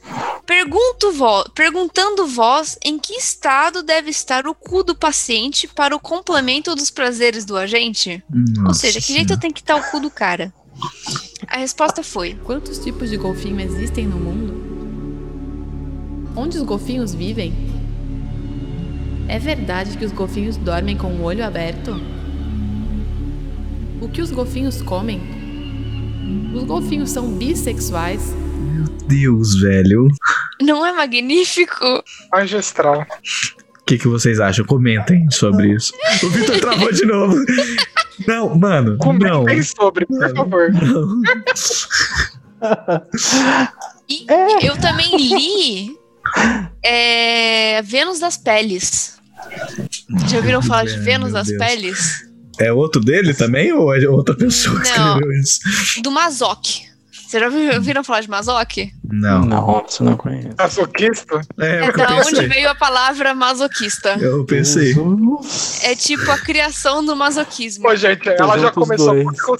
[0.46, 6.00] Pergunto vo perguntando vós em que estado deve estar o cu do paciente para o
[6.00, 8.22] complemento dos prazeres do agente?
[8.32, 10.52] Ou Nossa seja, que jeito tem que estar o cu do cara?
[11.46, 14.72] A resposta foi: Quantos tipos de golfinho existem no mundo?
[16.34, 17.52] Onde os golfinhos vivem?
[19.28, 22.00] É verdade que os golfinhos dormem com o olho aberto?
[24.02, 25.22] O que os golfinhos comem?
[26.52, 28.34] Os golfinhos são bissexuais?
[29.06, 30.08] Deus, velho.
[30.60, 32.02] Não é magnífico?
[32.32, 33.06] Magistral.
[33.80, 34.64] O que, que vocês acham?
[34.64, 35.92] Comentem sobre isso.
[36.20, 37.36] O Vitor travou de novo.
[38.26, 38.98] Não, mano, não.
[38.98, 40.72] Comentem sobre, por favor.
[44.08, 44.26] E
[44.66, 45.96] eu também li
[46.82, 49.20] é, Vênus das Peles.
[50.28, 51.58] Já ouviram falar de Meu Vênus das Deus.
[51.58, 52.31] Peles?
[52.58, 55.14] É outro dele também ou é outra pessoa que Não.
[55.14, 55.60] escreveu isso?
[56.02, 56.66] Do Mazoc.
[57.26, 58.76] Vocês já ouvi- ouviram falar de Mazoc?
[59.10, 59.42] Não.
[59.46, 60.50] Não, você não conhece.
[60.58, 61.40] Masoquista?
[61.58, 64.18] É, É porque eu da onde veio a palavra masoquista.
[64.20, 64.94] Eu pensei.
[65.82, 67.84] É tipo a criação do masoquismo.
[67.84, 69.58] Pô, gente, ela já começou com o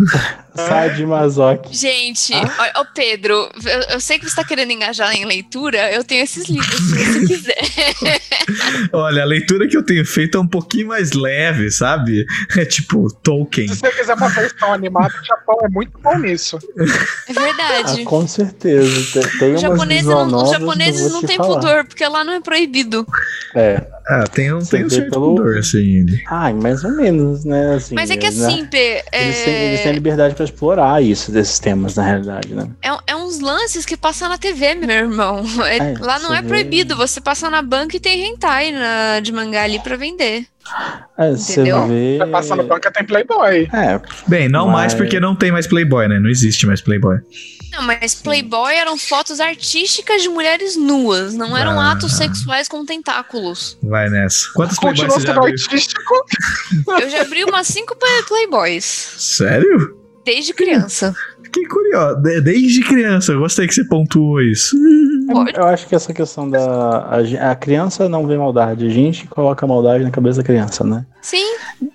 [0.66, 0.90] Saad.
[0.90, 1.66] Sade Mazoc.
[1.72, 6.02] Gente, ó, ó, Pedro, eu, eu sei que você tá querendo engajar em leitura, eu
[6.02, 8.20] tenho esses livros, se você quiser.
[8.92, 12.24] Olha, a leitura que eu tenho feito é um pouquinho mais leve, sabe?
[12.56, 13.68] É tipo Tolkien.
[13.68, 16.58] Se você quiser uma versão animada, o Japão é muito bom nisso.
[17.28, 18.02] É verdade.
[18.02, 19.20] Ah, com certeza.
[19.20, 23.06] Tem, tem Os japoneses não, os japoneses não têm pudor, porque lá não é proibido.
[23.54, 23.86] É.
[24.08, 25.78] Ah, tem um, Você tem um certo pelo- pudor, assim.
[26.00, 26.20] ele.
[26.28, 27.74] Ai, mais ou menos, né?
[27.76, 28.46] Assim, Mas é que né?
[28.46, 28.76] assim, P,
[29.12, 32.68] Eles, têm, eles têm é, liberdade pra explorar isso, desses temas, na realidade, né?
[32.82, 35.44] é, é uns lances que passam na TV, meu irmão.
[35.66, 36.48] É- É, lá não é vê.
[36.48, 40.46] proibido, você passa na banca e tem hentai na- de mangá ali pra vender.
[41.18, 41.86] É, você Entendeu?
[41.86, 42.18] vê.
[42.18, 43.68] Vai passar no banca, tem Playboy.
[43.72, 46.18] É, Bem, não mais Mas- porque não tem mais Playboy, né?
[46.20, 47.16] Não existe mais Playboy.
[47.72, 51.92] Não, mas Playboy eram fotos artísticas de mulheres nuas, não eram Ah.
[51.92, 53.78] atos sexuais com tentáculos.
[53.82, 54.46] Vai nessa.
[54.54, 55.54] Quantos Playboys Continua você já sendo abriu?
[55.54, 56.14] artístico.
[57.00, 59.99] Eu já abri umas cinco play- Playboys, Sério?
[60.24, 61.14] Desde criança.
[61.42, 62.16] Fiquei curioso.
[62.22, 64.76] De- Desde criança, eu gostei que você pontuou isso.
[65.30, 65.56] Pode.
[65.56, 66.58] eu acho que essa questão da.
[67.08, 71.04] A, a criança não vê maldade, a gente coloca maldade na cabeça da criança, né?
[71.22, 71.44] Sim,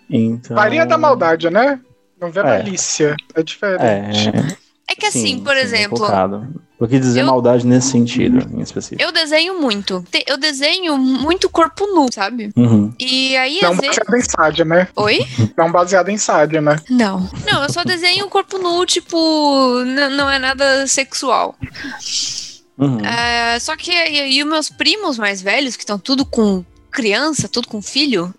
[0.09, 0.55] Então.
[0.55, 1.79] Varia da maldade, né?
[2.19, 2.43] Não vê É.
[2.43, 3.15] malícia.
[3.33, 4.29] É diferente.
[4.29, 6.61] É, é que assim, sim, por sim, exemplo, complicado.
[6.77, 9.01] O que dizer eu- maldade nesse sentido, em específico?
[9.01, 10.05] eu desenho muito.
[10.27, 12.51] Eu desenho muito corpo nu, sabe?
[12.55, 12.93] Uhum.
[12.99, 13.95] E aí, Não às vezes.
[13.97, 14.87] baseado em sádio, né?
[14.95, 15.19] Oi?
[15.57, 16.75] Não baseado em sádio, né?
[16.89, 17.29] Não.
[17.49, 19.15] Não, eu só desenho o corpo nu, tipo,
[20.11, 21.55] não é nada sexual.
[22.77, 22.99] Uhum.
[23.05, 27.47] É, só que e, e os meus primos mais velhos, que estão tudo com criança,
[27.47, 28.33] tudo com filho,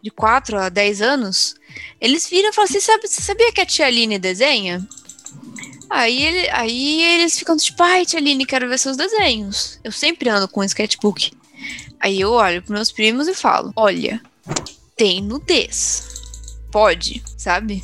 [0.00, 1.56] de 4 a 10 anos,
[2.00, 4.86] eles viram e falam assim: Sabe, você sabia que a tia Aline desenha?
[5.94, 9.78] Aí, ele, aí eles ficam tipo, ai, tia Aline, quero ver seus desenhos.
[9.84, 11.30] Eu sempre ando com um sketchbook.
[12.00, 14.20] Aí eu olho pros meus primos e falo: Olha,
[14.96, 16.02] tem nudez.
[16.72, 17.80] Pode, sabe?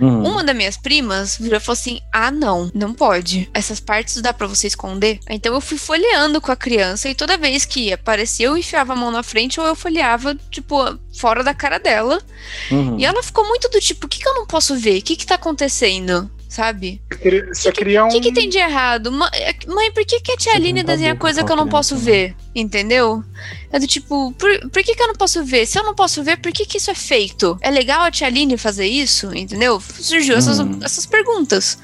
[0.00, 0.26] Uhum.
[0.26, 3.50] Uma das minhas primas virou e falou assim: Ah, não, não pode.
[3.52, 5.20] Essas partes dá pra você esconder.
[5.28, 8.96] Então eu fui folheando com a criança e toda vez que aparecia, eu enfiava a
[8.96, 10.76] mão na frente ou eu folheava, tipo,
[11.14, 12.22] fora da cara dela.
[12.70, 12.98] Uhum.
[12.98, 14.98] E ela ficou muito do tipo: O que, que eu não posso ver?
[15.00, 16.30] O que, que tá acontecendo?
[16.48, 17.02] Sabe?
[17.52, 18.08] Você cria um.
[18.08, 19.10] O que, que tem de errado?
[19.34, 21.68] É- Mãe, por que, que a tia Aline tá desenha coisa com que eu não
[21.68, 22.36] posso criança, ver?
[22.54, 23.22] Entendeu?
[23.70, 25.66] É do tipo, por, por que, que eu não posso ver?
[25.66, 27.58] Se eu não posso ver, por que, que isso é feito?
[27.60, 29.34] É legal a tia Aline fazer isso?
[29.36, 29.78] Entendeu?
[29.80, 30.80] Surgiu essas, Hum.
[30.82, 31.78] essas perguntas.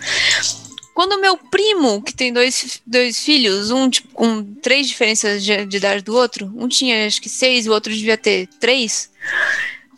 [0.95, 5.67] Quando o meu primo, que tem dois, dois filhos, um tipo, com três diferenças de,
[5.67, 9.11] de idade do outro, um tinha acho que seis, o outro devia ter três,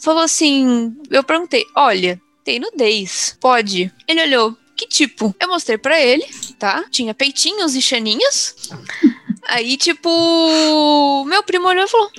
[0.01, 3.93] falou assim: eu perguntei, olha, tem nudez, pode.
[4.09, 6.24] Ele olhou, Que tipo, eu mostrei pra ele,
[6.59, 6.85] tá?
[6.90, 8.55] Tinha peitinhos e chaninhas.
[9.48, 12.10] Aí, tipo, meu primo olhou e falou: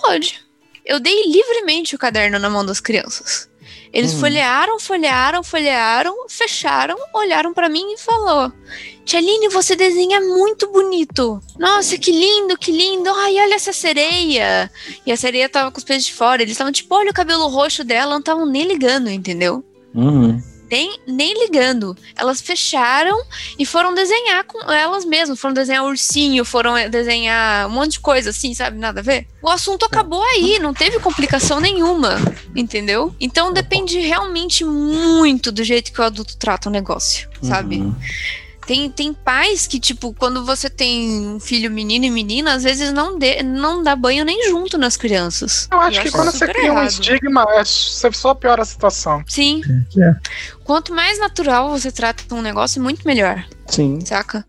[0.00, 0.40] pode.
[0.84, 3.48] Eu dei livremente o caderno na mão das crianças.
[3.92, 4.20] Eles Hum.
[4.20, 8.52] folhearam, folhearam, folhearam, fecharam, olharam pra mim e falou:
[9.04, 11.40] Tia Aline, você desenha muito bonito.
[11.58, 13.10] Nossa, que lindo, que lindo.
[13.10, 14.70] Ai, olha essa sereia.
[15.04, 16.42] E a sereia tava com os pés de fora.
[16.42, 19.64] Eles estavam tipo, olha o cabelo roxo dela, não estavam nem ligando, entendeu?
[19.96, 20.40] Uhum.
[20.70, 21.96] Nem, nem ligando.
[22.16, 23.24] Elas fecharam
[23.58, 25.38] e foram desenhar com elas mesmas.
[25.38, 28.76] Foram desenhar ursinho, foram eh, desenhar um monte de coisa assim, sabe?
[28.76, 29.28] Nada a ver.
[29.40, 32.16] O assunto acabou aí, não teve complicação nenhuma,
[32.54, 33.14] entendeu?
[33.20, 37.76] Então depende realmente muito do jeito que o adulto trata o negócio, sabe?
[37.76, 37.94] Uhum.
[38.66, 42.92] Tem, tem pais que, tipo, quando você tem um filho menino e menina, às vezes
[42.92, 45.68] não, dê, não dá banho nem junto nas crianças.
[45.70, 46.90] Eu acho que quando você cria um errado.
[46.90, 49.22] estigma, é- você só piora a situação.
[49.28, 49.62] Sim.
[49.96, 50.16] É.
[50.64, 53.46] Quanto mais natural você trata um negócio, muito melhor.
[53.68, 54.00] Sim.
[54.04, 54.44] Saca?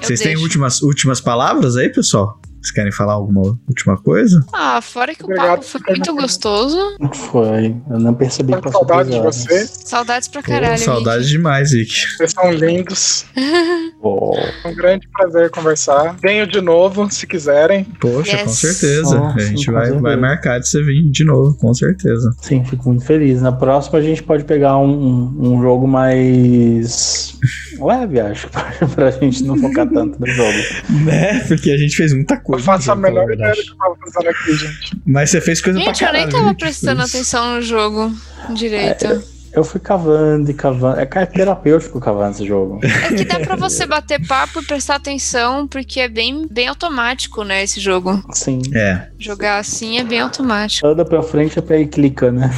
[0.00, 2.39] Vocês têm últimas, últimas palavras aí, pessoal?
[2.60, 4.44] Vocês querem falar alguma última coisa?
[4.52, 6.76] Ah, fora que o Obrigado papo foi muito gostoso.
[7.14, 7.74] Foi.
[7.88, 9.66] Eu não percebi que passou saudade de você.
[9.66, 10.78] Saudades pra Pô, caralho.
[10.78, 11.90] saudade demais, Vic.
[12.16, 13.24] Vocês são lindos.
[14.02, 14.36] Pô.
[14.64, 16.16] É um grande prazer conversar.
[16.22, 17.84] Venho de novo, se quiserem.
[17.98, 18.42] Poxa, Yes.
[18.42, 19.18] com certeza.
[19.18, 22.30] Nossa, a gente vai, vai marcar de você vir de novo, com certeza.
[22.42, 23.40] Sim, fico muito feliz.
[23.40, 27.38] Na próxima a gente pode pegar um, um, jogo mais
[27.80, 28.48] leve, acho,
[28.94, 30.58] pra gente não focar tanto no jogo.
[31.04, 31.40] Né?
[31.48, 32.64] Porque a gente fez muita Eu coisa.
[32.64, 35.00] faço a melhor ideia do que eu tava fazendo aqui, gente.
[35.06, 36.44] Mas você fez coisa Gente, pra eu nem caralho.
[36.44, 37.14] tava prestando Fez.
[37.14, 38.12] atenção no jogo
[38.54, 39.22] direito.
[39.52, 41.00] Eu fui cavando e cavando.
[41.00, 42.78] É cara, terapêutico cavando esse jogo.
[42.84, 47.42] É que dá pra você bater papo e prestar atenção, porque é bem, bem automático,
[47.42, 48.22] né, esse jogo.
[48.32, 48.62] Sim.
[48.72, 49.08] É.
[49.18, 50.86] Jogar assim é bem automático.
[50.86, 52.48] Anda pra frente é pra ir clica, né?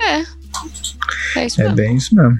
[0.00, 0.38] É.
[1.40, 1.76] É isso É mesmo.
[1.76, 2.38] bem isso mesmo.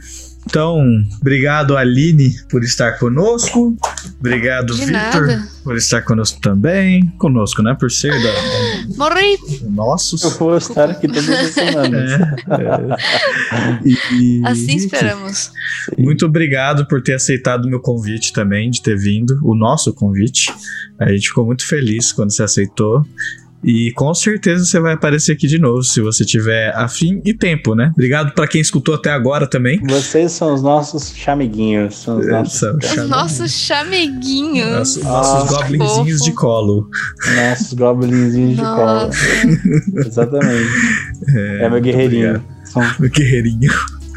[0.48, 0.82] Então,
[1.20, 3.76] obrigado, Aline, por estar conosco.
[4.18, 5.46] Obrigado, nada.
[5.62, 7.06] por estar conosco também.
[7.18, 7.76] Conosco, né?
[7.78, 9.36] Por ser da, Morri!
[9.68, 10.22] nossos.
[10.22, 12.10] Eu vou estar aqui todas as semanas.
[12.12, 13.88] É.
[14.14, 15.50] E- Assim esperamos.
[15.98, 20.52] Muito obrigado por ter aceitado o meu convite também, de ter vindo, o nosso convite.
[20.98, 23.04] A gente ficou muito feliz quando você aceitou.
[23.62, 27.74] E com certeza você vai aparecer aqui de novo, se você tiver afim e tempo,
[27.74, 27.90] né?
[27.92, 29.80] Obrigado pra quem escutou até agora também.
[29.88, 31.96] Vocês são os nossos chamiguinhos.
[31.96, 34.70] São os nossos, São Os nossos chameguinhos.
[34.70, 36.88] Nossos, Ah, nossos goblinzinhos de colo.
[37.34, 38.62] nossos goblinzinhos de.
[38.62, 39.16] Nossa.
[40.06, 40.68] Exatamente.
[41.34, 42.44] É, meu muito guerreirinho.
[42.64, 43.70] São- Meu guerreirinho.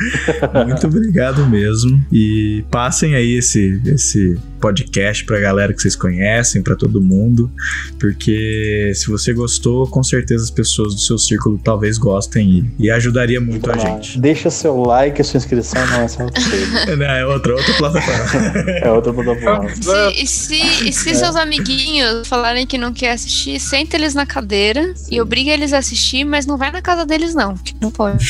[0.68, 2.04] Muito obrigado mesmo.
[2.12, 7.52] E passem aí esse, esse podcast pra galera que vocês conhecem, pra todo mundo.
[8.00, 12.92] Porque se você gostou, com certeza as pessoas do seu círculo talvez gostem e, e
[12.92, 14.20] ajudaria muito a gente.
[14.20, 16.62] Deixa seu like, a sua inscrição não é só você.
[16.96, 18.52] Não, é outra, outra plataforma.
[18.82, 19.70] É outra plataforma.
[19.76, 20.56] Se- e se,
[20.88, 25.52] e se seus amiguinhos falarem que não quer assistir, senta eles na cadeira e obriga
[25.52, 27.56] eles a assistir, mas não vai na casa deles, não.
[27.56, 28.26] que Não pode.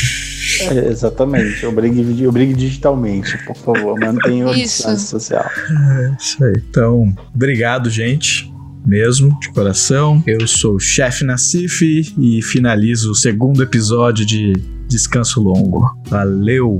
[0.61, 1.60] É, exatamente.
[1.65, 3.99] Obrigue, obrigue digitalmente, por favor.
[3.99, 5.49] Mantenha a distância social.
[5.69, 6.53] É isso aí.
[6.69, 8.51] Então, obrigado, gente.
[8.85, 10.23] Mesmo, de coração.
[10.25, 14.53] Eu sou o chefe Nassif e finalizo o segundo episódio de
[14.87, 15.87] Descanso Longo.
[16.07, 16.79] Valeu!